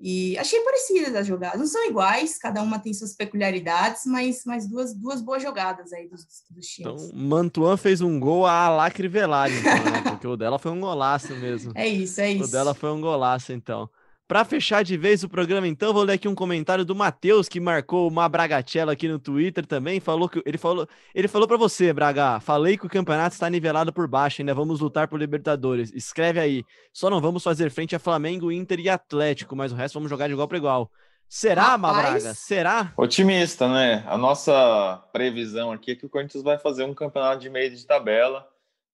e 0.00 0.38
achei 0.38 0.60
parecidas 0.60 1.12
as 1.16 1.26
jogadas, 1.26 1.58
não 1.58 1.66
são 1.66 1.84
iguais, 1.86 2.38
cada 2.38 2.62
uma 2.62 2.78
tem 2.78 2.94
suas 2.94 3.16
peculiaridades, 3.16 4.02
mas, 4.06 4.44
mas 4.46 4.68
duas, 4.68 4.94
duas 4.94 5.20
boas 5.20 5.42
jogadas 5.42 5.92
aí 5.92 6.08
dos, 6.08 6.24
dos 6.48 6.66
times. 6.68 7.02
Então, 7.02 7.18
Mantuan 7.18 7.76
fez 7.76 8.00
um 8.00 8.20
gol 8.20 8.46
a 8.46 8.68
la 8.68 8.92
Crivellari, 8.92 9.54
então, 9.54 9.72
né? 9.72 10.02
porque 10.08 10.26
o 10.28 10.36
dela 10.36 10.56
foi 10.56 10.70
um 10.70 10.80
golaço 10.80 11.34
mesmo. 11.34 11.72
É 11.74 11.88
isso, 11.88 12.20
é 12.20 12.30
isso. 12.30 12.44
O 12.44 12.48
dela 12.48 12.74
foi 12.74 12.92
um 12.92 13.00
golaço, 13.00 13.52
então. 13.52 13.90
Para 14.28 14.44
fechar 14.44 14.84
de 14.84 14.94
vez 14.94 15.24
o 15.24 15.28
programa, 15.28 15.66
então, 15.66 15.90
vou 15.90 16.02
ler 16.02 16.12
aqui 16.12 16.28
um 16.28 16.34
comentário 16.34 16.84
do 16.84 16.94
Matheus, 16.94 17.48
que 17.48 17.58
marcou 17.58 18.06
uma 18.06 18.28
Bragatella 18.28 18.92
aqui 18.92 19.08
no 19.08 19.18
Twitter 19.18 19.64
também. 19.64 20.00
Falou 20.00 20.28
que 20.28 20.42
ele 20.44 20.58
falou, 20.58 20.86
ele 21.14 21.26
falou 21.26 21.48
para 21.48 21.56
você, 21.56 21.94
Braga. 21.94 22.38
Falei 22.38 22.76
que 22.76 22.84
o 22.84 22.90
campeonato 22.90 23.32
está 23.32 23.48
nivelado 23.48 23.90
por 23.90 24.06
baixo, 24.06 24.42
ainda 24.42 24.52
vamos 24.52 24.80
lutar 24.80 25.08
por 25.08 25.18
Libertadores. 25.18 25.90
Escreve 25.94 26.38
aí. 26.38 26.62
Só 26.92 27.08
não 27.08 27.22
vamos 27.22 27.42
fazer 27.42 27.70
frente 27.70 27.96
a 27.96 27.98
Flamengo, 27.98 28.52
Inter 28.52 28.80
e 28.80 28.90
Atlético, 28.90 29.56
mas 29.56 29.72
o 29.72 29.74
resto 29.74 29.94
vamos 29.94 30.10
jogar 30.10 30.26
de 30.26 30.34
igual 30.34 30.46
para 30.46 30.58
igual. 30.58 30.90
Será, 31.26 31.62
Rapaz... 31.62 31.80
Mabraga? 31.80 32.34
Será? 32.34 32.92
Otimista, 32.98 33.66
né? 33.66 34.04
A 34.06 34.18
nossa 34.18 35.02
previsão 35.10 35.72
aqui 35.72 35.92
é 35.92 35.96
que 35.96 36.04
o 36.04 36.10
Corinthians 36.10 36.44
vai 36.44 36.58
fazer 36.58 36.84
um 36.84 36.92
campeonato 36.92 37.40
de 37.40 37.48
meio 37.48 37.74
de 37.74 37.86
tabela 37.86 38.46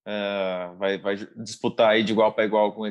é, 0.06 0.70
vai, 0.76 0.98
vai, 0.98 1.16
disputar 1.36 1.90
aí 1.90 2.04
de 2.04 2.12
igual 2.12 2.32
para 2.32 2.44
igual 2.44 2.72
com, 2.72 2.82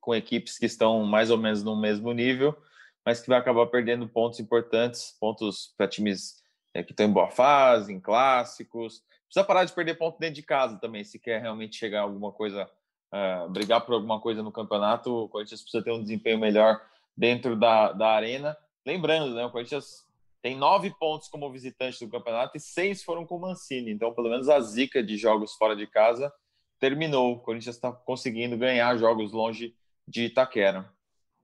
com, 0.00 0.14
equipes 0.14 0.58
que 0.58 0.66
estão 0.66 1.04
mais 1.04 1.30
ou 1.30 1.38
menos 1.38 1.62
no 1.62 1.76
mesmo 1.76 2.12
nível, 2.12 2.56
mas 3.04 3.20
que 3.20 3.28
vai 3.28 3.38
acabar 3.38 3.66
perdendo 3.66 4.08
pontos 4.08 4.40
importantes, 4.40 5.16
pontos 5.20 5.74
para 5.76 5.88
times 5.88 6.42
é, 6.74 6.82
que 6.82 6.92
estão 6.92 7.06
em 7.06 7.12
boa 7.12 7.30
fase, 7.30 7.92
em 7.92 8.00
clássicos. 8.00 9.02
Precisa 9.24 9.44
parar 9.44 9.64
de 9.64 9.72
perder 9.72 9.94
ponto 9.94 10.18
dentro 10.18 10.36
de 10.36 10.42
casa 10.42 10.78
também, 10.78 11.04
se 11.04 11.18
quer 11.18 11.40
realmente 11.40 11.76
chegar 11.76 12.00
a 12.00 12.02
alguma 12.02 12.32
coisa, 12.32 12.68
uh, 13.12 13.48
brigar 13.48 13.84
por 13.84 13.94
alguma 13.94 14.20
coisa 14.20 14.42
no 14.42 14.52
campeonato, 14.52 15.24
o 15.24 15.28
Corinthians 15.28 15.62
precisa 15.62 15.84
ter 15.84 15.92
um 15.92 16.02
desempenho 16.02 16.38
melhor 16.38 16.80
dentro 17.16 17.56
da, 17.56 17.92
da 17.92 18.08
arena. 18.08 18.56
Lembrando, 18.84 19.34
né, 19.34 19.44
o 19.44 19.50
Corinthians 19.50 20.06
tem 20.42 20.56
nove 20.56 20.90
pontos 20.98 21.28
como 21.28 21.50
visitante 21.50 22.04
do 22.04 22.10
campeonato 22.10 22.56
e 22.56 22.60
seis 22.60 23.02
foram 23.02 23.26
com 23.26 23.36
o 23.36 23.40
Mancini, 23.40 23.90
então 23.90 24.14
pelo 24.14 24.30
menos 24.30 24.48
a 24.48 24.58
zica 24.60 25.02
de 25.02 25.16
jogos 25.16 25.54
fora 25.54 25.76
de 25.76 25.86
casa 25.86 26.32
terminou. 26.78 27.34
O 27.34 27.40
Corinthians 27.40 27.76
está 27.76 27.92
conseguindo 27.92 28.56
ganhar 28.56 28.96
jogos 28.96 29.32
longe 29.32 29.76
de 30.06 30.24
Itaquera. 30.24 30.90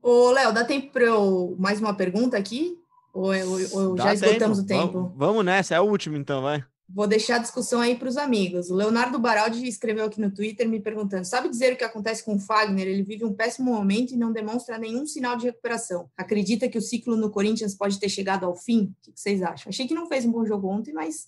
Ô, 0.03 0.31
Léo, 0.31 0.53
dá 0.53 0.65
tempo 0.65 0.93
para 0.93 1.05
eu 1.05 1.57
mais 1.59 1.81
uma 1.81 1.95
pergunta 1.95 2.37
aqui? 2.37 2.79
Ou, 3.13 3.33
ou, 3.33 3.91
ou 3.91 3.97
já 3.97 4.13
esgotamos 4.13 4.59
tempo. 4.59 4.61
o 4.61 4.67
tempo? 4.67 4.93
Vamos, 4.93 5.17
vamos, 5.17 5.45
nessa, 5.45 5.75
é 5.75 5.79
a 5.79 5.83
última 5.83 6.19
então, 6.19 6.43
vai. 6.43 6.65
Vou 6.89 7.07
deixar 7.09 7.37
a 7.37 7.41
discussão 7.41 7.81
aí 7.81 7.97
para 7.97 8.09
os 8.09 8.17
amigos. 8.17 8.71
O 8.71 8.77
Leonardo 8.77 9.19
Baraldi 9.19 9.67
escreveu 9.67 10.05
aqui 10.05 10.21
no 10.21 10.31
Twitter 10.31 10.69
me 10.69 10.79
perguntando: 10.79 11.25
sabe 11.25 11.49
dizer 11.49 11.73
o 11.73 11.77
que 11.77 11.83
acontece 11.83 12.25
com 12.25 12.37
o 12.37 12.39
Fagner? 12.39 12.87
Ele 12.87 13.03
vive 13.03 13.25
um 13.25 13.35
péssimo 13.35 13.73
momento 13.73 14.13
e 14.13 14.17
não 14.17 14.33
demonstra 14.33 14.79
nenhum 14.79 15.05
sinal 15.05 15.37
de 15.37 15.47
recuperação. 15.47 16.09
Acredita 16.17 16.69
que 16.69 16.79
o 16.79 16.83
ciclo 16.83 17.17
no 17.17 17.31
Corinthians 17.31 17.75
pode 17.75 17.99
ter 17.99 18.09
chegado 18.09 18.47
ao 18.47 18.55
fim? 18.55 18.95
O 19.09 19.11
que 19.11 19.21
vocês 19.21 19.43
acham? 19.43 19.71
Achei 19.71 19.89
que 19.89 19.95
não 19.95 20.07
fez 20.07 20.25
um 20.25 20.31
bom 20.31 20.45
jogo 20.45 20.69
ontem, 20.69 20.93
mas 20.93 21.27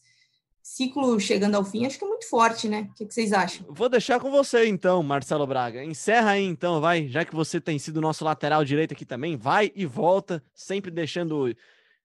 ciclo 0.69 1.19
chegando 1.19 1.55
ao 1.55 1.65
fim, 1.65 1.87
acho 1.87 1.99
que 1.99 2.05
é 2.05 2.09
muito 2.09 2.29
forte, 2.29 2.69
né? 2.69 2.89
O 2.91 2.95
que, 2.95 3.13
vocês 3.13 3.33
acham? 3.33 3.67
Vou 3.71 3.89
deixar 3.89 4.21
com 4.21 4.31
você 4.31 4.67
então, 4.67 5.03
Marcelo 5.03 5.47
Braga. 5.47 5.83
Encerra 5.83 6.33
aí 6.33 6.45
então, 6.45 6.81
vai, 6.81 7.09
já 7.09 7.25
que 7.25 7.35
você 7.35 7.59
tem 7.61 7.79
sido 7.79 8.01
nosso 8.01 8.23
lateral 8.25 8.65
direito 8.65 8.93
aqui 8.93 9.07
também, 9.07 9.37
vai 9.37 9.73
e 9.75 9.87
volta, 9.87 10.43
sempre 10.55 10.91
deixando 10.91 11.55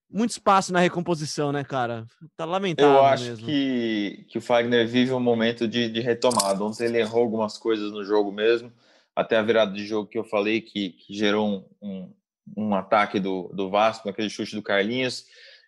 muito 0.09 0.31
espaço 0.31 0.71
na 0.71 0.79
recomposição, 0.79 1.51
né, 1.51 1.63
cara? 1.63 2.05
Tá 2.37 2.45
lamentável 2.45 2.93
Eu 2.93 3.05
acho 3.05 3.23
mesmo. 3.25 3.45
Que, 3.45 4.25
que 4.29 4.37
o 4.37 4.41
Fagner 4.41 4.87
vive 4.87 5.11
um 5.11 5.19
momento 5.19 5.67
de, 5.67 5.89
de 5.89 5.99
retomada. 5.99 6.63
Ontem 6.63 6.85
ele 6.85 6.99
errou 6.99 7.23
algumas 7.23 7.57
coisas 7.57 7.91
no 7.91 8.03
jogo 8.03 8.31
mesmo, 8.31 8.71
até 9.13 9.35
a 9.35 9.43
virada 9.43 9.73
de 9.73 9.85
jogo 9.85 10.07
que 10.07 10.17
eu 10.17 10.23
falei, 10.23 10.61
que, 10.61 10.91
que 10.91 11.13
gerou 11.13 11.47
um, 11.47 11.65
um, 11.81 12.13
um, 12.55 12.75
ataque 12.75 13.19
do, 13.19 13.51
do 13.53 13.69
Vasco, 13.69 14.07
aquele 14.07 14.29
chute 14.29 14.55
do 14.55 14.63
Carlinhos. 14.63 15.25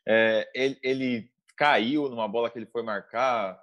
É, 0.07 0.49
ele, 0.53 0.77
ele 0.81 1.34
caiu 1.55 2.09
numa 2.09 2.27
bola 2.27 2.49
que 2.49 2.59
ele 2.59 2.65
foi 2.65 2.83
marcar, 2.83 3.59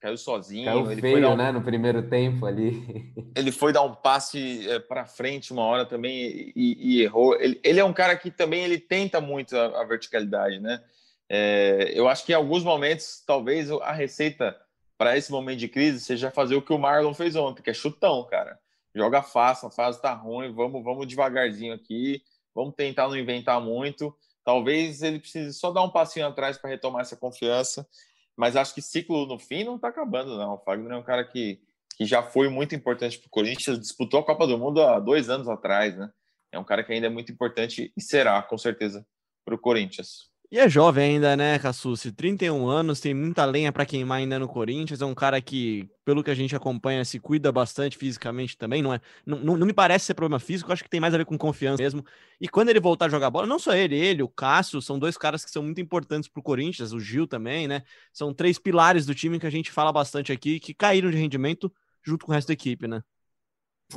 caiu 0.00 0.16
sozinho. 0.16 0.66
Caiu 0.66 0.90
ele 0.90 1.00
feio, 1.00 1.28
um... 1.28 1.36
né, 1.36 1.50
no 1.50 1.62
primeiro 1.62 2.02
tempo 2.08 2.46
ali. 2.46 3.12
Ele 3.34 3.50
foi 3.50 3.72
dar 3.72 3.82
um 3.82 3.94
passe 3.94 4.68
é, 4.68 4.78
para 4.78 5.06
frente 5.06 5.52
uma 5.52 5.62
hora 5.62 5.84
também 5.84 6.52
e, 6.54 6.76
e 6.78 7.02
errou. 7.02 7.34
Ele, 7.40 7.60
ele, 7.62 7.80
é 7.80 7.84
um 7.84 7.92
cara 7.92 8.16
que 8.16 8.30
também 8.30 8.64
ele 8.64 8.78
tenta 8.78 9.20
muito 9.20 9.56
a, 9.56 9.80
a 9.80 9.84
verticalidade, 9.84 10.58
né? 10.58 10.82
É, 11.28 11.90
eu 11.94 12.08
acho 12.08 12.24
que 12.24 12.32
em 12.32 12.36
alguns 12.36 12.62
momentos, 12.62 13.22
talvez 13.26 13.70
a 13.70 13.92
receita 13.92 14.56
para 14.96 15.16
esse 15.16 15.30
momento 15.30 15.58
de 15.58 15.68
crise 15.68 16.00
seja 16.00 16.30
fazer 16.30 16.54
o 16.54 16.62
que 16.62 16.72
o 16.72 16.78
Marlon 16.78 17.12
fez 17.12 17.36
ontem, 17.36 17.62
que 17.62 17.70
é 17.70 17.74
chutão, 17.74 18.24
cara. 18.24 18.58
Joga 18.94 19.22
fácil, 19.22 19.68
a 19.68 19.70
fase 19.70 20.00
tá 20.00 20.14
ruim, 20.14 20.54
vamos, 20.54 20.82
vamos 20.82 21.06
devagarzinho 21.06 21.74
aqui, 21.74 22.22
vamos 22.54 22.74
tentar 22.74 23.08
não 23.08 23.16
inventar 23.16 23.60
muito 23.60 24.16
Talvez 24.46 25.02
ele 25.02 25.18
precise 25.18 25.52
só 25.58 25.72
dar 25.72 25.82
um 25.82 25.90
passinho 25.90 26.24
atrás 26.24 26.56
para 26.56 26.70
retomar 26.70 27.02
essa 27.02 27.16
confiança, 27.16 27.84
mas 28.36 28.54
acho 28.54 28.72
que 28.72 28.80
ciclo 28.80 29.26
no 29.26 29.40
fim 29.40 29.64
não 29.64 29.74
está 29.74 29.88
acabando, 29.88 30.38
não. 30.38 30.54
O 30.54 30.58
Fagner 30.58 30.92
é 30.92 30.96
um 30.96 31.02
cara 31.02 31.24
que, 31.24 31.60
que 31.96 32.06
já 32.06 32.22
foi 32.22 32.48
muito 32.48 32.72
importante 32.72 33.18
para 33.18 33.26
o 33.26 33.30
Corinthians, 33.30 33.80
disputou 33.80 34.20
a 34.20 34.24
Copa 34.24 34.46
do 34.46 34.56
Mundo 34.56 34.80
há 34.80 35.00
dois 35.00 35.28
anos 35.28 35.48
atrás, 35.48 35.96
né? 35.96 36.12
É 36.52 36.60
um 36.60 36.62
cara 36.62 36.84
que 36.84 36.92
ainda 36.92 37.08
é 37.08 37.10
muito 37.10 37.32
importante 37.32 37.92
e 37.96 38.00
será, 38.00 38.40
com 38.40 38.56
certeza, 38.56 39.04
para 39.44 39.56
o 39.56 39.58
Corinthians. 39.58 40.30
E 40.48 40.60
é 40.60 40.68
jovem 40.68 41.14
ainda, 41.14 41.36
né, 41.36 41.58
Cassucci? 41.58 42.12
31 42.12 42.68
anos, 42.68 43.00
tem 43.00 43.12
muita 43.12 43.44
lenha 43.44 43.72
para 43.72 43.84
queimar 43.84 44.18
ainda 44.18 44.38
no 44.38 44.46
Corinthians. 44.46 45.02
É 45.02 45.04
um 45.04 45.14
cara 45.14 45.40
que, 45.40 45.90
pelo 46.04 46.22
que 46.22 46.30
a 46.30 46.34
gente 46.34 46.54
acompanha, 46.54 47.04
se 47.04 47.18
cuida 47.18 47.50
bastante 47.50 47.98
fisicamente 47.98 48.56
também. 48.56 48.80
Não, 48.80 48.94
é, 48.94 49.00
não, 49.26 49.38
não, 49.38 49.66
me 49.66 49.72
parece 49.72 50.04
ser 50.04 50.14
problema 50.14 50.38
físico, 50.38 50.72
acho 50.72 50.84
que 50.84 50.88
tem 50.88 51.00
mais 51.00 51.12
a 51.12 51.18
ver 51.18 51.24
com 51.24 51.36
confiança 51.36 51.82
mesmo. 51.82 52.04
E 52.40 52.48
quando 52.48 52.68
ele 52.68 52.78
voltar 52.78 53.06
a 53.06 53.08
jogar 53.08 53.28
bola, 53.28 53.44
não 53.44 53.58
só 53.58 53.74
ele, 53.74 53.96
ele, 53.96 54.22
o 54.22 54.28
Cássio, 54.28 54.80
são 54.80 55.00
dois 55.00 55.18
caras 55.18 55.44
que 55.44 55.50
são 55.50 55.64
muito 55.64 55.80
importantes 55.80 56.28
para 56.28 56.38
o 56.38 56.44
Corinthians, 56.44 56.92
o 56.92 57.00
Gil 57.00 57.26
também, 57.26 57.66
né? 57.66 57.82
São 58.12 58.32
três 58.32 58.56
pilares 58.56 59.04
do 59.04 59.16
time 59.16 59.40
que 59.40 59.46
a 59.48 59.50
gente 59.50 59.72
fala 59.72 59.92
bastante 59.92 60.30
aqui, 60.30 60.60
que 60.60 60.72
caíram 60.72 61.10
de 61.10 61.16
rendimento 61.16 61.72
junto 62.04 62.24
com 62.24 62.30
o 62.30 62.34
resto 62.34 62.48
da 62.48 62.54
equipe, 62.54 62.86
né? 62.86 63.02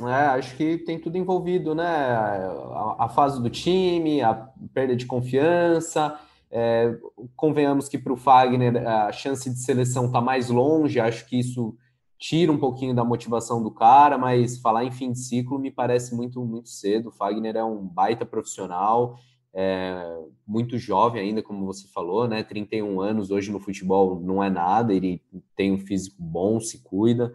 É, 0.00 0.24
acho 0.26 0.56
que 0.56 0.78
tem 0.78 0.98
tudo 0.98 1.16
envolvido, 1.16 1.76
né? 1.76 1.86
A, 1.86 3.04
a 3.04 3.08
fase 3.08 3.40
do 3.40 3.48
time, 3.48 4.20
a 4.20 4.34
perda 4.74 4.96
de 4.96 5.06
confiança 5.06 6.18
é, 6.50 6.96
convenhamos 7.36 7.88
que 7.88 7.98
para 7.98 8.12
o 8.12 8.16
Fagner 8.16 8.86
a 8.86 9.12
chance 9.12 9.48
de 9.48 9.58
seleção 9.58 10.06
está 10.06 10.20
mais 10.20 10.48
longe, 10.50 10.98
acho 10.98 11.26
que 11.26 11.38
isso 11.38 11.76
tira 12.18 12.52
um 12.52 12.58
pouquinho 12.58 12.94
da 12.94 13.04
motivação 13.04 13.62
do 13.62 13.70
cara, 13.70 14.18
mas 14.18 14.58
falar 14.58 14.84
em 14.84 14.90
fim 14.90 15.12
de 15.12 15.18
ciclo 15.18 15.58
me 15.58 15.70
parece 15.70 16.14
muito, 16.14 16.44
muito 16.44 16.68
cedo. 16.68 17.08
O 17.08 17.12
Fagner 17.12 17.56
é 17.56 17.64
um 17.64 17.86
baita 17.86 18.26
profissional, 18.26 19.16
é, 19.54 20.18
muito 20.46 20.76
jovem 20.76 21.22
ainda, 21.22 21.42
como 21.42 21.64
você 21.64 21.88
falou, 21.88 22.28
né? 22.28 22.42
31 22.42 23.00
anos 23.00 23.30
hoje 23.30 23.50
no 23.50 23.58
futebol 23.58 24.20
não 24.20 24.44
é 24.44 24.50
nada, 24.50 24.92
ele 24.92 25.22
tem 25.56 25.72
um 25.72 25.78
físico 25.78 26.16
bom, 26.18 26.60
se 26.60 26.82
cuida. 26.82 27.32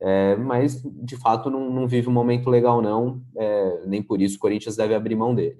É, 0.00 0.36
mas, 0.36 0.80
de 0.84 1.16
fato, 1.16 1.50
não, 1.50 1.68
não, 1.68 1.88
vive 1.88 2.08
um 2.08 2.12
momento 2.12 2.48
legal, 2.48 2.80
não. 2.80 3.20
É, 3.36 3.86
nem 3.86 4.00
por 4.00 4.22
isso 4.22 4.36
o 4.36 4.40
Corinthians 4.40 4.76
deve 4.76 4.94
abrir 4.94 5.16
mão 5.16 5.34
dele. 5.34 5.58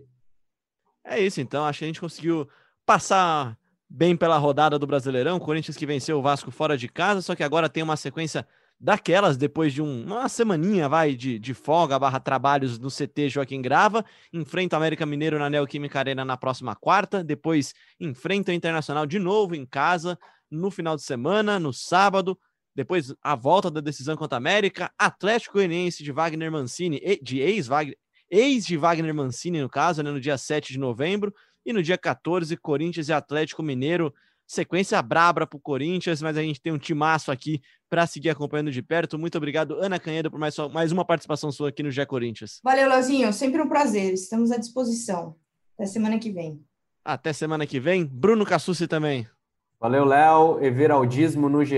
É 1.04 1.20
isso, 1.20 1.40
então. 1.40 1.64
Acho 1.64 1.80
que 1.80 1.84
a 1.84 1.88
gente 1.88 2.00
conseguiu 2.00 2.46
passar 2.88 3.54
bem 3.86 4.16
pela 4.16 4.38
rodada 4.38 4.78
do 4.78 4.86
Brasileirão. 4.86 5.38
Corinthians 5.38 5.76
que 5.76 5.84
venceu 5.84 6.18
o 6.18 6.22
Vasco 6.22 6.50
fora 6.50 6.74
de 6.74 6.88
casa, 6.88 7.20
só 7.20 7.36
que 7.36 7.42
agora 7.42 7.68
tem 7.68 7.82
uma 7.82 7.98
sequência 7.98 8.48
daquelas, 8.80 9.36
depois 9.36 9.74
de 9.74 9.82
um, 9.82 10.06
uma 10.06 10.26
semaninha, 10.26 10.88
vai, 10.88 11.14
de, 11.14 11.38
de 11.38 11.52
folga 11.52 11.98
barra 11.98 12.18
trabalhos 12.18 12.78
no 12.78 12.88
CT 12.88 13.28
Joaquim 13.28 13.60
Grava, 13.60 14.02
enfrenta 14.32 14.74
o 14.74 14.78
América 14.78 15.04
Mineiro 15.04 15.38
na 15.38 15.50
Neoquímica 15.50 15.98
Arena 15.98 16.24
na 16.24 16.38
próxima 16.38 16.74
quarta, 16.74 17.22
depois 17.22 17.74
enfrenta 18.00 18.52
o 18.52 18.54
Internacional 18.54 19.04
de 19.04 19.18
novo 19.18 19.54
em 19.54 19.66
casa, 19.66 20.18
no 20.50 20.70
final 20.70 20.96
de 20.96 21.02
semana, 21.02 21.60
no 21.60 21.74
sábado, 21.74 22.38
depois 22.74 23.14
a 23.22 23.34
volta 23.34 23.70
da 23.70 23.82
decisão 23.82 24.16
contra 24.16 24.36
a 24.36 24.38
América, 24.38 24.90
Atlético 24.96 25.58
Goianiense 25.58 26.02
de 26.02 26.10
Wagner 26.10 26.50
Mancini, 26.50 27.02
de 27.20 27.40
ex-Wagner, 27.40 27.98
ex 28.30 28.64
de 28.64 28.78
Wagner 28.78 29.14
Mancini, 29.14 29.60
no 29.60 29.68
caso, 29.68 30.02
né, 30.02 30.10
no 30.10 30.20
dia 30.20 30.38
7 30.38 30.72
de 30.72 30.78
novembro, 30.78 31.34
e 31.68 31.72
no 31.72 31.82
dia 31.82 31.98
14, 31.98 32.56
Corinthians 32.56 33.08
e 33.08 33.12
Atlético 33.12 33.62
Mineiro 33.62 34.12
sequência 34.48 35.00
brabra 35.02 35.46
para 35.46 35.58
o 35.58 35.60
Corinthians, 35.60 36.22
mas 36.22 36.36
a 36.38 36.42
gente 36.42 36.60
tem 36.60 36.72
um 36.72 36.78
timaço 36.78 37.30
aqui 37.30 37.60
para 37.88 38.06
seguir 38.06 38.30
acompanhando 38.30 38.72
de 38.72 38.82
perto. 38.82 39.18
Muito 39.18 39.36
obrigado, 39.36 39.74
Ana 39.74 40.00
Canhedo, 40.00 40.30
por 40.30 40.40
mais, 40.40 40.56
mais 40.72 40.90
uma 40.90 41.04
participação 41.04 41.52
sua 41.52 41.68
aqui 41.68 41.82
no 41.82 41.90
Gé 41.90 42.06
Corinthians. 42.06 42.58
Valeu, 42.64 42.88
Leozinho. 42.88 43.30
Sempre 43.32 43.60
um 43.60 43.68
prazer. 43.68 44.14
Estamos 44.14 44.50
à 44.50 44.56
disposição. 44.56 45.36
Até 45.74 45.86
semana 45.86 46.18
que 46.18 46.32
vem. 46.32 46.64
Até 47.04 47.32
semana 47.34 47.66
que 47.66 47.78
vem. 47.78 48.06
Bruno 48.06 48.46
Cassucci 48.46 48.88
também. 48.88 49.28
Valeu, 49.78 50.06
Léo. 50.06 50.64
Everaldismo 50.64 51.48
no 51.48 51.62
GE. 51.62 51.76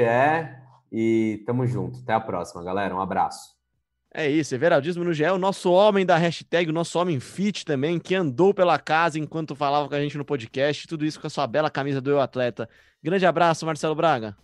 E 0.92 1.42
tamo 1.44 1.66
junto. 1.66 1.98
Até 2.00 2.12
a 2.12 2.20
próxima, 2.20 2.62
galera. 2.62 2.94
Um 2.94 3.00
abraço. 3.00 3.59
É 4.12 4.28
isso, 4.28 4.54
Everaldismo 4.54 5.04
no 5.04 5.12
GE, 5.12 5.24
o 5.24 5.38
nosso 5.38 5.70
homem 5.70 6.04
da 6.04 6.16
hashtag, 6.16 6.68
o 6.68 6.72
nosso 6.72 6.98
homem 6.98 7.20
fit 7.20 7.64
também, 7.64 7.96
que 7.96 8.14
andou 8.14 8.52
pela 8.52 8.76
casa 8.76 9.20
enquanto 9.20 9.54
falava 9.54 9.88
com 9.88 9.94
a 9.94 10.00
gente 10.00 10.18
no 10.18 10.24
podcast, 10.24 10.88
tudo 10.88 11.04
isso 11.04 11.20
com 11.20 11.28
a 11.28 11.30
sua 11.30 11.46
bela 11.46 11.70
camisa 11.70 12.00
do 12.00 12.10
Eu 12.10 12.20
Atleta. 12.20 12.68
Grande 13.00 13.24
abraço, 13.24 13.64
Marcelo 13.64 13.94
Braga. 13.94 14.36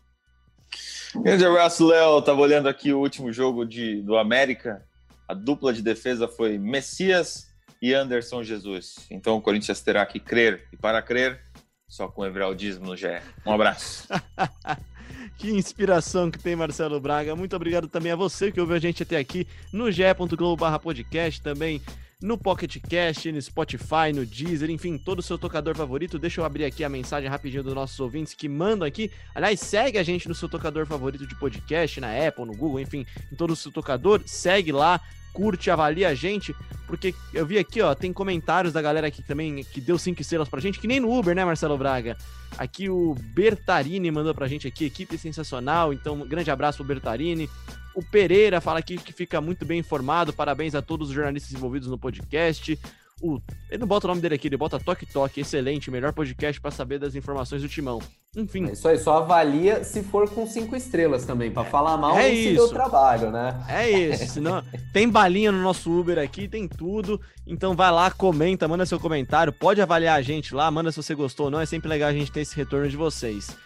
Grande 1.17 1.45
abraço, 1.45 1.87
Léo. 1.87 2.23
Tava 2.23 2.41
olhando 2.41 2.69
aqui 2.69 2.93
o 2.93 3.01
último 3.01 3.33
jogo 3.33 3.65
de, 3.65 4.03
do 4.03 4.17
América. 4.17 4.87
A 5.29 5.35
dupla 5.35 5.73
de 5.73 5.83
defesa 5.83 6.29
foi 6.29 6.59
Messias 6.59 7.49
e 7.83 7.93
Anderson 7.93 8.45
Jesus. 8.45 9.07
Então 9.11 9.37
o 9.37 9.43
Corinthians 9.43 9.81
terá 9.81 10.07
que 10.07 10.21
crer. 10.21 10.69
E 10.73 10.77
para 10.77 11.03
crer, 11.03 11.41
só 11.89 12.07
com 12.07 12.25
Everaldismo 12.25 12.87
no 12.87 12.97
GE. 12.97 13.21
Um 13.45 13.53
abraço. 13.53 14.07
Que 15.39 15.51
inspiração 15.51 16.31
que 16.31 16.39
tem 16.39 16.57
Marcelo 16.57 16.99
Braga. 16.99 17.37
Muito 17.37 17.55
obrigado 17.55 17.89
também 17.89 18.11
a 18.11 18.17
você 18.17 18.51
que 18.51 18.61
ouviu 18.61 18.75
a 18.75 18.79
gente 18.79 19.03
até 19.03 19.19
aqui 19.19 19.47
no 19.71 19.93
ge.globo 19.93 20.65
podcast, 20.81 21.43
também 21.43 21.83
no 22.23 22.39
Pocket 22.39 22.79
Cast, 22.89 23.31
no 23.31 23.41
Spotify, 23.43 24.13
no 24.15 24.25
Deezer, 24.25 24.71
enfim, 24.71 24.97
todo 24.97 25.19
o 25.19 25.23
seu 25.23 25.37
tocador 25.37 25.77
favorito. 25.77 26.19
Deixa 26.19 26.41
eu 26.41 26.45
abrir 26.45 26.65
aqui 26.65 26.83
a 26.83 26.89
mensagem 26.89 27.29
rapidinho 27.29 27.63
dos 27.63 27.75
nossos 27.75 28.01
ouvintes 28.01 28.33
que 28.33 28.49
mandam 28.49 28.89
aqui. 28.89 29.11
Aliás, 29.35 29.61
segue 29.61 29.99
a 29.99 30.03
gente 30.03 30.27
no 30.27 30.35
seu 30.35 30.49
tocador 30.49 30.87
favorito 30.87 31.27
de 31.27 31.35
podcast, 31.39 32.01
na 32.01 32.09
Apple, 32.27 32.47
no 32.47 32.57
Google, 32.57 32.81
enfim, 32.81 33.05
em 33.31 33.37
todo 33.37 33.51
o 33.51 33.57
seu 33.57 33.71
tocador. 33.71 34.23
Segue 34.25 34.73
lá, 34.73 35.01
curte, 35.37 35.71
avalia 35.71 36.09
a 36.09 36.15
gente, 36.15 36.57
porque 36.87 37.15
eu 37.35 37.45
vi 37.45 37.59
aqui, 37.59 37.83
ó, 37.83 37.95
tem 37.95 38.11
comentários 38.11 38.73
da 38.73 38.81
galera 38.81 39.09
aqui 39.09 39.23
também 39.23 39.63
que 39.63 39.83
deu 39.83 39.99
cinco 39.99 40.23
estrelas 40.23 40.49
pra 40.49 40.61
gente, 40.63 40.81
que 40.81 40.87
nem 40.87 40.99
no 40.99 41.13
Uber, 41.13 41.37
né, 41.37 41.45
Marcelo 41.45 41.77
Braga? 41.77 42.17
Aqui 42.57 42.89
o 42.89 43.15
Bertarini 43.35 44.11
mandou 44.11 44.35
pra 44.35 44.49
gente 44.49 44.67
aqui, 44.67 44.87
equipe 44.87 45.19
sensacional, 45.19 45.93
então 45.93 46.15
um 46.15 46.27
grande 46.27 46.51
abraço 46.51 46.79
pro 46.79 46.87
Bertarini. 46.87 47.51
O 47.95 48.03
Pereira 48.03 48.63
fala 48.63 48.79
aqui 48.79 48.97
que 48.97 49.13
fica 49.13 49.39
muito 49.39 49.67
bem 49.67 49.81
informado, 49.81 50.33
parabéns 50.33 50.75
a 50.75 50.81
todos 50.81 51.11
os 51.11 51.15
jornalistas 51.15 51.53
envolvidos 51.53 51.89
no 51.89 51.99
podcast. 51.99 52.79
O, 53.23 53.41
ele 53.71 53.79
não 53.79 53.87
bota 53.87 54.07
o 54.07 54.09
nome 54.09 54.21
dele 54.21 54.35
aqui, 54.35 54.47
ele 54.47 54.59
bota 54.59 54.79
Toque 54.79 55.07
Toque, 55.07 55.41
excelente, 55.41 55.91
melhor 55.91 56.13
podcast 56.13 56.61
para 56.61 56.71
saber 56.71 56.99
das 56.99 57.15
informações 57.15 57.63
do 57.63 57.69
Timão. 57.69 57.99
Enfim. 58.37 58.67
É 58.67 58.73
isso 58.73 58.87
aí, 58.87 58.99
só 58.99 59.19
avalia 59.19 59.83
se 59.85 60.03
for 60.03 60.29
com 60.29 60.47
cinco 60.47 60.77
estrelas 60.77 61.25
também, 61.25 61.51
para 61.51 61.65
falar 61.65 61.97
mal 61.97 62.19
é 62.19 62.29
isso. 62.29 62.55
deu 62.57 62.69
trabalho, 62.69 63.31
né? 63.31 63.65
É 63.71 63.91
isso, 63.91 64.35
senão 64.35 64.63
tem 64.93 65.09
balinha 65.09 65.51
no 65.51 65.63
nosso 65.63 65.91
Uber 65.91 66.19
aqui, 66.19 66.47
tem 66.47 66.69
tudo. 66.69 67.19
Então 67.47 67.75
vai 67.75 67.91
lá, 67.91 68.11
comenta, 68.11 68.69
manda 68.69 68.85
seu 68.85 69.01
comentário, 69.01 69.51
pode 69.51 69.81
avaliar 69.81 70.19
a 70.19 70.23
gente 70.23 70.55
lá, 70.55 70.71
manda 70.71 70.93
se 70.93 71.03
você 71.03 71.15
gostou 71.15 71.47
ou 71.47 71.51
não, 71.51 71.61
é 71.61 71.65
sempre 71.65 71.89
legal 71.89 72.11
a 72.11 72.13
gente 72.13 72.31
ter 72.31 72.41
esse 72.41 72.55
retorno 72.55 72.87
de 72.87 72.99
vocês. 72.99 73.57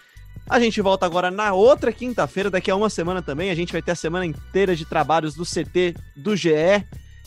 A 0.48 0.60
gente 0.60 0.80
volta 0.80 1.06
agora 1.06 1.28
na 1.28 1.52
outra 1.52 1.92
quinta-feira, 1.92 2.50
daqui 2.50 2.70
a 2.70 2.76
uma 2.76 2.88
semana 2.88 3.20
também. 3.20 3.50
A 3.50 3.54
gente 3.54 3.72
vai 3.72 3.82
ter 3.82 3.92
a 3.92 3.96
semana 3.96 4.26
inteira 4.26 4.76
de 4.76 4.84
trabalhos 4.84 5.34
do 5.34 5.44
CT 5.44 5.94
do 6.16 6.36
GE. 6.36 6.50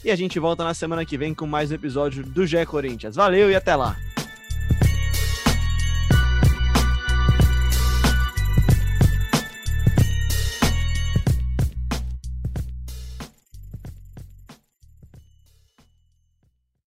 E 0.04 0.12
a 0.12 0.16
gente 0.18 0.38
volta 0.38 0.66
na 0.66 0.74
semana 0.74 1.06
que 1.06 1.18
vem 1.18 1.34
com 1.34 1.48
mais 1.48 1.72
um 1.72 1.76
episódio 1.76 2.24
do 2.26 2.46
GE 2.46 2.66
Corinthians. 2.66 3.16
Valeu 3.16 3.50
e 3.50 3.56
até 3.56 3.74
lá! 3.74 3.96